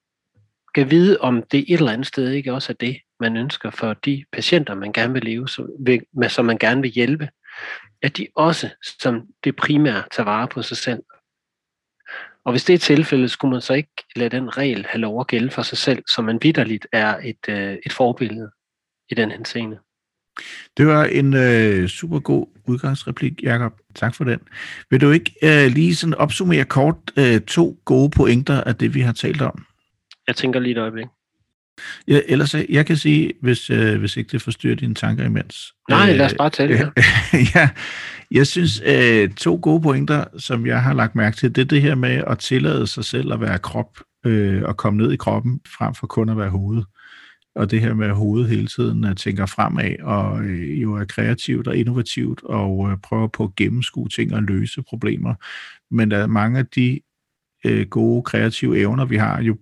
Kan 0.75 0.91
vide, 0.91 1.21
om 1.21 1.43
det 1.43 1.65
et 1.69 1.79
eller 1.79 1.93
andet 1.93 2.07
sted 2.07 2.31
ikke 2.31 2.53
også 2.53 2.73
er 2.73 2.77
det, 2.77 3.01
man 3.21 3.37
ønsker 3.37 3.71
for 3.71 3.95
de 3.95 4.25
patienter, 4.33 4.75
man 4.75 4.93
gerne 4.93 5.13
vil 5.13 5.25
leve, 5.25 5.49
som, 5.49 5.69
med, 6.13 6.29
som 6.29 6.45
man 6.45 6.59
gerne 6.59 6.83
vil 6.83 6.91
hjælpe, 6.91 7.29
at 8.03 8.17
de 8.17 8.27
også 8.37 8.71
som 8.99 9.27
det 9.45 9.57
primære 9.57 10.03
tager 10.13 10.25
vare 10.25 10.49
på 10.49 10.63
sig 10.63 10.77
selv. 10.77 11.03
Og 12.45 12.53
hvis 12.53 12.65
det 12.65 12.75
er 12.75 12.79
tilfældet, 12.79 13.31
skulle 13.31 13.53
man 13.53 13.61
så 13.61 13.75
ikke 13.75 14.05
lade 14.17 14.37
den 14.37 14.57
regel 14.57 14.87
have 14.89 15.01
lov 15.01 15.21
at 15.21 15.27
gælde 15.27 15.51
for 15.51 15.63
sig 15.63 15.79
selv, 15.79 16.03
så 16.15 16.23
man 16.23 16.39
vidderligt 16.43 16.87
er 16.93 17.17
et, 17.25 17.49
øh, 17.49 17.77
et 17.87 17.93
forbillede 17.93 18.51
i 19.11 19.15
den 19.15 19.31
henseende. 19.31 19.79
Det 20.77 20.87
var 20.87 21.05
en 21.05 21.35
øh, 21.35 21.89
super 21.89 22.21
god 22.21 22.47
udgangsreplik, 22.67 23.43
Jakob. 23.43 23.73
Tak 23.95 24.15
for 24.15 24.25
den. 24.25 24.41
Vil 24.91 25.01
du 25.01 25.11
ikke 25.11 25.35
øh, 25.43 25.73
lige 25.73 25.95
sådan 25.95 26.15
opsummere 26.15 26.65
kort 26.65 26.97
øh, 27.19 27.41
to 27.41 27.79
gode 27.85 28.11
pointer 28.11 28.61
af 28.61 28.77
det, 28.77 28.95
vi 28.95 29.01
har 29.01 29.13
talt 29.13 29.43
om? 29.43 29.65
Jeg 30.27 30.37
tænker 30.37 30.61
lige 30.61 30.73
et 30.73 30.79
øjeblik. 30.79 31.07
Ja, 32.09 32.21
ellers, 32.29 32.55
øh, 32.55 32.65
jeg 32.69 32.87
kan 32.87 32.97
sige, 32.97 33.33
hvis, 33.41 33.71
øh, 33.71 33.99
hvis 33.99 34.17
ikke 34.17 34.33
det 34.33 34.43
forstyrrer 34.43 34.75
dine 34.75 34.95
tanker 34.95 35.25
imens. 35.25 35.75
Nej, 35.89 36.13
lad 36.13 36.27
os 36.27 36.33
øh, 36.33 36.37
bare 36.39 36.51
tale 36.51 36.79
det 36.79 36.93
ja, 37.55 37.69
jeg 38.31 38.47
synes, 38.47 38.83
øh, 38.87 39.31
to 39.31 39.59
gode 39.63 39.83
pointer, 39.83 40.25
som 40.39 40.67
jeg 40.67 40.83
har 40.83 40.95
lagt 40.95 41.15
mærke 41.15 41.37
til, 41.37 41.55
det 41.55 41.63
er 41.63 41.67
det 41.67 41.83
her 41.83 41.95
med 41.95 42.23
at 42.27 42.39
tillade 42.39 42.87
sig 42.87 43.05
selv 43.05 43.33
at 43.33 43.41
være 43.41 43.59
krop, 43.59 43.99
øh, 44.27 44.63
og 44.63 44.77
komme 44.77 45.03
ned 45.03 45.13
i 45.13 45.17
kroppen, 45.17 45.61
frem 45.79 45.95
for 45.95 46.07
kun 46.07 46.29
at 46.29 46.37
være 46.37 46.51
hoved 46.51 46.83
og 47.55 47.71
det 47.71 47.81
her 47.81 47.95
med 47.95 48.07
at 48.07 48.17
hovedet 48.17 48.49
hele 48.49 48.67
tiden 48.67 49.05
uh, 49.05 49.15
tænker 49.15 49.47
fremad, 49.47 49.97
og 50.03 50.33
uh, 50.33 50.83
jo 50.83 50.95
er 50.95 51.05
kreativt 51.05 51.69
og 51.69 51.77
innovativt, 51.77 52.43
og 52.45 52.79
uh, 52.79 52.93
prøver 53.03 53.27
på 53.27 53.45
at 53.45 53.57
gennemskue 53.57 54.09
ting 54.09 54.35
og 54.35 54.43
løse 54.43 54.83
problemer. 54.83 55.35
Men 55.91 56.11
der 56.11 56.19
er 56.19 56.27
mange 56.27 56.59
af 56.59 56.67
de 56.67 57.01
uh, 57.69 57.81
gode 57.91 58.23
kreative 58.23 58.79
evner, 58.79 59.05
vi 59.05 59.17
har, 59.17 59.43
jo 59.43 59.57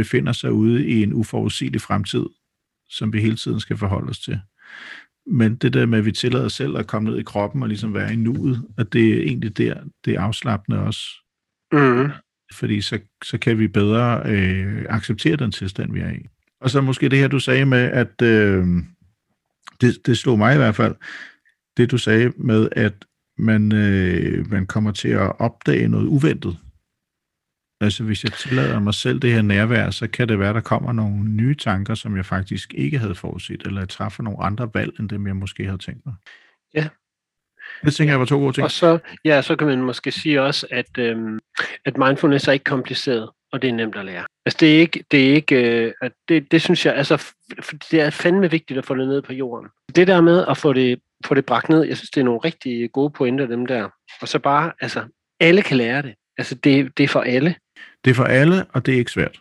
befinder 0.00 0.32
sig 0.32 0.52
ude 0.52 0.86
i 0.86 1.02
en 1.02 1.12
uforudsigelig 1.12 1.80
fremtid, 1.80 2.26
som 2.88 3.12
vi 3.12 3.20
hele 3.20 3.36
tiden 3.36 3.60
skal 3.60 3.76
forholde 3.76 4.10
os 4.10 4.18
til. 4.18 4.40
Men 5.26 5.56
det 5.56 5.72
der 5.72 5.86
med, 5.86 5.98
at 5.98 6.04
vi 6.04 6.12
tillader 6.12 6.44
os 6.44 6.52
selv 6.52 6.76
at 6.76 6.86
komme 6.86 7.10
ned 7.10 7.18
i 7.18 7.22
kroppen 7.22 7.62
og 7.62 7.68
ligesom 7.68 7.94
være 7.94 8.12
i 8.12 8.16
nuet, 8.16 8.62
at 8.78 8.92
det 8.92 9.18
er 9.18 9.22
egentlig 9.22 9.58
der, 9.58 9.74
det 10.04 10.14
er 10.14 10.20
afslappende 10.20 10.78
også. 10.78 11.00
Mm. 11.72 12.10
Fordi 12.54 12.80
så, 12.80 12.98
så 13.24 13.38
kan 13.38 13.58
vi 13.58 13.68
bedre 13.68 14.22
øh, 14.26 14.84
acceptere 14.88 15.36
den 15.36 15.52
tilstand, 15.52 15.92
vi 15.92 16.00
er 16.00 16.10
i. 16.10 16.26
Og 16.60 16.70
så 16.70 16.80
måske 16.80 17.08
det 17.08 17.18
her, 17.18 17.28
du 17.28 17.38
sagde 17.38 17.66
med, 17.66 17.90
at 17.90 18.22
øh, 18.22 18.66
det, 19.80 20.06
det 20.06 20.18
slog 20.18 20.38
mig 20.38 20.54
i 20.54 20.58
hvert 20.58 20.76
fald, 20.76 20.94
det 21.76 21.90
du 21.90 21.98
sagde 21.98 22.32
med, 22.36 22.68
at 22.72 23.04
man, 23.38 23.72
øh, 23.72 24.50
man 24.50 24.66
kommer 24.66 24.92
til 24.92 25.08
at 25.08 25.40
opdage 25.40 25.88
noget 25.88 26.06
uventet. 26.06 26.58
Altså 27.82 28.04
hvis 28.04 28.24
jeg 28.24 28.32
tillader 28.32 28.80
mig 28.80 28.94
selv 28.94 29.18
det 29.18 29.32
her 29.32 29.42
nærvær, 29.42 29.90
så 29.90 30.08
kan 30.08 30.28
det 30.28 30.38
være, 30.38 30.52
der 30.54 30.60
kommer 30.60 30.92
nogle 30.92 31.24
nye 31.24 31.54
tanker, 31.54 31.94
som 31.94 32.16
jeg 32.16 32.26
faktisk 32.26 32.74
ikke 32.74 32.98
havde 32.98 33.14
forudset, 33.14 33.62
eller 33.66 33.80
jeg 33.80 33.88
træffer 33.88 34.22
nogle 34.22 34.42
andre 34.42 34.70
valg, 34.74 35.00
end 35.00 35.08
dem 35.08 35.26
jeg 35.26 35.36
måske 35.36 35.64
havde 35.64 35.78
tænkt 35.78 36.06
mig. 36.06 36.14
Ja, 36.74 36.88
Det 37.84 37.94
tænker 37.94 38.12
jeg 38.12 38.20
var 38.20 38.26
to 38.26 38.38
gode 38.38 38.52
ting. 38.52 38.64
Og 38.64 38.70
så, 38.70 38.98
ja, 39.24 39.42
så 39.42 39.56
kan 39.56 39.66
man 39.66 39.82
måske 39.82 40.12
sige 40.12 40.42
også, 40.42 40.66
at, 40.70 40.98
øhm, 40.98 41.38
at 41.84 41.98
mindfulness 41.98 42.48
er 42.48 42.52
ikke 42.52 42.64
kompliceret, 42.64 43.30
og 43.52 43.62
det 43.62 43.70
er 43.70 43.74
nemt 43.74 43.96
at 43.96 44.04
lære. 44.04 44.24
Altså 44.46 44.56
det 44.60 44.76
er 44.76 44.80
ikke, 44.80 45.04
det 45.10 45.30
er 45.30 45.34
ikke, 45.34 45.84
øh, 45.84 45.92
at 46.02 46.12
det, 46.28 46.52
det 46.52 46.62
synes 46.62 46.86
jeg, 46.86 46.94
altså 46.94 47.26
det 47.90 48.00
er 48.00 48.10
fandme 48.10 48.50
vigtigt 48.50 48.78
at 48.78 48.86
få 48.86 48.94
det 48.94 49.08
ned 49.08 49.22
på 49.22 49.32
jorden. 49.32 49.68
Det 49.96 50.06
der 50.06 50.20
med 50.20 50.44
at 50.48 50.56
få 50.56 50.72
det, 50.72 51.00
få 51.26 51.34
det 51.34 51.46
bragt 51.46 51.68
ned, 51.68 51.82
jeg 51.82 51.96
synes, 51.96 52.10
det 52.10 52.20
er 52.20 52.24
nogle 52.24 52.40
rigtig 52.44 52.92
gode 52.92 53.10
pointer, 53.10 53.46
dem 53.46 53.66
der. 53.66 53.88
Og 54.20 54.28
så 54.28 54.38
bare, 54.38 54.72
altså, 54.80 55.04
alle 55.40 55.62
kan 55.62 55.76
lære 55.76 56.02
det. 56.02 56.14
Altså 56.40 56.54
det, 56.54 56.98
det 56.98 57.04
er 57.04 57.08
for 57.08 57.20
alle. 57.20 57.54
Det 58.04 58.10
er 58.10 58.14
for 58.14 58.24
alle, 58.24 58.64
og 58.72 58.86
det 58.86 58.94
er 58.94 58.98
ikke 58.98 59.10
svært. 59.10 59.40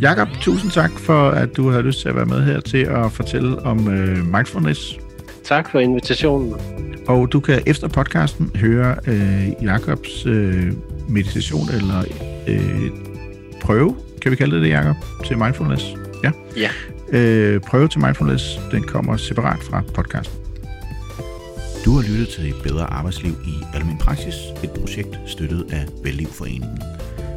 Jakob, 0.00 0.28
tusind 0.40 0.70
tak 0.70 0.90
for, 0.98 1.30
at 1.30 1.56
du 1.56 1.68
har 1.68 1.82
lyst 1.82 2.00
til 2.00 2.08
at 2.08 2.16
være 2.16 2.26
med 2.26 2.42
her 2.42 2.60
til 2.60 2.78
at 2.78 3.12
fortælle 3.12 3.58
om 3.62 3.92
øh, 3.92 4.26
mindfulness. 4.26 4.98
Tak 5.44 5.70
for 5.70 5.80
invitationen. 5.80 6.54
Og 7.08 7.32
du 7.32 7.40
kan 7.40 7.62
efter 7.66 7.88
podcasten 7.88 8.50
høre 8.56 8.96
øh, 9.06 9.64
Jakobs 9.64 10.26
øh, 10.26 10.72
meditation 11.08 11.68
eller 11.70 12.04
øh, 12.48 12.90
prøve, 13.60 13.96
kan 14.22 14.30
vi 14.30 14.36
kalde 14.36 14.54
det 14.54 14.62
det, 14.62 14.68
Jakob, 14.68 14.96
til 15.26 15.38
mindfulness. 15.38 15.84
Ja. 16.24 16.30
Ja. 16.56 16.70
Øh, 17.18 17.60
prøve 17.60 17.88
til 17.88 18.00
mindfulness, 18.00 18.44
den 18.70 18.82
kommer 18.82 19.16
separat 19.16 19.62
fra 19.70 19.82
podcasten. 19.94 20.41
Du 21.84 21.94
har 21.94 22.02
lyttet 22.02 22.28
til 22.28 22.48
et 22.48 22.62
bedre 22.62 22.84
arbejdsliv 22.84 23.32
i 23.46 23.54
Almen 23.74 23.98
Praksis, 23.98 24.34
et 24.64 24.70
projekt 24.70 25.20
støttet 25.26 25.72
af 25.72 25.86
Vellivforeningen. 26.02 26.78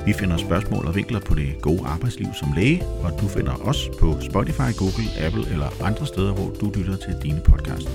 Vi 0.06 0.14
finder 0.14 0.38
spørgsmål 0.38 0.86
og 0.86 0.96
vinkler 0.96 1.20
på 1.20 1.36
det 1.36 1.62
gode 1.62 1.86
arbejdsliv 1.86 2.28
som 2.40 2.54
læge, 2.54 2.84
og 3.04 3.22
du 3.22 3.28
finder 3.28 3.54
os 3.54 3.90
på 4.00 4.22
Spotify, 4.22 4.70
Google, 4.78 5.10
Apple 5.26 5.52
eller 5.52 5.84
andre 5.84 6.08
steder, 6.08 6.34
hvor 6.34 6.50
du 6.62 6.72
lytter 6.78 6.96
til 6.96 7.16
dine 7.24 7.42
podcast. 7.46 7.90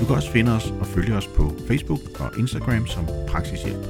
Du 0.00 0.04
kan 0.04 0.16
også 0.16 0.30
finde 0.30 0.52
os 0.52 0.74
og 0.80 0.86
følge 0.86 1.14
os 1.14 1.26
på 1.26 1.52
Facebook 1.68 2.00
og 2.20 2.30
Instagram 2.38 2.86
som 2.86 3.06
Praksishjælp. 3.28 3.84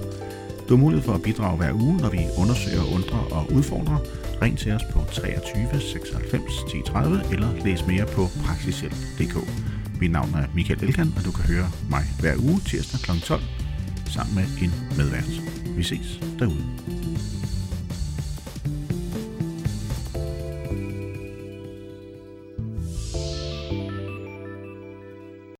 Du 0.68 0.76
har 0.76 0.82
mulighed 0.82 1.04
for 1.04 1.12
at 1.12 1.22
bidrage 1.22 1.56
hver 1.56 1.72
uge, 1.72 1.96
når 1.96 2.10
vi 2.10 2.20
undersøger, 2.38 2.94
undrer 2.94 3.24
og 3.30 3.52
udfordrer. 3.52 3.98
Ring 4.42 4.58
til 4.58 4.72
os 4.72 4.82
på 4.92 5.04
23 5.12 5.80
96 5.80 6.52
10 6.70 6.82
30 6.86 7.20
eller 7.32 7.48
læs 7.64 7.86
mere 7.86 8.06
på 8.06 8.28
praksishjælp.dk. 8.44 9.36
Mit 10.00 10.10
navn 10.10 10.34
er 10.34 10.46
Michael 10.54 10.84
Elkan, 10.84 11.12
og 11.16 11.24
du 11.24 11.30
kan 11.32 11.44
høre 11.44 11.70
mig 11.90 12.04
hver 12.20 12.36
uge 12.38 12.60
tirsdag 12.66 13.00
kl. 13.00 13.20
12 13.20 13.42
sammen 14.06 14.34
med 14.34 14.44
en 14.62 14.72
medvært. 14.96 15.30
Vi 15.76 15.82
ses 15.82 16.20
derude. 16.38 17.03